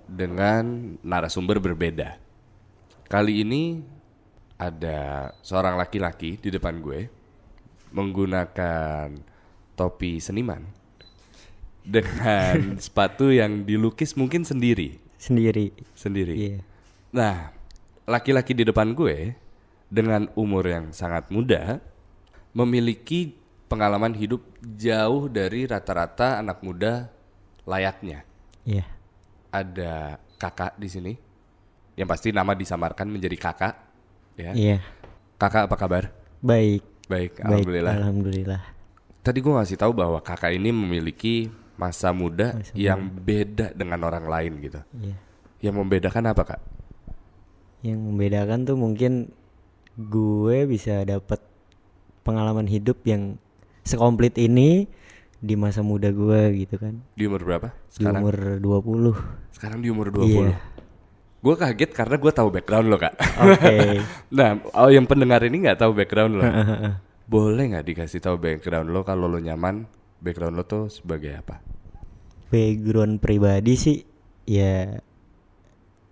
dengan 0.07 0.95
narasumber 1.03 1.59
berbeda 1.59 2.17
Kali 3.07 3.39
ini 3.39 3.79
ada 4.59 5.31
seorang 5.39 5.79
laki-laki 5.79 6.35
di 6.35 6.51
depan 6.51 6.83
gue 6.83 7.07
menggunakan 7.95 9.15
topi 9.79 10.19
seniman 10.19 10.67
dengan 11.87 12.75
sepatu 12.83 13.31
yang 13.31 13.63
dilukis 13.63 14.19
mungkin 14.19 14.43
sendiri, 14.43 14.99
Sendiri. 15.15 15.71
sendiri. 15.95 16.33
Iya. 16.35 16.59
Nah, 17.15 17.55
laki-laki 18.03 18.51
di 18.51 18.67
depan 18.67 18.91
gue 18.91 19.31
dengan 19.87 20.27
umur 20.35 20.67
yang 20.67 20.91
sangat 20.91 21.31
muda 21.31 21.79
memiliki 22.51 23.39
pengalaman 23.71 24.11
hidup 24.19 24.43
jauh 24.75 25.31
dari 25.31 25.63
rata-rata 25.63 26.43
anak 26.43 26.59
muda 26.59 27.07
layaknya. 27.63 28.27
Iya. 28.67 28.96
Ada 29.51 30.21
kakak 30.37 30.75
di 30.77 30.89
sini 30.91 31.13
yang 31.97 32.05
pasti 32.05 32.29
nama 32.29 32.53
disamarkan 32.53 33.09
menjadi 33.09 33.37
kakak, 33.39 33.73
ya. 34.37 34.51
Iya. 34.53 34.77
Kakak 35.41 35.65
apa 35.65 35.75
kabar? 35.75 36.03
Baik. 36.45 36.85
Baik, 37.09 37.39
Baik. 37.39 37.45
alhamdulillah. 37.45 37.93
Alhamdulillah. 37.97 38.61
Tadi 39.25 39.37
gue 39.41 39.53
ngasih 39.53 39.77
tahu 39.79 39.91
bahwa 39.97 40.19
kakak 40.21 40.53
ini 40.53 40.69
memiliki 40.69 41.49
masa 41.77 42.13
muda 42.13 42.57
yang 42.73 43.09
beda 43.09 43.73
dengan 43.73 44.05
orang 44.05 44.25
lain 44.29 44.53
gitu. 44.61 44.81
Iya. 44.97 45.15
Yang 45.69 45.75
membedakan 45.81 46.23
apa 46.29 46.43
kak? 46.53 46.61
Yang 47.81 47.99
membedakan 48.01 48.59
tuh 48.65 48.77
mungkin 48.77 49.33
gue 49.97 50.69
bisa 50.69 51.01
dapat 51.01 51.41
pengalaman 52.21 52.69
hidup 52.69 53.01
yang 53.09 53.41
sekomplit 53.87 54.37
ini 54.37 54.85
di 55.37 55.53
masa 55.53 55.85
muda 55.85 56.09
gue 56.09 56.65
gitu 56.65 56.81
kan. 56.81 56.97
Di 57.13 57.29
umur 57.29 57.45
berapa? 57.45 57.69
Di 57.93 58.01
Sekarang? 58.01 58.21
umur 58.25 58.35
20. 58.57 59.53
Sekarang 59.53 59.79
di 59.81 59.89
umur 59.93 60.09
20 60.09 60.25
Iya. 60.25 60.57
Gue 61.37 61.55
kaget 61.55 61.91
karena 61.93 62.17
gue 62.17 62.31
tahu 62.33 62.49
background 62.49 62.87
lo 62.89 62.97
kak 62.97 63.13
Oke. 63.45 64.01
Nah 64.37 64.57
oh, 64.73 64.89
yang 64.89 65.05
pendengar 65.05 65.45
ini 65.45 65.69
nggak 65.69 65.77
tahu 65.77 65.93
background 65.93 66.33
lo 66.41 66.43
Boleh 67.29 67.63
nggak 67.69 67.85
dikasih 67.85 68.17
tahu 68.17 68.41
background 68.41 68.89
lo 68.89 69.05
Kalau 69.05 69.29
lo 69.29 69.37
nyaman 69.37 69.85
Background 70.17 70.57
lo 70.57 70.65
tuh 70.65 70.89
sebagai 70.89 71.37
apa? 71.37 71.61
Background 72.49 73.21
pribadi 73.21 73.77
sih 73.77 73.97
ya 74.49 74.97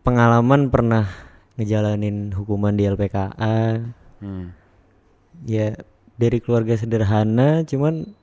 pengalaman 0.06 0.70
pernah 0.70 1.10
ngejalanin 1.58 2.36
hukuman 2.36 2.76
di 2.78 2.86
LPKA. 2.86 3.82
Hmm. 4.22 4.54
Ya 5.48 5.74
dari 6.16 6.38
keluarga 6.40 6.78
sederhana 6.78 7.66
cuman 7.66 8.14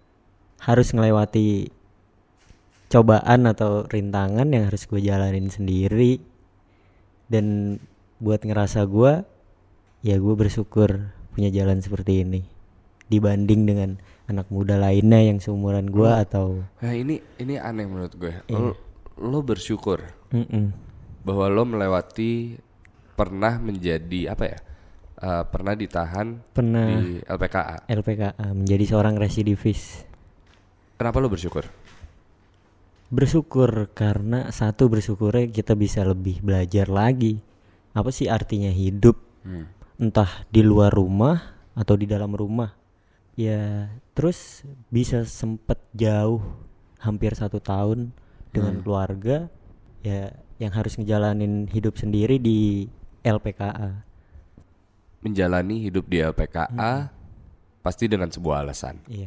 harus 0.62 0.94
ngelewati 0.94 1.74
cobaan 2.86 3.50
atau 3.50 3.88
rintangan 3.88 4.46
yang 4.52 4.70
harus 4.70 4.86
gue 4.86 5.02
jalanin 5.02 5.50
sendiri. 5.50 6.22
Dan 7.26 7.78
buat 8.22 8.44
ngerasa 8.46 8.86
gue 8.86 9.26
ya 10.06 10.16
gue 10.18 10.34
bersyukur 10.38 11.10
punya 11.34 11.50
jalan 11.50 11.82
seperti 11.82 12.22
ini. 12.22 12.46
Dibanding 13.10 13.66
dengan 13.66 13.90
anak 14.30 14.48
muda 14.48 14.78
lainnya 14.78 15.20
yang 15.20 15.42
seumuran 15.42 15.90
gue 15.90 16.08
atau 16.08 16.62
Nah 16.80 16.94
ini 16.94 17.18
ini 17.42 17.58
aneh 17.58 17.84
menurut 17.84 18.14
gue. 18.14 18.32
Lo, 18.48 18.78
lo 19.18 19.38
bersyukur 19.42 20.00
Mm-mm. 20.30 20.72
Bahwa 21.26 21.46
lo 21.50 21.62
melewati 21.68 22.56
Pernah 23.12 23.60
menjadi 23.60 24.32
Apa 24.32 24.44
ya 24.48 24.58
eh, 25.20 25.44
Pernah 25.44 25.74
ditahan 25.76 26.40
pernah. 26.56 26.88
Di 26.88 27.20
LPKA 27.20 27.76
LPKA 27.92 28.46
menjadi 28.56 28.84
seorang 28.88 29.20
residivis 29.20 30.08
Kenapa 31.02 31.18
lo 31.18 31.26
bersyukur? 31.26 31.66
bersyukur 33.12 33.92
karena 33.92 34.48
satu 34.48 34.88
bersyukurnya 34.88 35.52
kita 35.52 35.74
bisa 35.74 36.00
lebih 36.06 36.40
belajar 36.40 36.88
lagi. 36.88 37.42
Apa 37.92 38.14
sih 38.14 38.30
artinya 38.30 38.70
hidup? 38.70 39.18
Hmm. 39.42 39.66
entah 39.98 40.46
di 40.54 40.62
luar 40.62 40.94
rumah 40.94 41.58
atau 41.74 41.98
di 41.98 42.06
dalam 42.06 42.30
rumah. 42.30 42.70
Ya 43.34 43.90
terus 44.14 44.62
bisa 44.94 45.26
sempet 45.26 45.82
jauh 45.90 46.38
hampir 47.02 47.34
satu 47.34 47.58
tahun 47.58 48.14
dengan 48.54 48.78
keluarga 48.86 49.50
ya 50.06 50.30
yang 50.62 50.70
harus 50.70 50.94
ngejalanin 50.94 51.66
hidup 51.66 51.98
sendiri 51.98 52.38
di 52.38 52.86
LPKA 53.26 54.06
Menjalani 55.26 55.82
hidup 55.90 56.06
di 56.06 56.22
LPKA 56.22 57.10
Pasti 57.82 58.06
dengan 58.06 58.30
sebuah 58.30 58.62
alasan. 58.62 59.02
Iya. 59.10 59.26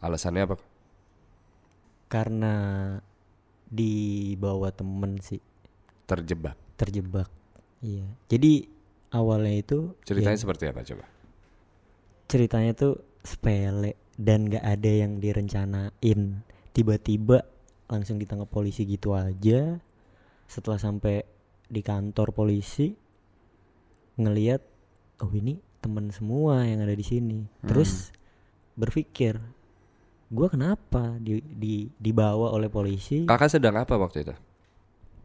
Alasannya 0.00 0.42
apa? 0.48 0.56
Karena 2.14 2.54
dibawa 3.66 4.70
temen 4.70 5.18
sih. 5.18 5.42
Terjebak. 6.06 6.54
Terjebak 6.78 7.26
iya. 7.84 8.06
Jadi 8.32 8.64
awalnya 9.12 9.54
itu 9.60 9.92
Ceritanya 10.08 10.40
ya, 10.40 10.42
seperti 10.42 10.64
apa 10.72 10.80
coba? 10.80 11.04
ceritanya 12.24 12.72
tuh 12.72 13.04
sepele 13.20 13.94
dan 14.16 14.48
gak 14.48 14.64
ada 14.64 14.90
yang 14.90 15.20
direncanain. 15.20 16.20
Tiba-tiba 16.72 17.44
langsung 17.86 18.16
ditangkap 18.16 18.48
polisi 18.48 18.88
gitu 18.88 19.12
aja. 19.12 19.78
Setelah 20.48 20.80
sampai 20.80 21.22
di 21.68 21.84
kantor 21.84 22.32
polisi 22.32 22.96
ngeliat 24.16 24.64
oh 25.20 25.30
ini 25.30 25.60
temen 25.84 26.08
semua 26.10 26.64
yang 26.64 26.80
ada 26.82 26.96
di 26.96 27.04
sini. 27.04 27.44
Terus 27.60 28.10
berpikir 28.74 29.38
gua 30.34 30.50
kenapa 30.50 31.16
di, 31.22 31.38
di 31.40 31.86
dibawa 31.94 32.50
oleh 32.50 32.66
polisi? 32.66 33.24
Kakak 33.24 33.54
sedang 33.54 33.78
apa 33.78 33.94
waktu 33.94 34.26
itu? 34.26 34.34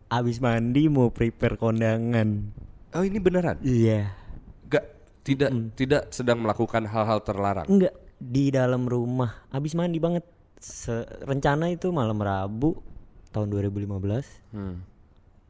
abis 0.09 0.41
mandi 0.41 0.89
mau 0.89 1.13
prepare 1.13 1.55
kondangan. 1.55 2.49
Oh 2.97 3.05
ini 3.05 3.21
beneran? 3.21 3.61
iya. 3.61 4.17
Gak 4.65 4.85
Tidak 5.21 5.77
Tidak 5.77 6.09
sedang 6.09 6.41
melakukan 6.41 6.89
hal-hal 6.89 7.21
terlarang? 7.21 7.69
Enggak 7.69 7.93
di 8.17 8.49
dalam 8.49 8.89
rumah. 8.89 9.45
Abis 9.53 9.77
mandi 9.77 10.01
banget. 10.01 10.25
Se- 10.59 11.07
rencana 11.23 11.71
itu 11.71 11.87
malam 11.93 12.19
Rabu 12.19 12.75
tahun 13.31 13.47
2015 13.47 13.95
hmm. 14.51 14.75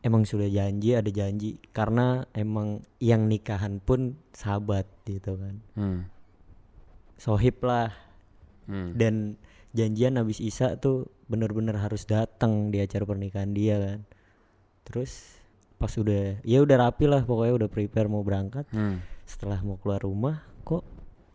emang 0.05 0.21
sudah 0.27 0.45
janji 0.51 0.93
ada 0.93 1.09
janji. 1.09 1.57
Karena 1.71 2.27
emang 2.35 2.83
yang 3.01 3.25
nikahan 3.25 3.79
pun 3.81 4.19
sahabat 4.35 4.85
gitu 5.07 5.39
kan. 5.39 5.55
Hmm. 5.73 5.99
sohib 7.19 7.59
lah 7.67 7.91
Hmm. 8.69 8.93
dan 8.93 9.33
janjian 9.73 10.13
habis 10.15 10.37
isa 10.37 10.77
tuh 10.77 11.09
bener-bener 11.25 11.73
harus 11.73 12.05
datang 12.05 12.69
di 12.69 12.77
acara 12.77 13.01
pernikahan 13.01 13.49
dia 13.49 13.77
kan 13.77 13.99
terus 14.85 15.41
pas 15.77 15.89
udah 15.91 16.37
ya 16.41 16.61
udah 16.61 16.77
rapi 16.79 17.05
lah 17.05 17.21
pokoknya 17.21 17.65
udah 17.65 17.69
prepare 17.69 18.05
mau 18.05 18.21
berangkat 18.21 18.69
Hmm. 18.69 19.01
setelah 19.25 19.57
mau 19.61 19.77
keluar 19.77 20.01
rumah 20.01 20.45
kok 20.61 20.85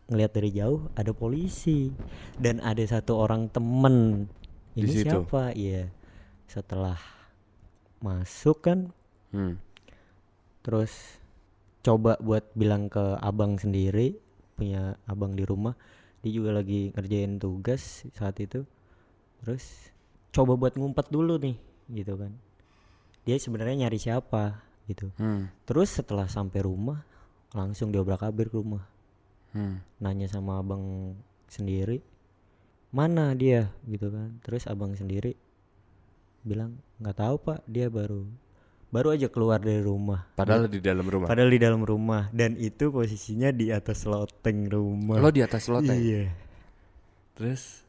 ngelihat 0.06 0.32
dari 0.32 0.50
jauh 0.52 0.86
ada 0.94 1.10
polisi 1.10 1.90
dan 2.36 2.60
ada 2.60 2.82
satu 2.82 3.18
orang 3.18 3.48
temen 3.48 4.28
Di 4.74 4.84
ini 4.84 4.92
situ? 4.92 5.10
siapa 5.10 5.50
iya 5.54 5.90
setelah 6.46 6.98
masuk 7.98 8.62
kan 8.62 8.78
Hmm. 9.30 9.58
terus 10.62 11.18
coba 11.82 12.14
buat 12.18 12.46
bilang 12.54 12.86
ke 12.86 13.18
abang 13.18 13.58
sendiri 13.58 14.16
punya 14.54 14.94
abang 15.04 15.34
di 15.34 15.42
rumah 15.42 15.74
dia 16.24 16.32
juga 16.32 16.56
lagi 16.56 16.88
ngerjain 16.96 17.36
tugas 17.36 18.08
saat 18.16 18.40
itu. 18.40 18.64
Terus 19.44 19.92
coba 20.32 20.56
buat 20.56 20.72
ngumpet 20.80 21.12
dulu 21.12 21.36
nih 21.36 21.60
gitu 21.92 22.16
kan. 22.16 22.32
Dia 23.28 23.36
sebenarnya 23.36 23.84
nyari 23.84 24.00
siapa 24.00 24.64
gitu. 24.88 25.12
Hmm. 25.16 25.48
terus 25.64 25.96
setelah 25.96 26.28
sampai 26.28 26.60
rumah 26.60 27.04
langsung 27.56 27.92
diobrak 27.92 28.24
abrik 28.24 28.52
ke 28.52 28.56
rumah. 28.56 28.88
Hmm. 29.52 29.84
nanya 30.02 30.26
sama 30.26 30.58
abang 30.64 31.14
sendiri 31.46 32.02
mana 32.88 33.36
dia? 33.36 33.68
Gitu 33.84 34.08
kan. 34.08 34.40
Terus 34.40 34.64
abang 34.64 34.96
sendiri 34.96 35.36
bilang 36.40 36.80
nggak 37.04 37.20
tahu 37.20 37.36
pak. 37.36 37.60
Dia 37.68 37.92
baru 37.92 38.24
baru 38.94 39.10
aja 39.10 39.26
keluar 39.26 39.58
dari 39.58 39.82
rumah 39.82 40.22
Padahal 40.32 40.70
di 40.70 40.78
dalam 40.78 41.02
rumah. 41.02 41.26
padahal 41.26 41.50
di 41.50 41.58
dalam 41.58 41.82
rumah 41.82 42.30
dan 42.30 42.54
itu 42.54 42.88
posisinya 42.88 43.50
di 43.50 43.68
atas 43.68 44.06
loteng 44.06 44.70
rumah 44.70 45.18
Lo 45.18 45.28
di 45.28 45.42
atas 45.42 45.66
loteng. 45.66 45.98
iya 45.98 46.30
Terus 47.34 47.82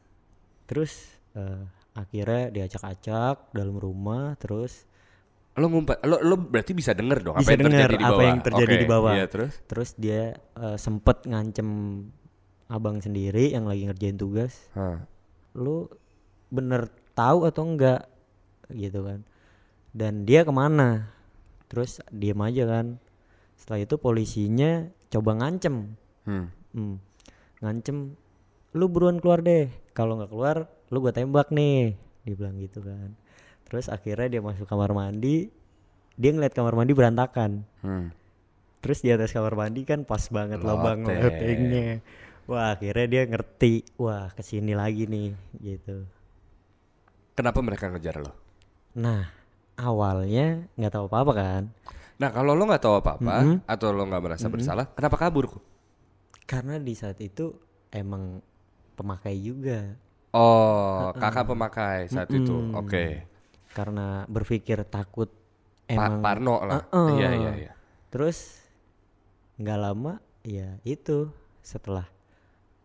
terus 0.65 0.91
eh, 1.31 1.61
akhirnya 1.93 2.49
diacak-acak 2.51 3.53
dalam 3.53 3.77
rumah 3.77 4.33
terus 4.35 4.89
lo 5.53 5.69
ngumpet 5.69 6.01
lo 6.03 6.19
lo 6.19 6.35
berarti 6.35 6.73
bisa 6.73 6.91
denger 6.91 7.21
dong 7.23 7.35
Bisa 7.37 7.47
apa 7.47 7.51
yang 7.53 7.61
denger 7.63 7.79
terjadi 7.79 7.95
di 7.95 8.03
apa 8.03 8.11
bawah. 8.11 8.25
yang 8.25 8.39
terjadi 8.41 8.73
Oke, 8.73 8.81
di 8.81 8.87
bawah. 8.89 9.13
Iya, 9.13 9.25
terus 9.29 9.53
terus 9.63 9.89
dia 9.95 10.21
eh, 10.35 10.77
sempet 10.77 11.17
ngancem 11.23 11.69
abang 12.65 12.97
sendiri 12.97 13.53
yang 13.53 13.63
lagi 13.63 13.85
ngerjain 13.85 14.17
tugas 14.17 14.57
Hah. 14.73 15.05
lu 15.53 15.85
bener 16.49 16.89
tahu 17.13 17.45
atau 17.45 17.61
enggak 17.63 18.09
gitu 18.67 19.05
kan 19.05 19.21
dan 19.95 20.27
dia 20.27 20.43
ke 20.43 20.51
mana 20.51 21.07
terus 21.65 22.03
diem 22.11 22.35
aja 22.37 22.67
kan 22.67 22.99
setelah 23.55 23.79
itu 23.81 23.95
polisinya 23.95 24.71
coba 25.07 25.31
ngancem 25.33 25.95
Hmm. 26.25 26.49
hmm. 26.73 26.95
ngancem 27.61 28.17
lu 28.73 28.85
buruan 28.85 29.17
keluar 29.17 29.39
deh 29.39 29.69
kalau 29.93 30.19
nggak 30.19 30.27
keluar 30.27 30.57
lu 30.89 30.99
gua 30.99 31.09
tembak 31.09 31.47
nih 31.49 31.95
dia 32.21 32.33
bilang 32.33 32.57
gitu 32.57 32.81
kan 32.81 33.15
terus 33.63 33.87
akhirnya 33.87 34.27
dia 34.27 34.41
masuk 34.41 34.65
kamar 34.65 34.91
mandi 34.91 35.47
dia 36.15 36.31
ngeliat 36.31 36.51
kamar 36.51 36.73
mandi 36.73 36.91
berantakan 36.91 37.63
Hmm. 37.79 38.09
terus 38.81 38.99
di 38.99 39.09
atas 39.09 39.31
kamar 39.31 39.55
mandi 39.55 39.81
kan 39.81 40.01
pas 40.01 40.21
banget 40.27 40.59
lubang 40.59 41.01
Loteng. 41.01 41.21
lotengnya 41.23 41.87
wah 42.45 42.73
akhirnya 42.73 43.05
dia 43.07 43.23
ngerti 43.25 43.73
wah 43.95 44.27
ke 44.29 44.41
sini 44.41 44.73
lagi 44.73 45.05
nih 45.05 45.29
gitu 45.61 46.03
Kenapa 47.33 47.59
mereka 47.59 47.91
ngejar 47.91 48.17
lo? 48.17 48.31
nah 48.95 49.27
awalnya 49.77 50.65
nggak 50.73 50.91
tahu 50.91 51.05
apa 51.05 51.17
apa 51.19 51.33
kan 51.33 51.63
Nah 52.15 52.31
kalau 52.31 52.55
lo 52.55 52.63
nggak 52.63 52.79
tahu 52.79 52.95
apa-apa 52.95 53.35
Mhm. 53.43 53.55
atau 53.67 53.91
lo 53.91 54.07
nggak 54.07 54.23
merasa 54.23 54.47
bersalah, 54.47 54.87
kenapa 54.89 55.19
kabur? 55.19 55.51
Karena 56.45 56.79
di 56.79 56.95
saat 56.95 57.19
itu 57.19 57.51
emang 57.89 58.39
pemakai 58.95 59.35
juga 59.35 59.99
Oh, 60.31 61.11
kakak 61.13 61.43
pemakai 61.45 62.07
saat 62.07 62.27
itu. 62.29 62.51
Mm-mm. 62.51 62.75
Oke. 62.77 63.27
karena 63.69 64.23
berpikir 64.25 64.79
takut 64.85 65.27
Pa- 65.27 65.91
emang 65.91 66.23
Parno 66.23 66.63
lah. 66.63 66.87
Uh-uh. 66.87 67.11
Iya 67.13 67.29
iya 67.35 67.51
iya. 67.57 67.71
terus 68.07 68.63
nggak 69.55 69.75
lama 69.77 70.13
ya 70.41 70.79
itu 70.81 71.27
setelah 71.59 72.07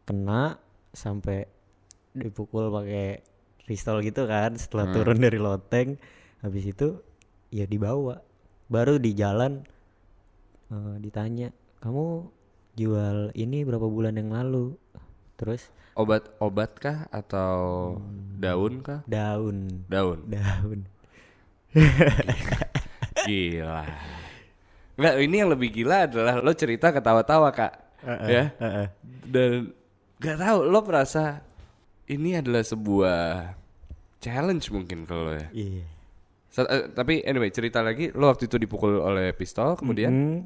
kena 0.02 0.58
sampai 0.90 1.46
dipukul 2.12 2.74
pakai 2.74 3.22
pistol 3.62 4.02
gitu 4.02 4.26
kan 4.26 4.54
setelah 4.54 4.90
Hmm. 4.90 4.94
turun 4.96 5.18
dari 5.20 5.38
loteng 5.38 5.94
habis 6.40 6.64
itu 6.64 7.00
ya 7.52 7.64
dibawa 7.68 8.20
baru 8.70 8.96
di 8.96 9.12
jalan 9.12 9.64
eh, 10.72 10.94
ditanya 11.00 11.52
kamu 11.80 12.28
jual 12.76 13.34
ini 13.34 13.64
berapa 13.66 13.84
bulan 13.84 14.16
yang 14.16 14.32
lalu 14.32 14.76
terus 15.36 15.68
Obat 15.98 16.32
obat 16.38 16.78
kah 16.78 17.10
atau 17.10 17.98
daun 18.38 18.80
kah? 18.80 19.02
daun 19.04 19.84
Daun. 19.90 20.22
daun 20.30 20.80
Gila. 23.26 23.84
Enggak, 24.96 25.14
ini 25.22 25.34
yang 25.38 25.50
lebih 25.52 25.68
gila 25.72 26.08
adalah 26.08 26.40
lo 26.40 26.52
cerita 26.56 26.90
ketawa-tawa 26.90 27.48
kak, 27.52 27.72
ya. 28.26 28.52
Heeh. 28.58 28.86
Dan 29.28 29.72
gak 30.18 30.40
tahu 30.40 30.58
lo 30.66 30.80
merasa 30.84 31.40
ini 32.10 32.36
adalah 32.36 32.64
sebuah 32.64 33.54
challenge 34.18 34.68
mungkin 34.72 35.04
kalau 35.08 35.32
ya. 35.36 35.46
iya 35.52 35.84
Sa- 36.50 36.66
eh, 36.66 36.90
tapi 36.90 37.22
anyway 37.22 37.54
cerita 37.54 37.78
lagi, 37.78 38.10
lo 38.10 38.26
waktu 38.26 38.50
itu 38.50 38.58
dipukul 38.58 38.98
oleh 38.98 39.30
pistol, 39.30 39.78
kemudian? 39.78 40.10
Mm, 40.10 40.38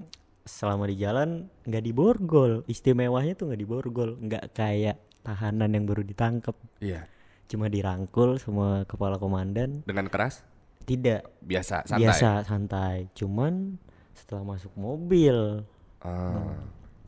selama 0.45 0.85
di 0.85 1.01
jalan 1.01 1.49
nggak 1.65 1.85
diborgol. 1.85 2.53
Istimewanya 2.69 3.33
tuh 3.33 3.49
nggak 3.49 3.61
diborgol. 3.65 4.21
Nggak 4.21 4.53
kayak 4.53 5.01
tahanan 5.25 5.73
yang 5.73 5.89
baru 5.89 6.05
ditangkap 6.05 6.53
iya. 6.85 7.09
Cuma 7.49 7.73
dirangkul 7.73 8.37
sama 8.37 8.85
kepala 8.85 9.17
komandan. 9.17 9.81
Dengan 9.89 10.13
keras, 10.13 10.45
tidak. 10.85 11.25
Biasa, 11.41 11.89
santai. 11.89 12.01
biasa 12.05 12.31
santai. 12.45 12.97
Cuman 13.17 13.81
setelah 14.13 14.45
masuk 14.45 14.77
mobil. 14.77 15.65
Ah. 16.05 16.61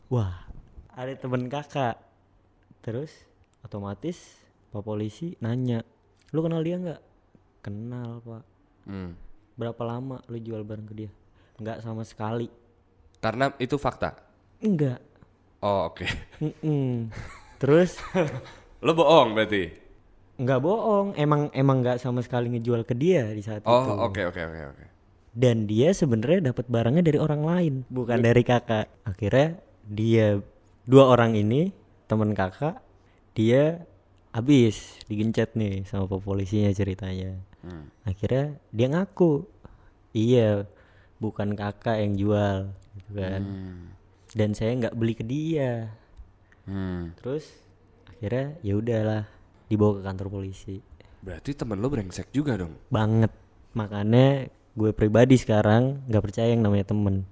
wah 0.09 0.49
ada 0.97 1.13
temen 1.13 1.53
kakak. 1.53 2.01
Terus 2.81 3.13
otomatis 3.61 4.41
pak 4.73 4.81
polisi 4.81 5.37
nanya 5.45 5.85
lu 6.33 6.41
kenal 6.41 6.65
dia 6.65 6.81
nggak? 6.81 7.03
Kenal 7.61 8.25
pak 8.25 8.56
Hmm. 8.87 9.19
berapa 9.55 9.83
lama 9.83 10.23
lu 10.27 10.39
jual 10.39 10.63
barang 10.63 10.87
ke 10.87 10.95
dia 10.97 11.11
nggak 11.57 11.81
sama 11.81 12.03
sekali 12.03 12.47
Karena 13.17 13.49
itu 13.57 13.75
fakta. 13.77 14.15
enggak 14.59 15.01
Oh 15.59 15.89
oke. 15.89 16.05
Mm-mm. 16.39 17.11
terus 17.57 17.97
lo 18.85 18.93
bohong 18.93 19.33
berarti. 19.33 19.73
nggak 20.37 20.61
bohong 20.61 21.17
emang 21.17 21.49
emang 21.51 21.81
nggak 21.81 21.97
sama 21.97 22.21
sekali 22.21 22.53
ngejual 22.53 22.85
ke 22.85 22.93
dia 22.93 23.25
di 23.27 23.41
saat 23.41 23.65
itu 23.65 23.67
Oh 23.67 24.05
oke 24.05 24.21
oke 24.23 24.37
oke 24.39 24.63
oke. 24.71 24.85
dan 25.33 25.65
dia 25.65 25.91
sebenarnya 25.91 26.53
dapat 26.53 26.69
barangnya 26.69 27.01
dari 27.03 27.17
orang 27.17 27.43
lain 27.43 27.75
bukan 27.89 28.21
dari 28.21 28.45
kakak 28.45 28.87
akhirnya 29.03 29.57
dia 29.83 30.39
dua 30.85 31.09
orang 31.09 31.33
ini 31.35 31.73
teman 32.05 32.31
kakak 32.31 32.79
dia 33.33 33.81
habis 34.31 35.01
digencet 35.09 35.57
nih 35.57 35.89
sama 35.89 36.05
polisinya 36.13 36.69
ceritanya 36.71 37.41
Hmm. 37.67 37.91
akhirnya 38.03 38.45
dia 38.71 38.87
ngaku 38.87 39.43
iya 40.13 40.63
bukan 41.19 41.53
kakak 41.53 41.99
yang 41.99 42.15
jual 42.15 42.57
gitu 42.95 43.11
kan 43.17 43.43
Hmm. 43.43 43.83
dan 44.31 44.51
saya 44.53 44.73
nggak 44.77 44.95
beli 44.95 45.13
ke 45.13 45.23
dia 45.23 45.91
Hmm. 46.63 47.11
terus 47.17 47.51
akhirnya 48.07 48.55
ya 48.61 48.75
udahlah 48.75 49.23
dibawa 49.67 49.99
ke 49.99 50.03
kantor 50.05 50.29
polisi 50.33 50.79
Berarti 51.19 51.51
temen 51.53 51.77
lo 51.77 51.89
brengsek 51.89 52.31
juga 52.31 52.55
dong. 52.55 52.79
banget 52.87 53.35
makanya 53.73 54.47
gue 54.73 54.91
pribadi 54.93 55.35
sekarang 55.35 56.07
nggak 56.07 56.23
percaya 56.23 56.49
yang 56.49 56.63
namanya 56.63 56.87
temen 56.87 57.27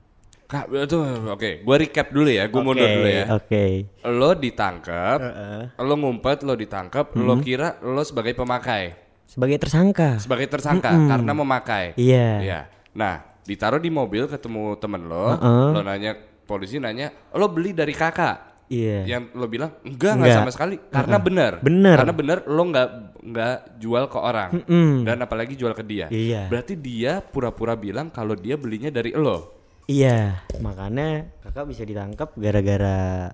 Kak, 0.44 0.68
itu 0.68 1.00
oke. 1.24 1.64
Gue 1.64 1.76
recap 1.78 2.12
dulu 2.12 2.28
ya. 2.28 2.44
Gue 2.46 2.60
mundur 2.60 2.84
Oke, 2.84 2.94
dulu 2.94 3.08
ya. 3.08 3.24
oke 3.32 3.64
Lo 4.04 4.30
ditangkap, 4.34 5.18
Heeh. 5.18 5.62
lo 5.80 5.94
ngumpet, 5.96 6.44
lo 6.44 6.52
ditangkap, 6.52 7.16
lo 7.16 7.40
kira 7.40 7.80
lo 7.80 8.04
sebagai 8.04 8.36
pemakai, 8.36 8.92
sebagai 9.34 9.58
tersangka 9.58 10.22
sebagai 10.22 10.46
tersangka 10.46 10.94
karena 10.94 11.32
memakai. 11.34 11.98
iya 11.98 12.28
Iya. 12.38 12.60
Nah, 12.94 13.18
ditaruh 13.42 13.76
di 13.76 13.90
mobil 13.90 14.24
ketemu 14.24 14.78
temen 14.78 15.04
lo, 15.04 15.34
Heeh. 15.34 15.66
lo 15.74 15.80
nanya 15.82 16.14
polisi 16.46 16.78
nanya, 16.78 17.10
lo 17.30 17.50
beli 17.50 17.74
dari 17.74 17.90
kakak. 17.90 18.54
iya 18.64 19.02
Yang 19.04 19.34
lo 19.34 19.44
bilang 19.44 19.74
enggak 19.82 20.12
enggak 20.16 20.36
sama 20.38 20.50
sekali 20.50 20.74
karena 20.88 21.18
benar. 21.18 21.52
Bener. 21.60 21.96
Karena 21.98 22.14
benar 22.14 22.38
lo 22.46 22.62
nggak 22.64 22.88
nggak 23.20 23.56
jual 23.76 24.04
ke 24.06 24.18
orang 24.18 24.50
Mm-mm. 24.56 25.02
dan 25.02 25.18
apalagi 25.18 25.52
jual 25.52 25.74
ke 25.74 25.82
dia. 25.82 26.06
Iya. 26.06 26.46
Berarti 26.46 26.78
dia 26.78 27.18
pura-pura 27.18 27.74
bilang 27.74 28.08
kalau 28.08 28.32
dia 28.32 28.54
belinya 28.54 28.88
dari 28.88 29.10
lo. 29.12 29.50
iya 29.84 30.40
makanya 30.64 31.28
kakak 31.42 31.68
bisa 31.68 31.84
ditangkap 31.84 32.32
gara-gara 32.34 33.28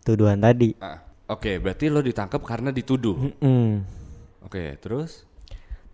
tuduhan 0.00 0.38
tadi 0.38 0.70
Ah, 0.78 1.02
Oke, 1.26 1.58
berarti 1.58 1.90
lo 1.90 1.98
ditangkap 1.98 2.38
karena 2.38 2.70
dituduh. 2.70 3.18
Mm-mm. 3.18 3.82
Oke, 4.46 4.78
terus 4.78 5.26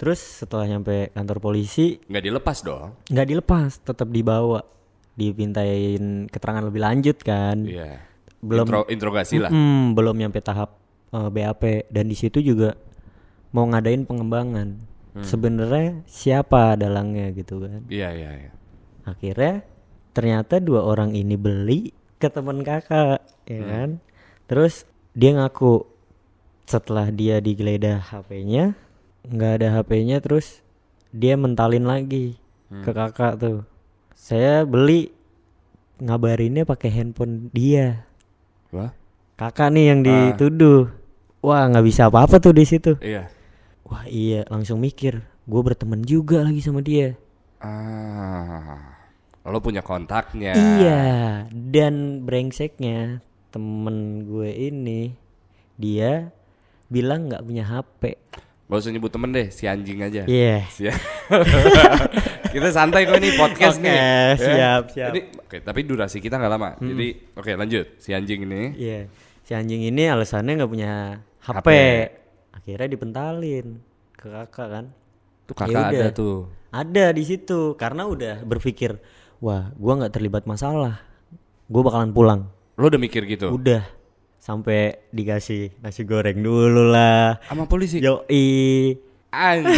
terus 0.03 0.19
setelah 0.19 0.67
nyampe 0.67 1.15
kantor 1.15 1.39
polisi 1.39 2.03
nggak 2.03 2.25
dilepas 2.25 2.59
dong? 2.61 2.99
nggak 3.07 3.27
dilepas 3.29 3.71
tetap 3.81 4.11
dibawa 4.11 4.67
dipintain 5.15 6.27
keterangan 6.27 6.65
lebih 6.65 6.83
lanjut 6.83 7.17
kan 7.19 7.63
Iya. 7.63 8.03
Belum- 8.43 8.67
Intro- 8.67 8.91
interogasi 8.91 9.39
lah. 9.39 9.49
Mm, 9.49 9.95
belum 9.95 10.19
nyampe 10.19 10.41
tahap 10.41 10.75
eh, 11.09 11.29
BAP 11.31 11.63
dan 11.87 12.11
di 12.11 12.17
situ 12.17 12.41
juga 12.41 12.75
mau 13.51 13.63
ngadain 13.65 14.03
pengembangan 14.03 14.91
Hmm. 15.13 15.21
sebenarnya 15.23 16.03
siapa 16.05 16.73
dalangnya 16.75 17.31
gitu 17.31 17.61
kan 17.61 17.85
Iya 17.87 18.11
iya 18.11 18.31
iya. 18.35 18.51
akhirnya 19.05 19.61
ternyata 20.11 20.57
dua 20.57 20.83
orang 20.83 21.13
ini 21.13 21.37
beli 21.37 21.81
ke 22.17 22.27
teman 22.27 22.61
kakak 22.61 23.21
ya 23.45 23.61
kan 23.63 24.01
terus 24.45 24.83
dia 25.13 25.37
ngaku 25.37 25.85
setelah 26.65 27.07
dia 27.09 27.39
digeledah 27.39 28.01
HP-nya 28.03 28.73
nggak 29.23 29.53
ada 29.61 29.69
HP-nya 29.79 30.19
terus 30.19 30.61
dia 31.13 31.37
mentalin 31.37 31.85
lagi 31.85 32.35
ke 32.73 32.91
kakak 32.91 33.37
tuh 33.37 33.59
saya 34.17 34.65
beli 34.65 35.13
ngabarinnya 36.01 36.65
pakai 36.65 36.89
handphone 36.91 37.53
dia 37.53 38.09
Wah. 38.73 38.91
kakak 39.37 39.71
nih 39.71 39.93
yang 39.93 40.01
dituduh 40.01 40.89
wah 41.39 41.69
nggak 41.69 41.85
bisa 41.85 42.09
apa-apa 42.09 42.41
tuh 42.41 42.57
di 42.57 42.65
situ 42.65 42.97
Iya. 42.99 43.29
wah 43.85 44.03
iya 44.09 44.43
langsung 44.49 44.81
mikir 44.81 45.21
gue 45.21 45.61
berteman 45.61 46.01
juga 46.01 46.43
lagi 46.43 46.65
sama 46.65 46.81
dia 46.81 47.15
Ah. 47.63 48.91
Lo 49.47 49.63
punya 49.63 49.87
kontaknya. 49.87 50.51
Iya, 50.51 51.03
dan 51.51 52.27
brengseknya 52.27 53.23
temen 53.51 54.27
gue 54.27 54.51
ini 54.51 55.15
dia 55.79 56.31
bilang 56.87 57.31
nggak 57.31 57.43
punya 57.43 57.63
HP. 57.63 58.19
Gak 58.73 58.89
usah 58.89 58.93
nyebut 58.97 59.13
temen 59.13 59.29
deh, 59.37 59.53
si 59.53 59.69
anjing 59.69 60.01
aja. 60.01 60.25
Iya. 60.25 60.65
Si- 60.73 60.89
kita 62.57 62.69
santai 62.73 63.05
kok 63.05 63.21
ini 63.21 63.37
podcast 63.37 63.77
Oke, 63.77 63.85
nih. 63.85 63.93
ya. 63.93 64.17
siap, 64.41 64.83
siap. 64.97 65.09
Jadi, 65.13 65.21
oke, 65.37 65.57
tapi 65.61 65.81
durasi 65.85 66.25
kita 66.25 66.41
nggak 66.41 66.53
lama. 66.57 66.81
Jadi, 66.81 67.37
oke 67.37 67.53
lanjut. 67.53 68.01
Si 68.01 68.17
anjing 68.17 68.49
ini. 68.49 68.73
Iya. 68.73 69.13
Si 69.45 69.53
anjing 69.53 69.85
ini 69.85 70.09
alasannya 70.09 70.57
nggak 70.57 70.73
punya 70.73 71.21
HP. 71.45 71.53
HP. 71.61 71.69
Akhirnya 72.57 72.89
dipentalin 72.89 73.67
ke 74.17 74.27
kakak 74.33 74.69
kan. 74.73 74.85
Tuh 75.45 75.53
kakak 75.53 75.93
ada 75.93 75.93
udah. 75.93 76.09
tuh. 76.17 76.39
Ada 76.73 77.05
di 77.13 77.25
situ 77.29 77.77
karena 77.77 78.09
udah 78.09 78.41
berpikir, 78.41 78.97
wah, 79.45 79.69
gua 79.77 80.01
nggak 80.01 80.17
terlibat 80.17 80.49
masalah. 80.49 81.05
Gue 81.69 81.85
bakalan 81.85 82.17
pulang. 82.17 82.41
Lo 82.81 82.89
udah 82.89 82.97
mikir 82.97 83.29
gitu? 83.29 83.53
Udah 83.53 83.85
sampai 84.43 85.07
dikasih 85.09 85.71
nasi 85.79 86.03
goreng 86.03 86.43
dulu 86.43 86.91
lah. 86.91 87.39
Sama 87.47 87.65
polisi? 87.65 88.03
Yoi. 88.03 88.99
Anj- 89.31 89.71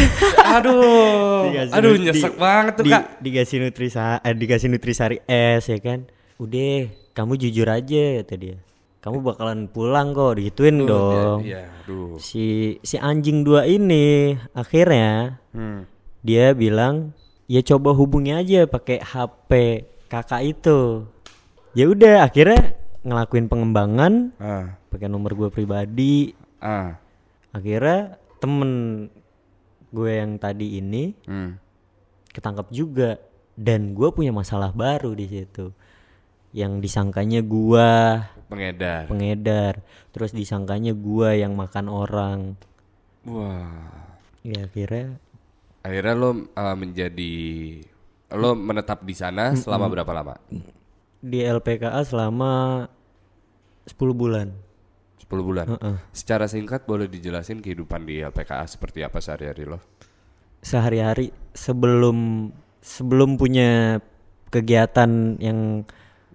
aduh. 0.43 1.47
Dikasih 1.47 1.71
aduh 1.71 1.93
nyesek 1.95 2.33
di- 2.33 2.39
banget 2.41 2.73
tuh 2.73 2.83
di- 2.83 2.91
kak. 2.91 3.03
Dikasih 3.21 3.57
nutrisa, 3.61 4.19
eh, 4.19 4.33
dikasih 4.33 4.67
nutrisari 4.67 5.17
es 5.23 5.63
ya 5.63 5.77
kan. 5.77 6.09
Udah, 6.35 6.89
kamu 7.13 7.37
jujur 7.37 7.69
aja 7.69 8.19
kata 8.19 8.35
dia. 8.35 8.57
Kamu 8.99 9.21
bakalan 9.21 9.69
pulang 9.69 10.11
kok, 10.11 10.35
digituin 10.35 10.81
Tuh, 10.81 10.87
dong. 10.89 11.39
Iya, 11.45 11.69
aduh. 11.79 12.17
Si 12.17 12.75
si 12.81 12.97
anjing 12.97 13.45
dua 13.45 13.63
ini 13.63 14.33
akhirnya 14.51 15.37
Hmm. 15.53 15.85
dia 16.19 16.51
bilang, 16.51 17.13
"Ya 17.45 17.61
coba 17.61 17.93
hubungi 17.93 18.33
aja 18.33 18.65
pakai 18.65 18.97
HP 18.99 19.51
kakak 20.09 20.41
itu." 20.43 21.05
ya 21.71 21.85
udah 21.85 22.23
akhirnya 22.23 22.71
ngelakuin 23.05 23.45
pengembangan 23.45 24.33
Ah, 24.41 24.75
pakai 24.89 25.05
nomor 25.05 25.37
gue 25.37 25.49
pribadi 25.53 26.33
ah, 26.57 26.97
akhirnya 27.53 28.17
temen 28.41 28.71
gue 29.93 30.11
yang 30.11 30.41
tadi 30.41 30.81
ini 30.81 31.13
hmm. 31.29 31.51
ketangkap 32.33 32.67
juga 32.73 33.21
dan 33.55 33.93
gue 33.95 34.09
punya 34.11 34.33
masalah 34.33 34.73
baru 34.73 35.13
di 35.13 35.29
situ 35.29 35.71
yang 36.55 36.79
disangkanya 36.79 37.43
gua 37.43 38.23
Pengedar. 38.47 39.11
pengedar 39.11 39.83
terus 40.15 40.31
disangkanya 40.31 40.95
gua 40.95 41.35
yang 41.35 41.51
makan 41.51 41.91
orang 41.91 42.39
Wah. 43.27 44.15
ya 44.39 44.63
akhirnya 44.63 45.19
Akhirnya 45.85 46.17
lo 46.17 46.29
uh, 46.33 46.73
menjadi 46.73 47.35
lo 48.33 48.57
menetap 48.57 49.05
di 49.05 49.13
sana 49.13 49.53
selama 49.53 49.85
berapa 49.85 50.09
lama? 50.17 50.33
Di 51.25 51.41
LPKA 51.41 52.05
selama 52.05 52.85
10 53.85 53.97
bulan 54.13 54.47
10 55.17 55.41
bulan. 55.41 55.65
Heeh. 55.73 55.97
Secara 56.13 56.45
singkat 56.45 56.85
boleh 56.85 57.09
dijelasin 57.09 57.57
kehidupan 57.57 58.05
di 58.05 58.21
LPKA 58.21 58.61
seperti 58.69 59.01
apa 59.01 59.17
sehari-hari 59.17 59.65
lo? 59.65 59.81
sehari-hari 60.61 61.29
sebelum 61.53 62.49
sebelum 62.81 63.37
punya 63.37 64.01
kegiatan 64.49 65.37
yang 65.37 65.85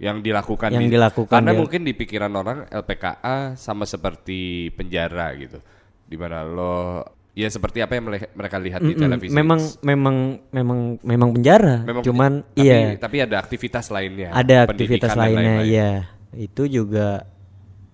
Yang 0.01 0.16
dilakukan 0.24 0.70
Yang 0.72 0.86
di- 0.86 0.93
dilakukan 0.97 1.34
karena 1.34 1.53
di- 1.53 1.61
mungkin 1.61 1.82
di 1.84 1.93
pikiran 1.93 2.32
orang 2.32 2.59
LPKA 2.66 3.53
sama 3.55 3.84
seperti 3.84 4.70
penjara 4.72 5.34
gitu. 5.36 5.59
Di 6.07 6.16
mana 6.16 6.41
lo 6.41 7.05
ya 7.33 7.47
seperti 7.47 7.78
apa 7.78 7.95
yang 7.95 8.05
mereka 8.11 8.57
lihat 8.59 8.81
di 8.81 8.93
Mm-mm, 8.93 9.01
televisi. 9.01 9.31
memang 9.31 9.61
memang 9.81 10.16
memang 10.51 10.78
memang 11.01 11.28
penjara 11.31 11.83
Memang 11.83 12.03
cuman 12.03 12.33
tapi, 12.45 12.61
iya 12.61 12.78
tapi 12.97 13.16
ada 13.20 13.37
aktivitas 13.39 13.87
lainnya. 13.89 14.28
ada 14.31 14.64
aktivitas 14.64 15.14
lainnya 15.14 15.62
lain-lain. 15.62 15.66
iya 15.66 15.91
itu 16.33 16.66
juga 16.66 17.24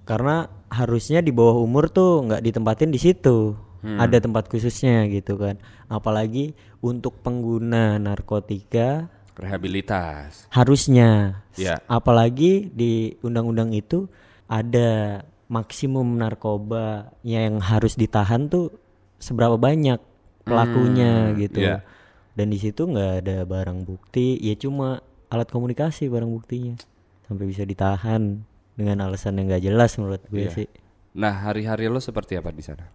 karena 0.02 0.46
harusnya 0.68 1.20
di 1.20 1.30
bawah 1.30 1.58
umur 1.58 1.88
tuh 1.88 2.24
nggak 2.24 2.42
ditempatin 2.42 2.90
di 2.90 2.98
situ 2.98 3.56
Hmm. 3.76 4.02
ada 4.02 4.18
tempat 4.18 4.48
khususnya 4.48 5.06
gitu 5.06 5.36
kan 5.36 5.60
apalagi 5.86 6.56
untuk 6.80 7.22
pengguna 7.22 8.00
narkotika 8.00 9.06
Rehabilitas. 9.36 10.48
harusnya 10.48 11.44
Iya. 11.54 11.78
apalagi 11.86 12.66
di 12.68 13.14
undang-undang 13.20 13.70
itu 13.70 14.08
ada 14.46 15.22
maksimum 15.46 16.18
narkoba 16.18 17.14
yang 17.22 17.60
harus 17.60 17.94
ditahan 17.94 18.48
tuh 18.48 18.74
seberapa 19.18 19.56
banyak 19.56 19.98
pelakunya 20.42 21.30
Hmm, 21.30 21.36
gitu 21.38 21.60
iya. 21.60 21.82
dan 22.32 22.46
di 22.48 22.56
situ 22.56 22.84
nggak 22.84 23.12
ada 23.22 23.36
barang 23.42 23.82
bukti 23.82 24.38
ya 24.38 24.54
cuma 24.54 25.00
alat 25.26 25.48
komunikasi 25.48 26.06
barang 26.06 26.30
buktinya 26.30 26.78
sampai 27.24 27.44
bisa 27.44 27.62
ditahan 27.62 28.46
dengan 28.74 29.02
alasan 29.02 29.36
yang 29.36 29.50
nggak 29.50 29.64
jelas 29.64 29.96
menurut 29.96 30.22
gue 30.28 30.46
Iya. 30.46 30.52
sih 30.54 30.68
Nah, 31.16 31.32
hari-hari 31.32 31.88
lo 31.88 31.96
seperti 31.96 32.36
apa 32.36 32.52
di 32.52 32.60
sana? 32.60 32.86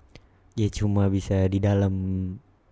ya 0.53 0.67
cuma 0.67 1.07
bisa 1.07 1.47
di 1.47 1.57
dalam 1.57 1.93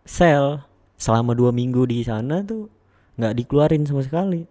sel 0.04 0.62
selama 0.96 1.32
dua 1.32 1.50
minggu 1.50 1.84
di 1.86 2.04
sana 2.04 2.44
tuh 2.44 2.68
nggak 3.16 3.34
dikeluarin 3.36 3.84
sama 3.84 4.04
sekali 4.04 4.44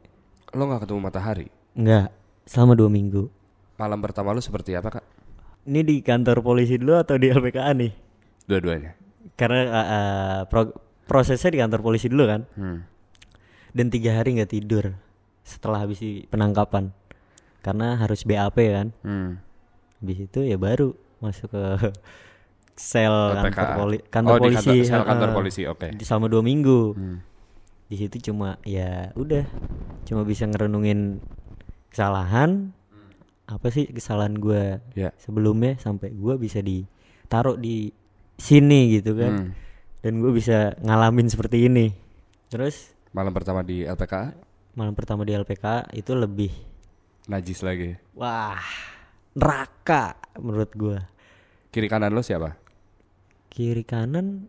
Lo 0.50 0.64
nggak 0.64 0.84
ketemu 0.84 1.00
matahari? 1.00 1.46
nggak 1.72 2.08
selama 2.44 2.72
dua 2.74 2.88
minggu 2.88 3.28
Malam 3.76 4.02
pertama 4.02 4.34
lo 4.34 4.42
seperti 4.42 4.74
apa, 4.74 4.90
Kak? 4.90 5.04
Ini 5.64 5.86
di 5.86 6.02
kantor 6.02 6.42
polisi 6.42 6.74
dulu 6.74 6.98
atau 6.98 7.14
di 7.14 7.30
LPKA 7.30 7.70
nih? 7.78 7.92
Dua-duanya. 8.48 8.96
Karena 9.36 9.60
uh, 9.62 9.76
uh, 9.76 10.40
pro- 10.48 10.74
prosesnya 11.04 11.52
di 11.52 11.58
kantor 11.60 11.80
polisi 11.80 12.08
dulu 12.08 12.24
kan. 12.24 12.42
Hmm. 12.56 12.82
Dan 13.70 13.92
tiga 13.92 14.16
hari 14.16 14.34
nggak 14.34 14.50
tidur 14.50 14.96
setelah 15.44 15.84
habis 15.84 16.00
penangkapan. 16.26 16.90
Karena 17.60 17.94
harus 17.94 18.24
BAP 18.24 18.56
kan. 18.58 18.88
Hmm. 19.04 19.38
Habis 20.00 20.18
itu 20.26 20.40
ya 20.42 20.56
baru 20.56 20.96
masuk 21.20 21.50
ke 21.50 21.64
sel 22.78 23.10
kantor, 23.34 23.66
poli- 23.74 24.04
kantor 24.06 24.32
oh, 24.32 24.40
polisi. 24.40 24.58
di 24.64 24.78
kantor, 24.80 24.86
sel 24.86 25.02
kantor 25.04 25.28
polisi, 25.34 25.62
oke. 25.66 25.86
di- 25.92 26.04
Selama 26.06 26.26
dua 26.26 26.42
minggu. 26.42 26.80
Hmm. 26.94 27.18
Di 27.88 27.96
situ 27.96 28.30
cuma 28.30 28.56
ya 28.62 29.12
udah 29.12 29.44
cuma 30.04 30.24
bisa 30.24 30.48
ngerenungin 30.48 31.20
kesalahan. 31.90 32.72
Apa 33.48 33.72
sih 33.72 33.88
kesalahan 33.88 34.36
gue 34.36 34.76
Ya. 34.92 35.16
sebelumnya 35.16 35.80
sampai 35.80 36.12
gue 36.12 36.34
bisa 36.36 36.60
ditaruh 36.60 37.56
di 37.56 37.96
sini 38.38 38.96
gitu 38.96 39.12
kan 39.12 39.32
Hmm. 39.34 39.50
dan 40.00 40.14
gue 40.18 40.32
bisa 40.32 40.56
ngalamin 40.80 41.26
seperti 41.26 41.66
ini 41.66 41.90
terus 42.48 42.94
Malam 43.08 43.32
pertama 43.32 43.60
di 43.60 43.82
LPKA, 43.82 44.36
malam 44.74 44.92
pertama 44.92 45.24
di 45.24 45.32
LPK 45.32 45.64
itu 45.92 46.12
lebih 46.12 46.52
najis 47.24 47.60
lagi. 47.60 47.96
wah 48.12 48.60
neraka 49.32 50.16
menurut 50.36 50.70
gue 50.70 50.98
Kiri 51.68 51.86
kanan 51.86 52.10
lo 52.10 52.20
siapa? 52.20 52.56
kiri 53.48 53.82
kanan 53.82 54.46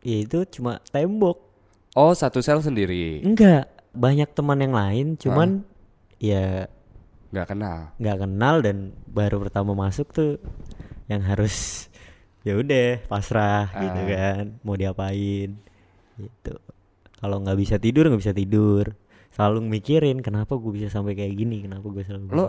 ya 0.00 0.18
itu 0.18 0.42
cuma 0.50 0.82
tembok 0.86 1.46
Oh, 1.94 2.12
satu 2.12 2.38
sel 2.38 2.58
sendiri. 2.58 3.22
enggak 3.22 3.66
banyak 3.90 4.30
teman 4.30 4.58
yang 4.58 4.72
lain 4.72 5.06
cuman 5.14 5.62
ya 6.16 6.66
Nggak 7.28 7.46
kenal. 7.50 7.78
nggak 7.96 8.18
kenal 8.18 8.56
dan 8.60 8.76
baru 9.04 9.36
pertama 9.38 9.72
masuk 9.74 10.10
tuh 10.10 10.40
yang 11.06 11.20
harus 11.20 11.86
ya 12.40 12.54
udah 12.54 13.02
pasrah 13.04 13.66
gitu 13.72 14.00
Ah. 14.00 14.06
kan 14.08 14.44
mau 14.60 14.74
diapain 14.74 15.58
gitu 16.16 16.54
kalau 17.16 17.40
nggak 17.40 17.56
bisa 17.56 17.76
tidur 17.76 18.06
nggak 18.06 18.20
bisa 18.20 18.32
tidur 18.32 18.94
selalu 19.30 19.62
mikirin 19.64 20.18
kenapa 20.18 20.54
gue 20.54 20.72
bisa 20.72 20.88
sampai 20.88 21.12
kayak 21.12 21.34
gini 21.34 21.62
kenapa 21.62 21.84
gue 21.84 22.02
selalu 22.02 22.30
Lo 22.30 22.46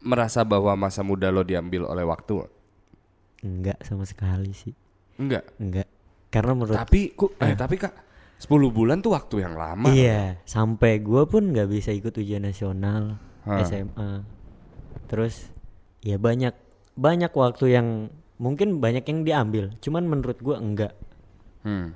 merasa 0.00 0.42
bahwa 0.42 0.74
masa 0.76 1.02
muda 1.02 1.28
lo 1.28 1.42
diambil 1.42 1.82
oleh 1.84 2.02
waktu? 2.02 2.38
nggak? 2.38 2.50
enggak 3.40 3.78
sama 3.82 4.04
sekali 4.04 4.50
sih 4.52 4.74
Enggak. 5.16 5.46
enggak 5.56 5.88
karena 6.28 6.52
menurut 6.52 6.76
Tapi, 6.76 7.10
eh, 7.40 7.56
tapi 7.56 7.74
kak, 7.74 7.94
10 8.36 8.46
bulan 8.68 9.00
tuh 9.00 9.10
waktu 9.10 9.42
yang 9.42 9.54
lama. 9.54 9.88
iya 9.88 10.38
sampai 10.44 10.98
gue 10.98 11.22
pun 11.24 11.50
nggak 11.50 11.66
bisa 11.66 11.90
ikut 11.90 12.12
ujian 12.12 12.44
nasional 12.44 13.18
Hah. 13.42 13.64
SMA 13.64 14.10
terus 15.06 15.48
ya 15.98 16.14
banyak 16.14 16.52
banyak 16.94 17.32
waktu 17.32 17.72
yang 17.72 17.88
mungkin 18.38 18.78
banyak 18.78 19.02
yang 19.02 19.20
diambil 19.22 19.64
cuman 19.78 20.04
menurut 20.04 20.38
gue 20.38 20.56
enggak 20.56 20.94
Hmm. 21.58 21.90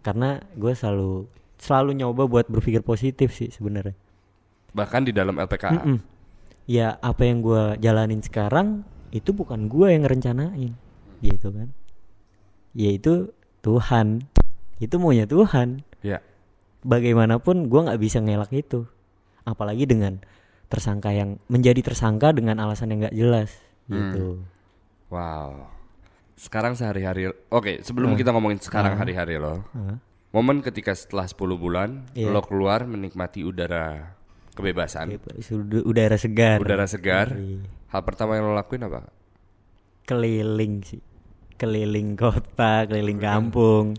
karena 0.00 0.38
gue 0.54 0.70
selalu 0.70 1.24
selalu 1.56 1.96
nyoba 1.96 2.22
buat 2.24 2.46
berpikir 2.46 2.80
positif 2.80 3.32
sih 3.32 3.48
sebenarnya 3.48 3.96
Bahkan 4.70 5.08
di 5.08 5.12
dalam 5.12 5.32
LPKA. 5.34 5.72
Mm-mm. 5.72 5.98
ya 6.68 7.00
apa 7.00 7.24
yang 7.24 7.40
gue 7.40 7.80
jalanin 7.80 8.20
sekarang 8.20 8.84
itu 9.08 9.32
bukan 9.32 9.66
gue 9.66 9.88
yang 9.88 10.04
rencanain 10.04 10.76
gitu 11.18 11.48
kan 11.48 11.72
ya 12.70 12.92
itu 12.92 13.32
Tuhan 13.60 14.20
itu 14.76 14.94
maunya 14.96 15.24
Tuhan 15.24 15.80
Ya. 16.04 16.20
bagaimanapun 16.84 17.66
gue 17.66 17.80
nggak 17.82 17.98
bisa 17.98 18.20
ngelak 18.20 18.52
itu 18.52 18.84
apalagi 19.42 19.88
dengan 19.88 20.20
tersangka 20.68 21.08
yang 21.08 21.40
menjadi 21.46 21.80
tersangka 21.80 22.30
dengan 22.30 22.60
alasan 22.60 22.92
yang 22.92 23.08
nggak 23.08 23.16
jelas 23.16 23.50
gitu 23.88 24.44
Wow. 25.08 25.70
Sekarang 26.36 26.72
sehari-hari. 26.72 27.32
Oke, 27.48 27.80
sebelum 27.80 28.12
kita 28.12 28.30
ngomongin 28.30 28.60
sekarang 28.60 28.94
hari-hari 28.94 29.36
lo. 29.36 29.64
Hah? 29.66 29.96
Momen 30.30 30.60
ketika 30.60 30.92
setelah 30.92 31.24
10 31.24 31.56
bulan 31.56 32.04
Iya. 32.12 32.28
lo 32.28 32.44
keluar 32.44 32.84
menikmati 32.84 33.40
udara 33.40 34.12
kebebasan, 34.52 35.08
Bebas, 35.10 35.48
ud- 35.48 35.80
udara 35.82 36.14
segar 36.14 36.60
udara 36.60 36.84
segar. 36.84 37.32
Iya. 37.32 37.64
Hal 37.88 38.02
pertama 38.02 38.36
yang 38.36 38.46
lo 38.46 38.54
lakuin 38.54 38.84
apa? 38.84 39.08
keliling 40.04 40.84
sih 40.84 41.02
keliling 41.56 42.14
kota 42.14 42.86
keliling 42.86 43.18
kampung 43.18 43.98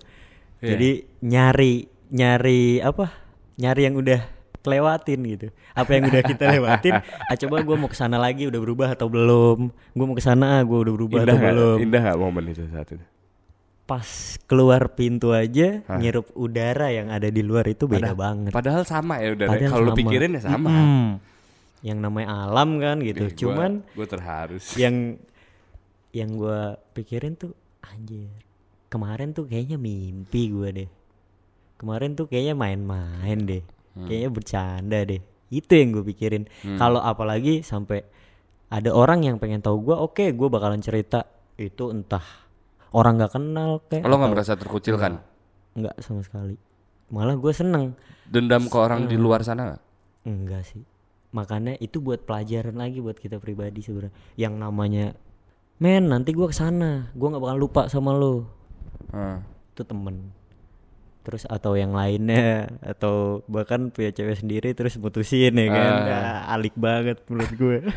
Iya. 0.57 0.71
jadi 0.71 0.89
nyari 1.19 1.73
nyari 2.07 2.79
apa 2.79 3.11
nyari 3.57 3.81
yang 3.83 3.99
udah 3.99 4.21
kelewatin 4.67 5.19
gitu 5.25 5.47
apa 5.71 5.89
yang 5.89 6.03
udah 6.05 6.21
kita 6.21 6.43
lewatin 6.51 6.93
ah 6.99 7.35
coba 7.37 7.55
gue 7.61 7.75
mau 7.75 7.87
ke 7.87 7.95
sana 7.95 8.17
lagi 8.17 8.43
udah 8.43 8.59
berubah 8.59 8.87
atau 8.91 9.07
belum 9.07 9.57
gue 9.71 10.05
mau 10.05 10.13
ke 10.13 10.21
sana 10.21 10.59
gue 10.61 10.77
udah 10.77 10.93
berubah 10.93 11.17
Indah 11.17 11.25
atau 11.25 11.37
nggak? 11.37 11.53
belum 11.53 11.77
Indah 11.81 12.01
nggak 12.03 12.17
momen 12.17 12.43
itu 12.47 12.63
saat 12.67 12.87
itu? 12.89 13.05
pas 13.83 14.03
keluar 14.43 14.91
pintu 14.91 15.31
aja 15.31 15.79
Hah? 15.85 15.95
ngirup 15.95 16.27
udara 16.35 16.91
yang 16.91 17.07
ada 17.07 17.27
di 17.27 17.39
luar 17.39 17.63
itu 17.65 17.87
beda 17.87 18.11
banget 18.13 18.51
Padahal 18.51 18.83
sama 18.83 19.15
ya 19.17 19.31
udah. 19.31 19.47
Padahal 19.47 19.71
Kalau 19.71 19.87
sama. 19.87 19.97
pikirin 19.97 20.29
ya 20.29 20.41
sama. 20.43 20.67
Mm-mm. 20.69 21.07
yang 21.79 21.97
namanya 21.97 22.27
alam 22.43 22.69
kan 22.77 22.99
gitu 22.99 23.23
gua- 23.23 23.37
cuman 23.37 23.71
gua 23.93 24.03
terharu. 24.05 24.59
sih. 24.59 24.75
yang 24.77 25.15
yang 26.11 26.35
gue 26.35 26.59
pikirin 26.91 27.33
tuh 27.33 27.55
anjir 27.79 28.27
kemarin 28.87 29.31
tuh 29.31 29.45
kayaknya 29.45 29.77
mimpi 29.77 30.49
gue 30.49 30.69
deh 30.73 30.89
kemarin 31.75 32.11
tuh 32.11 32.25
kayaknya 32.25 32.55
main-main 32.55 33.39
deh 33.39 33.63
kayaknya 34.05 34.29
bercanda 34.29 34.99
deh. 35.01 35.21
Itu 35.49 35.71
yang 35.73 35.97
gue 35.97 36.03
pikirin. 36.05 36.43
Kalau 36.77 37.01
apalagi 37.01 37.65
sampai 37.65 38.05
ada 38.67 38.91
orang 38.91 39.23
yang 39.23 39.39
pengen 39.39 39.63
tahu 39.63 39.81
gue 39.81 39.95
oke 39.95 40.25
gue 40.35 40.47
bakalan 40.51 40.83
cerita. 40.83 41.25
Itu 41.57 41.89
entah 41.89 42.21
orang 42.93 43.17
nggak 43.17 43.33
kenal 43.33 43.81
kayak 43.89 44.05
Lo 44.05 44.21
nggak 44.21 44.33
merasa 44.37 44.53
terkucilkan? 44.53 45.17
nggak. 45.77 45.95
Sama 46.03 46.21
sekali. 46.21 46.57
Malah 47.09 47.39
gue 47.39 47.53
seneng. 47.55 47.95
Dendam 48.27 48.67
ke 48.67 48.77
orang 48.77 49.07
di 49.07 49.15
luar 49.15 49.41
sana 49.41 49.73
nggak? 49.73 49.83
enggak 50.27 50.67
sih. 50.67 50.83
Makanya 51.31 51.79
itu 51.79 52.03
buat 52.03 52.27
pelajaran 52.27 52.75
lagi 52.75 52.99
buat 52.99 53.15
kita 53.15 53.39
pribadi 53.39 53.79
sebenarnya. 53.79 54.11
Yang 54.35 54.53
namanya 54.59 55.05
men 55.79 56.09
nanti 56.11 56.33
gua 56.33 56.51
ke 56.51 56.57
sana 56.57 57.13
gua 57.15 57.31
nggak 57.31 57.43
bakal 57.47 57.57
lupa 57.57 57.81
sama 57.87 58.11
lo. 58.11 58.43
Ah. 59.13 59.39
itu 59.71 59.87
temen 59.87 60.35
terus 61.27 61.43
atau 61.45 61.75
yang 61.75 61.91
lainnya 61.91 62.71
atau 62.95 63.43
bahkan 63.45 63.91
punya 63.91 64.09
cewek 64.09 64.39
sendiri 64.39 64.71
terus 64.71 64.95
mutusin 64.95 65.51
ya 65.51 65.67
kan 65.67 65.91
Ah. 65.99 66.07
Ah, 66.07 66.55
alik 66.55 66.71
banget 66.73 67.19
menurut 67.27 67.51
gue 67.53 67.77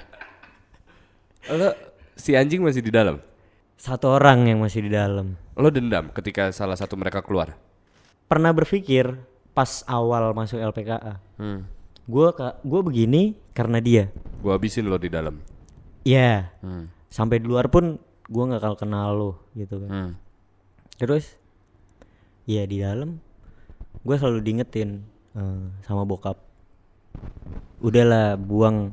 Lo 1.50 1.72
si 2.14 2.34
anjing 2.34 2.60
masih 2.60 2.82
di 2.82 2.90
dalam. 2.90 3.22
satu 3.74 4.12
orang 4.12 4.44
yang 4.44 4.58
masih 4.58 4.82
di 4.82 4.92
dalam 4.92 5.38
Lo 5.54 5.70
dendam 5.70 6.10
ketika 6.10 6.50
salah 6.50 6.74
satu 6.74 6.92
mereka 6.94 7.22
keluar. 7.22 7.56
pernah 8.26 8.50
berpikir 8.50 9.16
pas 9.50 9.80
awal 9.84 10.30
masuk 10.30 10.60
LPKA 10.60 11.16
Hmm. 11.34 11.64
gue 12.04 12.28
gue 12.60 12.80
begini 12.82 13.22
karena 13.50 13.78
dia 13.78 14.04
Gua 14.38 14.54
habisin 14.54 14.84
lo 14.84 14.94
di 14.94 15.08
dalam. 15.08 15.40
ya 16.02 16.52
Hmm. 16.60 16.92
sampai 17.06 17.38
di 17.38 17.46
luar 17.46 17.66
pun 17.66 17.96
gue 18.22 18.44
nggak 18.44 18.60
bakal 18.60 18.76
kenal 18.76 19.08
lo 19.10 19.30
gitu 19.54 19.80
kan 19.80 19.90
Hmm. 19.90 20.12
terus 20.94 21.39
ya 22.50 22.66
di 22.66 22.82
dalam. 22.82 23.22
Gue 24.02 24.18
selalu 24.18 24.42
diingetin 24.42 25.06
eh, 25.38 25.62
sama 25.86 26.02
bokap. 26.02 26.34
Udahlah 27.78 28.34
buang 28.34 28.92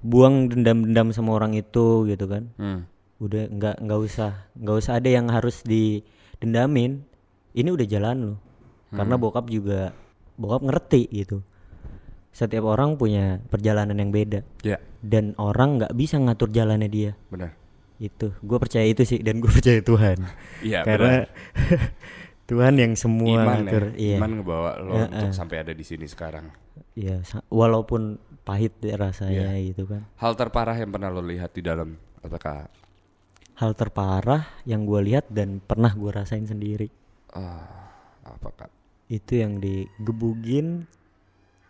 buang 0.00 0.48
dendam-dendam 0.48 1.12
sama 1.12 1.36
orang 1.36 1.54
itu 1.54 2.08
gitu 2.08 2.26
kan. 2.26 2.50
Hmm. 2.56 2.82
udah 3.20 3.52
nggak 3.52 3.84
nggak 3.84 4.00
usah 4.00 4.48
nggak 4.56 4.76
usah 4.80 4.96
ada 4.96 5.08
yang 5.12 5.28
harus 5.28 5.60
didendamin. 5.60 7.04
Ini 7.52 7.68
udah 7.68 7.84
jalan 7.84 8.16
lo 8.32 8.34
karena 8.90 9.14
bokap 9.20 9.46
juga 9.52 9.92
bokap 10.34 10.64
ngerti 10.64 11.04
gitu. 11.12 11.44
Setiap 12.32 12.64
orang 12.64 12.96
punya 12.96 13.44
perjalanan 13.52 13.92
yang 13.98 14.08
beda. 14.08 14.40
Ya, 14.64 14.80
dan 15.04 15.34
orang 15.36 15.82
nggak 15.82 15.92
bisa 15.92 16.16
ngatur 16.16 16.48
jalannya 16.48 16.88
dia. 16.88 17.12
Benar. 17.28 17.54
itu 18.00 18.32
gue 18.40 18.56
percaya 18.56 18.88
itu 18.88 19.04
sih 19.04 19.20
dan 19.20 19.44
gue 19.44 19.52
percaya 19.60 19.84
Tuhan. 19.84 20.24
Iya, 20.64 20.80
karena 20.88 21.28
Tuhan 22.50 22.74
yang 22.74 22.92
semua 22.98 23.46
iman 23.46 23.62
ngatur 23.62 23.84
ya. 23.94 23.96
iya. 23.96 24.16
Iman 24.18 24.30
ngebawa 24.42 24.70
lo 24.82 24.92
Ya, 24.98 25.06
untuk 25.06 25.30
eh. 25.30 25.34
sampai 25.34 25.56
ada 25.62 25.70
di 25.70 25.84
sini 25.86 26.10
sekarang. 26.10 26.50
iya 26.98 27.22
walaupun 27.46 28.18
pahit 28.42 28.74
rasanya 28.82 29.54
gitu 29.62 29.86
kan. 29.86 30.02
Hal 30.18 30.34
terparah 30.34 30.74
yang 30.74 30.90
pernah 30.90 31.08
lo 31.08 31.22
lihat 31.22 31.54
di 31.54 31.62
dalam 31.62 31.94
LPKA. 32.20 32.66
hal 33.54 33.76
terparah 33.76 34.48
yang 34.64 34.88
gue 34.88 35.00
lihat 35.04 35.28
dan 35.28 35.60
pernah 35.60 35.92
gue 35.92 36.10
rasain 36.10 36.42
sendiri. 36.42 36.88
Ah, 37.30 37.92
apa 38.24 38.48
kak? 38.56 38.70
itu 39.06 39.42
yang 39.42 39.58
digebugin 39.58 40.86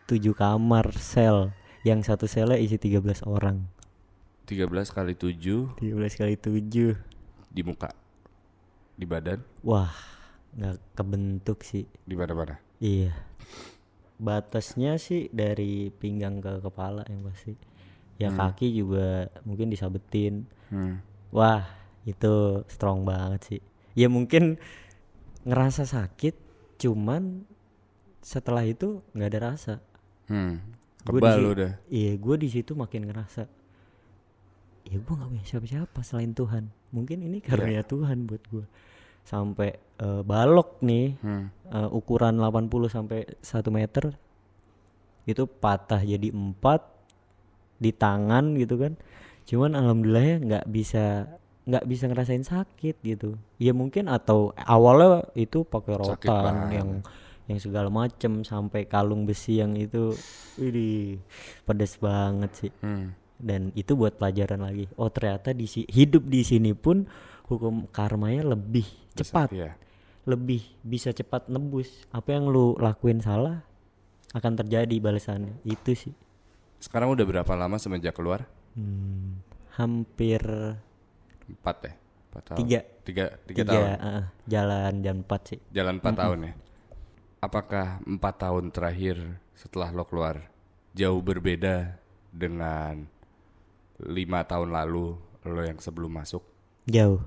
tujuh 0.07 0.33
kamar 0.33 0.93
sel. 0.95 1.51
Yang 1.81 2.13
satu 2.13 2.29
selnya 2.29 2.61
isi 2.61 2.77
13 2.77 3.25
orang. 3.25 3.65
13 4.45 4.69
kali 4.93 5.17
7 5.17 5.81
13 5.81 6.21
kali 6.21 6.35
7 6.37 6.95
di 7.49 7.63
muka, 7.65 7.91
di 8.95 9.09
badan, 9.09 9.41
wah 9.65 9.91
nggak 10.57 10.77
kebentuk 10.99 11.63
sih. 11.63 11.87
Di 12.07 12.15
mana-mana. 12.19 12.59
iya. 12.83 13.15
Batasnya 14.21 15.01
sih 15.01 15.33
dari 15.33 15.89
pinggang 15.97 16.45
ke 16.45 16.61
kepala 16.61 17.09
yang 17.09 17.25
pasti. 17.25 17.57
Ya 18.21 18.29
kaki 18.29 18.69
juga 18.77 19.33
mungkin 19.49 19.73
disabetin. 19.73 20.45
Hmm. 20.71 21.03
wah 21.35 21.67
itu 22.07 22.63
strong 22.71 23.03
banget 23.03 23.41
sih. 23.43 23.61
Ya 23.97 24.07
mungkin 24.07 24.61
ngerasa 25.43 25.89
sakit 25.89 26.37
cuman 26.79 27.49
setelah 28.21 28.63
itu 28.69 29.01
nggak 29.17 29.31
ada 29.35 29.41
rasa. 29.41 29.75
Hmm. 30.29 30.61
Gua 31.09 31.17
Kebal 31.17 31.37
lo 31.41 31.51
udah. 31.57 31.73
iya 31.89 32.13
gue 32.13 32.37
di 32.37 32.53
situ 32.53 32.77
makin 32.77 33.09
ngerasa 33.09 33.49
ya 34.85 34.97
gue 35.01 35.15
nggak 35.17 35.31
punya 35.33 35.45
siapa-siapa 35.49 36.01
selain 36.05 36.37
Tuhan. 36.37 36.69
Mungkin 36.93 37.25
ini 37.25 37.41
karunia 37.41 37.81
Tuhan 37.89 38.29
buat 38.29 38.45
gue 38.53 38.67
sampai 39.31 39.79
eh, 39.97 40.23
balok 40.25 40.83
nih 40.83 41.15
Hmm. 41.21 41.55
eh, 41.69 41.89
ukuran 41.89 42.35
80 42.37 42.67
sampai 42.89 43.31
1 43.39 43.71
meter 43.71 44.11
itu 45.25 45.47
patah 45.47 46.03
jadi 46.03 46.33
empat 46.33 46.83
di 47.79 47.95
tangan 47.95 48.57
gitu 48.57 48.75
kan. 48.77 48.99
Cuman 49.45 49.73
alhamdulillahnya 49.73 50.37
nggak 50.43 50.67
bisa 50.67 51.05
nggak 51.61 51.85
bisa 51.87 52.05
ngerasain 52.07 52.43
sakit 52.43 52.97
gitu. 53.01 53.39
Ya 53.57 53.71
mungkin 53.71 54.09
atau 54.09 54.51
awalnya 54.57 55.29
itu 55.35 55.63
pakai 55.63 55.95
rotan 55.95 56.55
yang 56.73 56.89
yang 57.47 57.59
segala 57.59 57.87
macem 57.89 58.43
sampai 58.43 58.87
kalung 58.87 59.23
besi 59.25 59.59
yang 59.59 59.75
itu 59.75 60.15
widih 60.57 61.21
pedes 61.63 61.95
banget 61.97 62.51
sih. 62.57 62.73
Hmm. 62.81 63.15
dan 63.41 63.73
itu 63.73 63.97
buat 63.97 64.21
pelajaran 64.21 64.61
lagi. 64.61 64.85
Oh 64.95 65.09
ternyata 65.09 65.51
di 65.51 65.65
si- 65.65 65.89
hidup 65.89 66.29
di 66.29 66.45
sini 66.45 66.77
pun 66.77 67.09
hukum 67.51 67.91
karmanya 67.91 68.47
lebih 68.47 68.87
cepat 69.13 69.51
Iya. 69.51 69.75
lebih 70.25 70.63
bisa 70.81 71.11
cepat 71.11 71.51
nebus 71.51 72.07
apa 72.09 72.31
yang 72.31 72.47
lu 72.47 72.79
lakuin 72.79 73.19
salah 73.19 73.67
akan 74.31 74.55
terjadi 74.57 74.95
balasannya 74.97 75.59
itu 75.65 75.93
sih 75.93 76.15
Sekarang 76.79 77.11
udah 77.11 77.27
berapa 77.27 77.53
lama 77.53 77.77
semenjak 77.77 78.15
keluar? 78.15 78.47
Hmm, 78.73 79.43
hampir 79.75 80.41
Empat 81.45 81.77
ya? 81.83 81.93
Empat 82.31 82.43
tahun. 82.47 82.59
tiga 82.63 82.81
Tiga, 83.03 83.25
tiga, 83.43 83.61
tiga 83.61 83.63
tahun. 83.67 83.87
eh, 83.91 84.25
jalan 84.47 84.93
jam 85.03 85.17
4 85.21 85.43
sih 85.45 85.59
Jalan 85.69 85.99
empat 85.99 86.15
tahun 86.17 86.39
ya. 86.41 86.53
Apakah 87.41 87.87
empat 88.01 88.35
tahun 88.39 88.65
terakhir 88.71 89.17
setelah 89.53 89.91
lo 89.91 90.05
keluar 90.05 90.47
jauh 90.93 91.19
berbeda 91.19 91.99
dengan 92.31 93.05
lima 93.99 94.41
tahun 94.43 94.71
lalu 94.71 95.19
lo 95.43 95.61
yang 95.61 95.77
sebelum 95.77 96.13
masuk? 96.13 96.41
jauh 96.87 97.21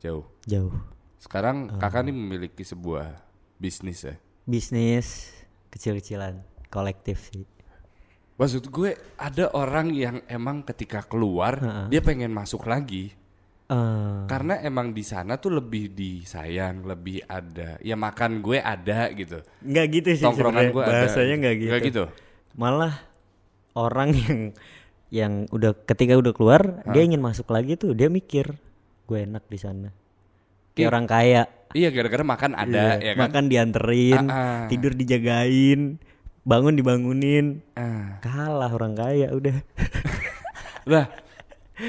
Jauh. 0.00 0.24
jauh 0.44 0.72
Sekarang 1.16 1.80
kakak 1.80 2.06
nih 2.06 2.14
memiliki 2.14 2.62
sebuah 2.62 3.16
bisnis 3.56 4.04
ya. 4.04 4.14
bisnis 4.44 5.32
kecil-kecilan 5.70 6.38
kolektif 6.68 7.32
sih 7.32 7.44
Maksud 8.36 8.68
gue 8.68 8.92
ada 9.16 9.48
orang 9.56 9.90
yang 9.90 10.20
emang 10.28 10.60
ketika 10.60 11.00
keluar 11.00 11.56
dia 11.88 12.04
pengen 12.04 12.30
masuk 12.30 12.68
lagi 12.68 13.16
Eh, 13.66 14.18
karena 14.30 14.62
emang 14.62 14.94
di 14.94 15.02
sana 15.02 15.42
tuh 15.42 15.58
lebih 15.58 15.90
disayang, 15.90 16.86
lebih 16.86 17.18
ada. 17.26 17.74
Ya 17.82 17.98
makan 17.98 18.38
gue 18.38 18.62
ada 18.62 19.10
gitu. 19.10 19.42
nggak 19.42 19.86
gitu 19.90 20.08
sih 20.14 20.22
Tongkrongan 20.22 20.70
gue 20.70 20.82
ada. 20.86 20.90
bahasanya 21.02 21.34
nggak 21.42 21.54
gitu. 21.58 21.70
Nggak 21.74 21.82
gitu. 21.90 22.04
malah 22.54 22.94
orang 23.74 24.14
yang 24.14 24.38
yang 25.10 25.32
udah 25.50 25.74
ketika 25.82 26.14
udah 26.14 26.30
keluar 26.30 26.86
dia 26.94 27.02
ingin 27.02 27.18
masuk 27.18 27.50
lagi 27.50 27.74
tuh 27.74 27.90
dia 27.90 28.06
mikir 28.06 28.54
gue 29.06 29.18
enak 29.22 29.44
di 29.46 29.56
sana 29.56 29.88
kayak 30.72 30.82
Ih, 30.82 30.88
orang 30.88 31.06
kaya 31.06 31.42
Iya 31.72 31.90
gara-gara 31.90 32.22
makan 32.22 32.52
ada 32.52 32.96
ya 32.96 33.02
Iya, 33.02 33.12
kan. 33.12 33.22
makan 33.28 33.44
dianterin 33.46 34.22
Ah, 34.26 34.32
ah. 34.32 34.60
tidur 34.66 34.92
dijagain 34.92 35.98
bangun 36.42 36.74
dibangunin 36.74 37.60
Ah. 37.74 38.18
kalah 38.20 38.70
orang 38.70 38.94
kaya 38.94 39.30
udah 39.30 39.56
Lah, 40.86 41.10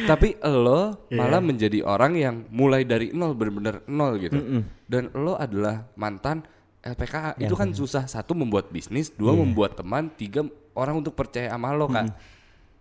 tapi 0.10 0.34
lo 0.42 1.06
Iya. 1.08 1.16
malah 1.16 1.38
menjadi 1.40 1.80
orang 1.82 2.14
yang 2.14 2.36
mulai 2.50 2.82
dari 2.82 3.14
nol 3.14 3.38
bener-bener 3.38 3.86
nol 3.86 4.18
gitu. 4.18 4.66
Dan 4.84 5.14
lo 5.14 5.38
adalah 5.38 5.86
mantan 5.94 6.42
LPKA. 6.82 7.38
Ya, 7.38 7.46
Itu 7.46 7.54
kan 7.54 7.70
susah. 7.72 8.10
Satu 8.10 8.34
membuat 8.34 8.68
bisnis, 8.68 9.14
dua 9.14 9.32
Iya. 9.32 9.40
membuat 9.40 9.78
teman, 9.78 10.10
tiga 10.10 10.42
orang 10.74 10.98
untuk 10.98 11.14
percaya 11.14 11.54
sama 11.54 11.72
lo 11.72 11.86
kan. 11.88 12.10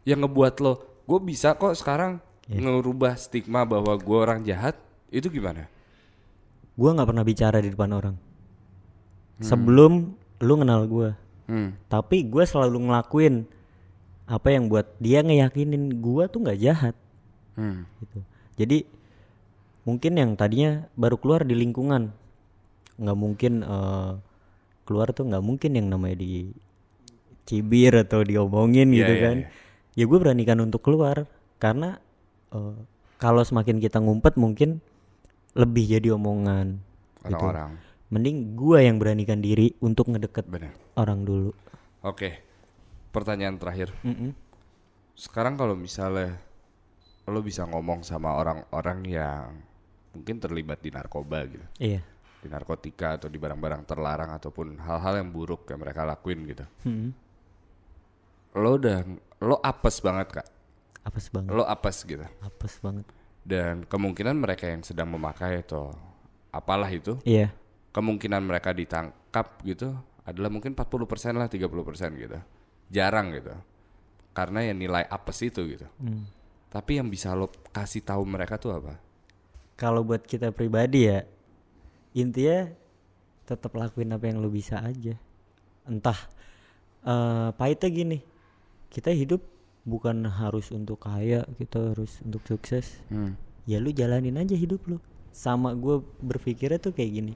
Yang 0.03 0.24
ngebuat 0.24 0.55
lo, 0.59 0.72
gue 1.05 1.20
bisa 1.20 1.53
kok 1.53 1.76
sekarang 1.76 2.16
Iya. 2.47 2.62
ngerubah 2.62 3.18
stigma 3.18 3.62
bahwa 3.62 3.94
gue 3.94 4.16
orang 4.16 4.40
jahat. 4.42 4.74
Itu 5.09 5.26
gimana? 5.28 5.66
gua 6.76 6.92
nggak 6.92 7.09
pernah 7.09 7.24
bicara 7.24 7.57
di 7.59 7.72
depan 7.72 7.88
orang 7.88 8.16
sebelum 9.40 10.12
lu 10.40 10.55
kenal 10.61 10.84
gua 10.84 11.11
Hmm. 11.47 11.78
tapi 11.86 12.26
gue 12.26 12.42
selalu 12.42 12.90
ngelakuin 12.90 13.47
apa 14.26 14.49
yang 14.51 14.66
buat 14.66 14.84
dia 14.99 15.22
ngeyakinin 15.22 16.03
gua 16.03 16.26
tuh 16.26 16.42
nggak 16.42 16.59
jahat 16.59 16.92
Hmm. 17.55 17.86
gitu 17.97 18.18
jadi 18.59 18.84
mungkin 19.86 20.12
yang 20.18 20.34
tadinya 20.34 20.84
baru 20.99 21.16
keluar 21.16 21.49
di 21.49 21.55
lingkungan 21.55 22.11
nggak 22.99 23.16
mungkin 23.16 23.62
eh, 23.62 24.12
keluar 24.84 25.14
tuh 25.14 25.30
nggak 25.30 25.40
mungkin 25.40 25.78
yang 25.78 25.88
namanya 25.88 26.20
di 26.20 26.51
cibir 27.47 27.94
atau 27.97 28.20
diomongin 28.20 28.90
Iya, 28.90 28.99
gitu 29.01 29.12
iya, 29.16 29.22
kan 29.22 29.36
ya 29.94 30.05
gue 30.05 30.18
beranikan 30.18 30.61
untuk 30.61 30.84
keluar 30.84 31.24
karena 31.57 32.03
eh, 32.57 32.74
kalau 33.20 33.44
semakin 33.44 33.80
kita 33.80 34.00
ngumpet 34.00 34.40
mungkin 34.40 34.80
lebih 35.57 35.88
jadi 35.96 36.16
omongan 36.16 36.80
gitu. 37.24 37.36
Orang-orang. 37.36 37.70
mending 38.12 38.54
gua 38.54 38.84
yang 38.84 39.02
beranikan 39.02 39.42
diri 39.42 39.74
untuk 39.82 40.09
ngedeket 40.12 40.46
Benar. 40.46 40.72
orang 40.94 41.26
dulu 41.26 41.50
Oke. 42.07 42.38
Pertanyaan 43.11 43.59
terakhir. 43.59 43.90
Mm-mm. 44.07 44.30
Sekarang 45.18 45.59
kalau 45.59 45.74
misalnya 45.74 46.38
lo 47.26 47.42
bisa 47.42 47.66
ngomong 47.66 48.07
sama 48.07 48.30
orang-orang 48.38 49.02
yang 49.11 49.59
mungkin 50.14 50.38
terlibat 50.38 50.78
di 50.78 50.94
narkoba 50.94 51.42
gitu, 51.50 51.66
iya 51.82 51.98
di 52.38 52.46
narkotika 52.46 53.18
atau 53.18 53.26
di 53.26 53.34
barang-barang 53.42 53.82
terlarang 53.82 54.30
ataupun 54.38 54.78
hal-hal 54.78 55.18
yang 55.18 55.34
buruk 55.34 55.66
yang 55.66 55.82
mereka 55.82 56.07
lakuin 56.07 56.46
gitu. 56.46 56.64
Mm-mm. 56.86 57.11
lo 58.57 58.70
udah 58.78 59.02
lo 59.42 59.59
apes 59.61 59.98
banget 59.98 60.40
kak 60.40 60.48
apes 61.07 61.30
banget. 61.30 61.54
Lo 61.54 61.62
apes 61.62 62.02
gitu. 62.02 62.26
Apes 62.42 62.82
banget. 62.82 63.07
Dan 63.46 63.86
kemungkinan 63.86 64.34
mereka 64.34 64.66
yang 64.66 64.82
sedang 64.82 65.07
memakai 65.14 65.62
atau 65.62 65.94
apalah 66.50 66.90
itu 66.90 67.14
iya. 67.22 67.54
kemungkinan 67.94 68.42
mereka 68.42 68.74
ditangkap 68.74 69.62
gitu 69.62 69.94
adalah 70.26 70.50
mungkin 70.50 70.74
40% 70.74 71.38
lah 71.38 71.46
30% 71.46 71.62
gitu. 72.18 72.38
Jarang 72.90 73.30
gitu. 73.38 73.54
Karena 74.34 74.66
yang 74.66 74.82
nilai 74.82 75.07
apes 75.07 75.38
itu 75.46 75.62
gitu. 75.64 75.86
Hmm. 76.02 76.26
tapi 76.66 77.00
yang 77.00 77.09
bisa 77.09 77.32
lo 77.32 77.48
kasih 77.72 78.04
tahu 78.04 78.20
mereka 78.28 78.61
tuh 78.61 78.76
apa? 78.76 79.00
Kalau 79.80 80.04
buat 80.04 80.20
kita 80.28 80.52
pribadi 80.52 81.09
ya 81.09 81.24
intinya 82.12 82.68
tetap 83.48 83.72
lakuin 83.72 84.12
apa 84.12 84.28
yang 84.28 84.44
lu 84.44 84.52
bisa 84.52 84.84
aja. 84.84 85.16
Entah 85.88 86.18
eh 87.07 87.48
pahitnya 87.57 87.88
gini 87.88 88.18
kita 88.92 89.09
hidup 89.09 89.40
bukan 89.87 90.26
harus 90.26 90.74
untuk 90.74 91.07
kaya 91.07 91.47
kita 91.57 91.95
harus 91.95 92.18
untuk 92.26 92.43
sukses. 92.45 92.99
Hmm. 93.09 93.39
ya 93.66 93.82
lu 93.82 93.91
jalanin 93.91 94.37
aja 94.37 94.59
hidup 94.59 94.82
lu. 94.91 94.99
Sama 95.30 95.72
gue 95.78 96.03
berpikirnya 96.22 96.82
tuh 96.82 96.93
kayak 96.93 97.12
gini 97.12 97.34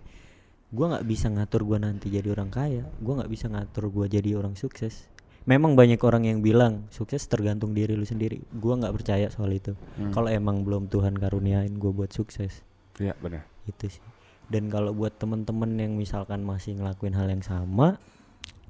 gue 0.70 0.86
nggak 0.86 1.02
bisa 1.02 1.26
ngatur 1.26 1.66
gue 1.66 1.78
nanti 1.82 2.06
jadi 2.14 2.30
orang 2.30 2.46
kaya 2.46 2.86
gue 3.02 3.12
nggak 3.18 3.26
bisa 3.26 3.50
ngatur 3.50 3.90
gue 3.90 4.06
jadi 4.20 4.38
orang 4.38 4.54
sukses. 4.54 5.10
Memang 5.48 5.74
banyak 5.74 5.98
orang 6.04 6.28
yang 6.28 6.38
bilang 6.44 6.86
sukses 6.94 7.26
tergantung 7.26 7.74
diri 7.74 7.98
lu 7.98 8.06
sendiri. 8.06 8.38
Gue 8.54 8.76
nggak 8.78 8.94
percaya 8.94 9.26
soal 9.32 9.50
itu. 9.56 9.74
Kalau 10.14 10.30
emang 10.30 10.62
belum 10.62 10.86
Tuhan 10.86 11.16
karuniain 11.18 11.74
gue 11.74 11.90
buat 11.90 12.12
sukses. 12.14 12.62
Iya 13.02 13.18
benar. 13.18 13.48
Itu 13.66 13.90
sih. 13.90 14.04
Dan 14.46 14.70
kalau 14.70 14.94
buat 14.94 15.16
temen-temen 15.18 15.74
yang 15.80 15.92
misalkan 15.98 16.46
masih 16.46 16.78
ngelakuin 16.78 17.14
hal 17.18 17.26
yang 17.26 17.42
sama 17.42 17.98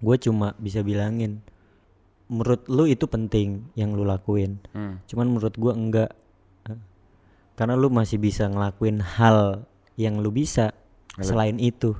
gue 0.00 0.16
cuma 0.16 0.56
bisa 0.56 0.80
bilangin 0.80 1.44
menurut 2.30 2.62
lu 2.70 2.86
itu 2.86 3.04
penting 3.04 3.66
yang 3.74 3.90
lu 3.92 4.06
lakuin 4.06 4.62
hmm. 4.70 5.02
cuman 5.04 5.26
menurut 5.28 5.54
gua 5.58 5.74
enggak 5.74 6.10
karena 7.54 7.74
lu 7.74 7.90
masih 7.90 8.16
bisa 8.16 8.46
ngelakuin 8.46 9.02
hal 9.02 9.66
yang 9.94 10.16
lu 10.16 10.30
bisa 10.30 10.72
selain 11.20 11.58
itu 11.58 11.92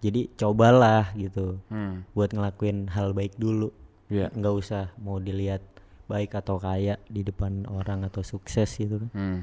jadi 0.00 0.26
cobalah 0.34 1.12
gitu 1.14 1.60
Hmm. 1.68 2.02
buat 2.12 2.32
ngelakuin 2.32 2.90
hal 2.90 3.12
baik 3.12 3.36
dulu 3.36 3.70
Iya. 4.06 4.30
nggak 4.32 4.54
usah 4.56 4.90
mau 4.96 5.18
dilihat 5.18 5.60
baik 6.06 6.34
atau 6.34 6.56
kaya 6.56 6.96
di 7.06 7.20
depan 7.20 7.66
orang 7.66 8.02
atau 8.02 8.22
sukses 8.22 8.72
gitu 8.72 8.98
kan 8.98 9.10
Hmm. 9.12 9.40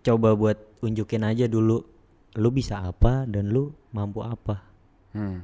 coba 0.00 0.34
buat 0.34 0.58
unjukin 0.80 1.22
aja 1.22 1.46
dulu 1.46 1.82
lu 2.32 2.48
bisa 2.50 2.78
apa 2.80 3.24
dan 3.24 3.48
lu 3.48 3.72
mampu 3.90 4.20
apa 4.20 4.62
Hmm. 5.10 5.42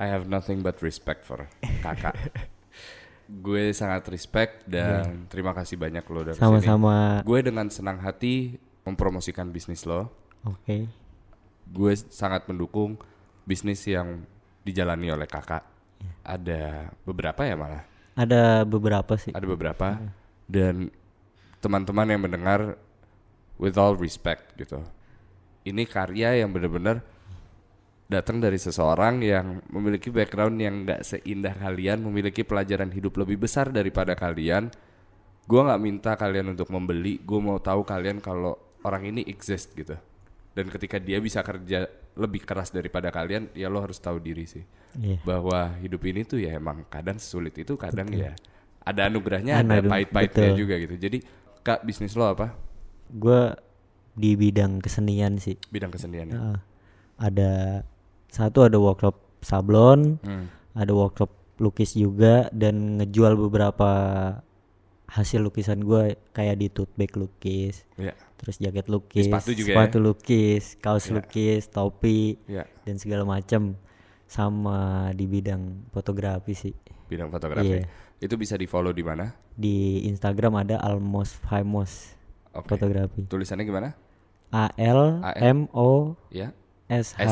I 0.00 0.08
have 0.08 0.24
nothing 0.24 0.64
but 0.64 0.80
respect 0.80 1.28
for 1.28 1.44
kakak. 1.84 2.16
Gue 3.44 3.70
sangat 3.76 4.08
respect 4.08 4.64
dan 4.64 5.28
terima 5.28 5.52
kasih 5.52 5.76
banyak 5.76 6.02
lo 6.08 6.24
udah 6.24 6.34
ke 6.34 6.40
sini. 6.40 6.44
sama-sama 6.48 7.20
Gue 7.22 7.44
dengan 7.44 7.68
senang 7.68 8.00
hati 8.00 8.56
mempromosikan 8.88 9.52
bisnis 9.52 9.84
lo. 9.84 10.08
oke 10.42 10.88
Gue 11.68 11.92
sangat 11.94 12.48
mendukung 12.48 12.96
bisnis 13.44 13.84
yang 13.84 14.24
dijalani 14.64 15.12
oleh 15.12 15.28
kakak. 15.28 15.62
Ada 16.24 16.88
beberapa 17.04 17.44
ya 17.44 17.54
malah. 17.54 17.84
ada 18.16 18.66
beberapa 18.66 19.14
sih 19.20 19.30
Ada 19.36 19.46
beberapa 19.46 20.00
dan 20.50 20.90
teman-teman 21.60 22.08
yang 22.08 22.24
mendengar 22.24 22.80
with 23.60 23.76
all 23.76 23.94
respect 23.94 24.56
gitu. 24.56 24.80
Ini 25.62 25.84
karya 25.84 26.40
yang 26.40 26.50
benar-benar 26.50 27.04
datang 28.10 28.42
dari 28.42 28.58
seseorang 28.58 29.22
yang 29.22 29.62
memiliki 29.70 30.10
background 30.10 30.58
yang 30.58 30.82
nggak 30.82 31.06
seindah 31.06 31.54
kalian, 31.54 32.02
memiliki 32.02 32.42
pelajaran 32.42 32.90
hidup 32.90 33.14
lebih 33.22 33.38
besar 33.38 33.70
daripada 33.70 34.18
kalian. 34.18 34.66
Gua 35.46 35.70
nggak 35.70 35.80
minta 35.82 36.12
kalian 36.18 36.54
untuk 36.54 36.70
membeli, 36.70 37.22
gue 37.22 37.40
mau 37.42 37.58
tahu 37.58 37.86
kalian 37.86 38.18
kalau 38.18 38.58
orang 38.82 39.06
ini 39.14 39.22
exist 39.26 39.70
gitu. 39.74 39.94
Dan 40.50 40.66
ketika 40.66 40.98
dia 40.98 41.22
bisa 41.22 41.46
kerja 41.46 41.86
lebih 42.18 42.42
keras 42.42 42.74
daripada 42.74 43.14
kalian, 43.14 43.54
ya 43.54 43.70
lo 43.70 43.78
harus 43.78 44.02
tahu 44.02 44.18
diri 44.18 44.46
sih 44.46 44.66
Iya. 44.98 45.22
bahwa 45.22 45.78
hidup 45.78 46.02
ini 46.02 46.26
tuh 46.26 46.42
ya 46.42 46.58
emang 46.58 46.82
kadang 46.90 47.14
sulit 47.22 47.54
itu 47.54 47.78
kadang 47.78 48.10
ya 48.10 48.34
ada 48.82 49.06
anugerahnya 49.06 49.62
ada 49.62 49.78
Ada, 49.78 49.86
pahit-pahitnya 49.86 50.50
betul. 50.50 50.58
juga 50.66 50.74
gitu 50.82 50.94
jadi 50.98 51.18
kak 51.62 51.86
bisnis 51.86 52.18
lo 52.18 52.26
apa 52.26 52.58
gue 53.06 53.54
di 54.18 54.34
bidang 54.34 54.82
kesenian 54.82 55.38
sih 55.38 55.54
bidang 55.70 55.94
keseniannya 55.94 56.34
Heeh. 56.34 56.58
ada 57.22 57.50
satu 58.30 58.62
ada 58.62 58.78
workshop 58.78 59.18
sablon 59.40 60.16
Hmm. 60.20 60.46
ada 60.72 60.90
workshop 60.90 61.28
lukis 61.58 61.92
juga 61.92 62.48
dan 62.50 62.96
ngejual 62.96 63.36
beberapa 63.36 63.90
hasil 65.06 65.42
lukisan 65.42 65.82
gue 65.82 66.14
kayak 66.30 66.56
di 66.56 66.70
tote 66.70 66.94
bag 66.94 67.10
lukis 67.12 67.82
ya 67.96 68.14
terus 68.38 68.56
jaket 68.56 68.86
lukis 68.86 69.26
sepatu 69.26 69.50
juga 69.52 69.74
sepatu 69.74 69.98
ya? 69.98 70.04
lukis 70.06 70.64
kaos 70.78 71.04
Ya. 71.04 71.12
lukis 71.12 71.62
topi 71.66 72.38
ya 72.46 72.62
dan 72.82 72.96
segala 72.96 73.26
macam 73.26 73.74
sama 74.24 74.78
di 75.10 75.26
bidang 75.26 75.90
fotografi 75.90 76.54
sih. 76.54 76.74
Bidang 77.06 77.28
fotografi? 77.28 77.82
Iya. 77.82 77.90
itu 78.20 78.36
bisa 78.36 78.54
di 78.54 78.64
follow 78.64 78.92
di 78.92 79.00
mana? 79.00 79.34
Di 79.50 80.06
Instagram 80.06 80.54
ada 80.56 80.78
almost 80.78 81.42
famous 81.42 82.14
oke. 82.52 82.68
Fotografi. 82.68 83.26
Tulisannya 83.26 83.64
gimana? 83.64 83.88
A 84.50 84.70
L 84.76 85.18
M 85.34 85.66
O 85.72 86.14
ya 86.28 86.54
S 86.86 87.18
H 87.18 87.26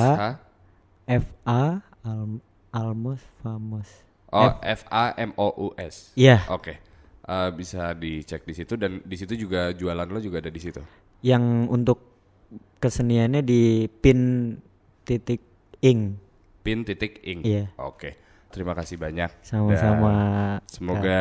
SH 1.08 1.24
F 1.24 1.26
A 1.48 1.80
Al- 2.04 2.44
almost 2.70 3.24
famous 3.40 3.88
oh 4.28 4.52
F 4.60 4.84
A 4.92 5.16
M 5.16 5.32
O 5.40 5.48
U 5.56 5.68
S. 5.80 6.12
Iya. 6.12 6.44
Oke. 6.52 6.76
Eh, 7.28 7.50
bisa 7.52 7.92
dicek 7.92 8.44
di 8.44 8.54
situ 8.56 8.76
dan 8.76 9.00
di 9.04 9.16
situ 9.16 9.36
juga 9.36 9.72
jualan 9.72 10.08
lo 10.08 10.20
juga 10.20 10.40
ada 10.40 10.52
di 10.52 10.60
situ? 10.60 10.80
Yang 11.24 11.44
untuk 11.68 11.98
keseniannya 12.80 13.40
di 13.40 13.84
pin 13.88 14.54
titik 15.04 15.40
ing. 15.80 16.16
Pin 16.64 16.84
titik 16.84 17.20
ing. 17.24 17.40
Iya. 17.44 17.72
oke. 17.76 18.16
Terima 18.48 18.72
kasih 18.72 18.96
banyak. 18.96 19.28
Sama-sama. 19.44 20.56
Semoga 20.68 21.20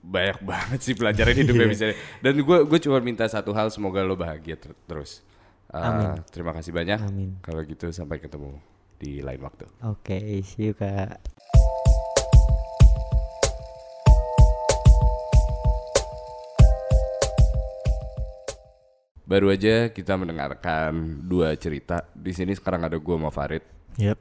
banyak 0.00 0.40
banget 0.40 0.80
sih 0.80 0.96
pelajaran 0.96 1.36
hidupnya 1.36 1.68
bisa 1.68 1.92
dan 2.24 2.32
gue 2.32 2.58
gue 2.64 2.78
cuma 2.80 3.04
minta 3.04 3.28
satu 3.28 3.52
hal 3.52 3.68
semoga 3.68 4.00
lo 4.00 4.16
bahagia 4.16 4.56
ter- 4.56 4.72
terus 4.88 5.20
Uh, 5.70 6.18
terima 6.34 6.50
kasih 6.50 6.74
banyak. 6.74 6.98
Amin. 6.98 7.38
kalau 7.46 7.62
gitu 7.62 7.94
sampai 7.94 8.18
ketemu 8.18 8.58
di 8.98 9.22
lain 9.22 9.38
waktu. 9.38 9.70
Oke 9.86 10.42
see 10.42 10.70
you 10.70 10.74
kak. 10.74 11.22
Baru 19.30 19.54
aja 19.54 19.94
kita 19.94 20.18
mendengarkan 20.18 21.22
dua 21.22 21.54
cerita. 21.54 22.02
Di 22.18 22.34
sini 22.34 22.50
sekarang 22.58 22.90
ada 22.90 22.98
gue 22.98 23.14
sama 23.14 23.30
Farid. 23.30 23.62
Yep. 23.98 24.18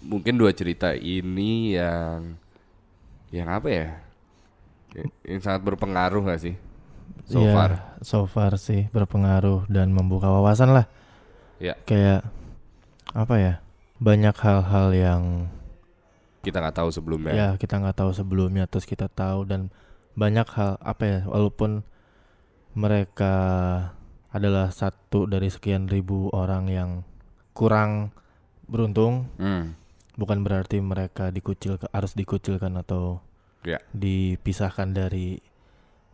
mungkin 0.00 0.40
dua 0.40 0.54
cerita 0.56 0.96
ini 0.96 1.76
yang 1.76 2.38
yang 3.34 3.50
apa 3.50 3.68
ya? 3.68 3.88
Yang 5.26 5.42
sangat 5.42 5.62
berpengaruh 5.66 6.22
gak 6.24 6.40
sih 6.40 6.69
so 7.30 7.38
Iya, 7.38 7.54
far 7.54 7.70
So 8.02 8.26
far 8.26 8.58
sih 8.58 8.90
berpengaruh 8.90 9.70
dan 9.70 9.94
membuka 9.94 10.26
wawasan 10.26 10.74
lah. 10.74 10.90
ya 11.56 11.78
Kayak 11.86 12.26
apa 13.12 13.34
ya? 13.36 13.54
Banyak 13.96 14.34
hal-hal 14.34 14.88
yang 14.90 15.22
kita 16.40 16.56
nggak 16.56 16.72
tahu 16.74 16.88
sebelumnya 16.88 17.32
ya 17.36 17.48
kita 17.54 17.76
nggak 17.76 18.00
tahu 18.00 18.10
sebelumnya 18.10 18.64
terus 18.64 18.88
kita 18.88 19.12
tahu 19.12 19.44
dan 19.44 19.68
banyak 20.16 20.48
hal 20.48 20.80
apa 20.80 21.02
ya 21.04 21.18
walaupun 21.28 21.84
mereka 22.72 23.34
adalah 24.30 24.72
satu 24.72 25.28
dari 25.28 25.52
sekian 25.52 25.84
ribu 25.84 26.32
orang 26.32 26.72
yang 26.72 26.90
kurang 27.52 28.14
beruntung 28.64 29.28
Hmm, 29.36 29.76
bukan 30.16 30.40
berarti 30.40 30.80
mereka 30.80 31.28
dikucil 31.28 31.76
harus 31.92 32.16
dikucilkan 32.16 32.72
atau 32.78 33.20
ya 33.60 33.76
dipisahkan 33.92 34.96
dari 34.96 35.44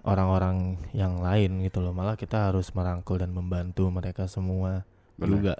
orang-orang 0.06 0.78
yang 0.94 1.18
lain 1.18 1.66
gitu 1.66 1.82
loh 1.82 1.90
malah 1.90 2.14
kita 2.14 2.48
harus 2.48 2.70
merangkul 2.72 3.18
dan 3.18 3.34
membantu 3.34 3.90
mereka 3.90 4.30
semua 4.30 4.86
Benar. 5.18 5.30
juga 5.34 5.54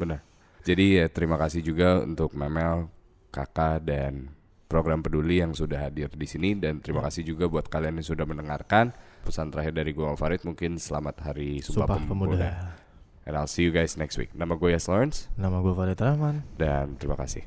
Benar. 0.00 0.20
Jadi 0.64 1.00
ya 1.00 1.06
terima 1.12 1.36
kasih 1.36 1.60
juga 1.60 2.00
untuk 2.04 2.32
Memel, 2.36 2.88
Kakak 3.32 3.84
dan 3.84 4.32
program 4.70 5.04
peduli 5.04 5.42
yang 5.42 5.52
sudah 5.52 5.88
hadir 5.88 6.08
di 6.14 6.24
sini 6.24 6.56
dan 6.56 6.80
terima 6.80 7.04
kasih 7.04 7.26
juga 7.26 7.50
buat 7.50 7.68
kalian 7.68 8.00
yang 8.00 8.08
sudah 8.08 8.24
mendengarkan. 8.24 8.92
Pesan 9.20 9.52
terakhir 9.52 9.76
dari 9.76 9.92
gue 9.92 10.08
Farid 10.16 10.42
mungkin 10.48 10.80
selamat 10.80 11.16
hari 11.20 11.60
Sumpah, 11.60 11.84
Sumpah 11.84 11.98
Pemuda. 12.08 12.36
Pemuda 12.36 12.50
And 13.28 13.36
I'll 13.36 13.50
see 13.50 13.68
you 13.68 13.72
guys 13.72 14.00
next 14.00 14.16
week. 14.16 14.32
Nama 14.32 14.56
gue 14.56 14.72
Yas 14.72 14.88
Lawrence 14.88 15.28
nama 15.36 15.60
gue 15.60 15.76
Farid 15.76 16.00
Rahman 16.00 16.40
dan 16.56 16.96
terima 16.96 17.20
kasih. 17.20 17.44